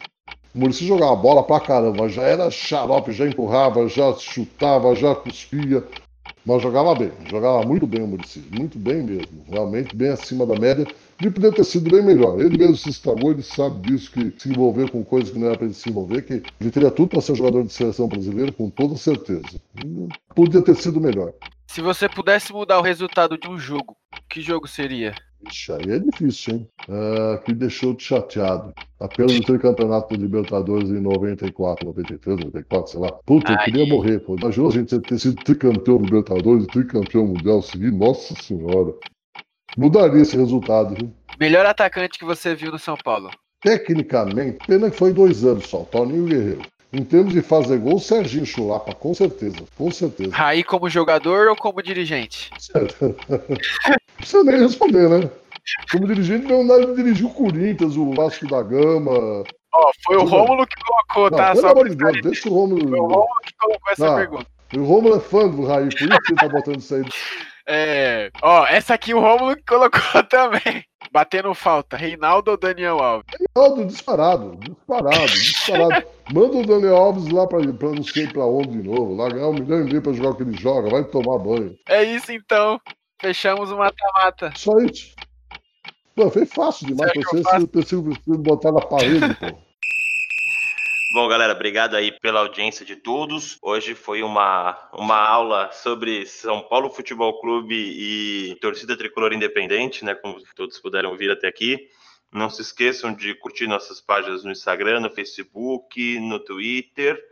O 0.54 0.58
Murici 0.58 0.86
jogava 0.86 1.16
bola 1.16 1.42
pra 1.42 1.60
caramba, 1.60 2.08
já 2.10 2.22
era 2.22 2.50
xarope, 2.50 3.12
já 3.12 3.26
empurrava, 3.26 3.88
já 3.88 4.12
chutava, 4.14 4.94
já 4.94 5.14
cuspia, 5.14 5.82
mas 6.44 6.60
jogava 6.60 6.94
bem, 6.94 7.10
jogava 7.30 7.62
muito 7.66 7.86
bem 7.86 8.02
o 8.02 8.06
Murici, 8.06 8.44
muito 8.50 8.78
bem 8.78 9.02
mesmo, 9.02 9.44
realmente 9.48 9.96
bem 9.96 10.10
acima 10.10 10.44
da 10.44 10.58
média. 10.58 10.86
Ele 11.20 11.30
poderia 11.30 11.56
ter 11.56 11.64
sido 11.64 11.88
bem 11.88 12.02
melhor. 12.02 12.38
Ele 12.40 12.58
mesmo 12.58 12.76
se 12.76 12.90
estragou, 12.90 13.30
ele 13.30 13.42
sabe 13.42 13.88
disso, 13.88 14.10
que 14.10 14.34
se 14.36 14.50
envolver 14.50 14.90
com 14.90 15.04
coisas 15.04 15.30
que 15.30 15.38
não 15.38 15.46
era 15.46 15.56
para 15.56 15.66
ele 15.66 15.74
se 15.74 15.88
envolver, 15.88 16.22
que 16.22 16.42
ele 16.60 16.70
teria 16.70 16.90
tudo 16.90 17.08
para 17.08 17.20
ser 17.20 17.36
jogador 17.36 17.62
de 17.62 17.72
seleção 17.72 18.08
brasileira, 18.08 18.52
com 18.52 18.68
toda 18.68 18.96
certeza. 18.96 19.60
Podia 20.34 20.60
ter 20.60 20.74
sido 20.74 21.00
melhor. 21.00 21.32
Se 21.68 21.80
você 21.80 22.08
pudesse 22.08 22.52
mudar 22.52 22.78
o 22.78 22.82
resultado 22.82 23.38
de 23.38 23.48
um 23.48 23.56
jogo, 23.56 23.96
que 24.28 24.42
jogo 24.42 24.66
seria? 24.66 25.14
Ixi, 25.48 25.72
aí 25.72 25.90
é 25.90 25.98
difícil, 25.98 26.54
hein? 26.54 26.68
Uh, 26.88 27.42
que 27.42 27.52
deixou 27.52 27.94
te 27.94 28.04
chateado. 28.04 28.72
Apenas 29.00 29.36
o 29.36 29.42
tricampeonato 29.42 30.16
do 30.16 30.22
Libertadores 30.22 30.90
em 30.90 31.00
94, 31.00 31.86
93, 31.86 32.38
94, 32.44 32.90
sei 32.92 33.00
lá. 33.00 33.12
Puta, 33.26 33.52
eu 33.52 33.58
queria 33.58 33.86
morrer, 33.86 34.20
pô. 34.20 34.36
Imaginou 34.36 34.68
a 34.68 34.72
gente 34.72 34.98
ter 35.00 35.18
sido 35.18 35.42
tricampeão 35.42 35.98
do 35.98 36.04
Libertadores 36.04 36.64
e 36.64 36.68
tricampeão 36.68 37.26
mundial 37.26 37.62
seguido? 37.62 37.96
Nossa 37.96 38.34
Senhora. 38.34 38.94
Mudaria 39.76 40.22
esse 40.22 40.36
resultado, 40.36 40.94
viu? 40.94 41.12
Melhor 41.40 41.66
atacante 41.66 42.18
que 42.18 42.24
você 42.24 42.54
viu 42.54 42.70
no 42.70 42.78
São 42.78 42.96
Paulo? 42.96 43.30
Tecnicamente, 43.60 44.58
pena 44.66 44.90
que 44.90 44.96
foi 44.96 45.12
dois 45.12 45.44
anos 45.44 45.66
só, 45.66 45.84
Toninho 45.84 46.26
Guerreiro. 46.26 46.62
Em 46.92 47.04
termos 47.04 47.32
de 47.32 47.40
fazer 47.40 47.78
gol, 47.78 47.98
Serginho 47.98 48.44
Chulapa, 48.44 48.94
com 48.94 49.14
certeza, 49.14 49.56
com 49.78 49.90
certeza. 49.90 50.36
Raí 50.36 50.62
como 50.62 50.90
jogador 50.90 51.48
ou 51.48 51.56
como 51.56 51.82
dirigente? 51.82 52.50
Precisa 54.22 54.44
nem 54.44 54.60
responder, 54.60 55.08
né? 55.08 55.30
Como 55.90 56.06
dirigente, 56.06 56.46
não 56.46 56.64
dá 56.64 56.78
dirigir 56.94 57.26
o 57.26 57.34
Corinthians, 57.34 57.96
o 57.96 58.12
Vasco 58.14 58.46
da 58.46 58.62
Gama. 58.62 59.42
Ó, 59.74 59.88
oh, 59.88 59.90
foi 60.04 60.16
o 60.16 60.24
Rômulo 60.24 60.64
que 60.64 60.76
colocou, 60.84 61.30
não, 61.30 61.38
tá? 61.38 61.52
Pelo 61.52 61.66
amor 61.66 61.88
de 61.88 61.96
Deus, 61.96 62.22
deixa 62.22 62.48
o 62.48 62.52
Rômulo. 62.52 62.88
Foi 62.88 62.98
o 62.98 63.02
Rômulo 63.02 63.40
que 63.44 63.54
colocou 63.58 63.92
essa 63.92 64.06
não, 64.06 64.16
pergunta. 64.16 64.46
O 64.76 64.84
Rômulo 64.84 65.16
é 65.16 65.20
fã 65.20 65.48
do 65.48 65.66
Raí, 65.66 65.88
por 65.88 66.02
isso 66.02 66.18
que 66.20 66.32
ele 66.32 66.40
tá 66.40 66.48
botando 66.48 66.78
isso 66.78 66.94
aí. 66.94 67.04
É, 67.66 68.30
ó, 68.42 68.64
essa 68.66 68.94
aqui 68.94 69.12
o 69.12 69.20
Rômulo 69.20 69.56
que 69.56 69.64
colocou 69.64 70.22
também. 70.30 70.84
Batendo 71.10 71.52
falta, 71.52 71.96
Reinaldo 71.96 72.52
ou 72.52 72.56
Daniel 72.56 72.98
Alves? 73.00 73.26
Reinaldo, 73.56 73.86
disparado, 73.86 74.56
disparado, 74.56 75.26
disparado. 75.26 76.06
Manda 76.32 76.56
o 76.58 76.66
Daniel 76.66 76.96
Alves 76.96 77.28
lá 77.28 77.46
pra, 77.46 77.58
pra 77.60 77.88
não 77.88 78.04
sei 78.04 78.28
pra 78.28 78.46
onde 78.46 78.80
de 78.80 78.88
novo, 78.88 79.16
lá 79.16 79.28
ganhar 79.28 79.48
um 79.48 79.54
milhão 79.54 79.80
e 79.80 79.84
meio 79.84 80.00
pra 80.00 80.12
jogar 80.12 80.30
o 80.30 80.34
que 80.36 80.42
ele 80.44 80.56
joga, 80.56 80.90
vai 80.90 81.04
tomar 81.04 81.38
banho. 81.38 81.74
É 81.88 82.04
isso 82.04 82.32
então, 82.32 82.80
fechamos 83.22 83.70
o 83.70 83.76
mata-mata. 83.78 84.52
Só 84.56 84.76
isso. 84.78 85.14
Pô, 86.14 86.28
foi 86.28 86.44
fácil 86.44 86.88
demais 86.88 87.12
pra 87.12 87.22
você, 87.22 87.66
precisa 87.66 88.02
botar 88.26 88.72
na 88.72 88.80
parede, 88.80 89.34
pô. 89.36 89.58
Bom, 91.14 91.28
galera, 91.28 91.52
obrigado 91.52 91.94
aí 91.94 92.10
pela 92.10 92.40
audiência 92.40 92.84
de 92.84 92.96
todos. 92.96 93.58
Hoje 93.62 93.94
foi 93.94 94.22
uma, 94.22 94.76
uma 94.94 95.16
aula 95.16 95.70
sobre 95.70 96.26
São 96.26 96.62
Paulo 96.62 96.90
Futebol 96.90 97.38
Clube 97.40 97.74
e 97.74 98.56
torcida 98.56 98.96
tricolor 98.96 99.32
independente, 99.32 100.04
né? 100.04 100.14
Como 100.14 100.42
todos 100.56 100.78
puderam 100.80 101.10
ouvir 101.10 101.30
até 101.30 101.46
aqui. 101.46 101.86
Não 102.32 102.48
se 102.48 102.62
esqueçam 102.62 103.14
de 103.14 103.34
curtir 103.34 103.66
nossas 103.66 104.00
páginas 104.00 104.42
no 104.42 104.50
Instagram, 104.50 105.00
no 105.00 105.10
Facebook, 105.10 106.18
no 106.18 106.38
Twitter. 106.38 107.22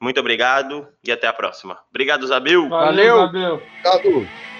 Muito 0.00 0.18
obrigado 0.20 0.88
e 1.06 1.12
até 1.12 1.26
a 1.26 1.32
próxima. 1.32 1.78
Obrigado, 1.90 2.26
Zabil. 2.26 2.66
Valeu, 2.68 3.16
Valeu. 3.16 3.26
Zabel. 3.26 3.62
Obrigado. 3.84 4.57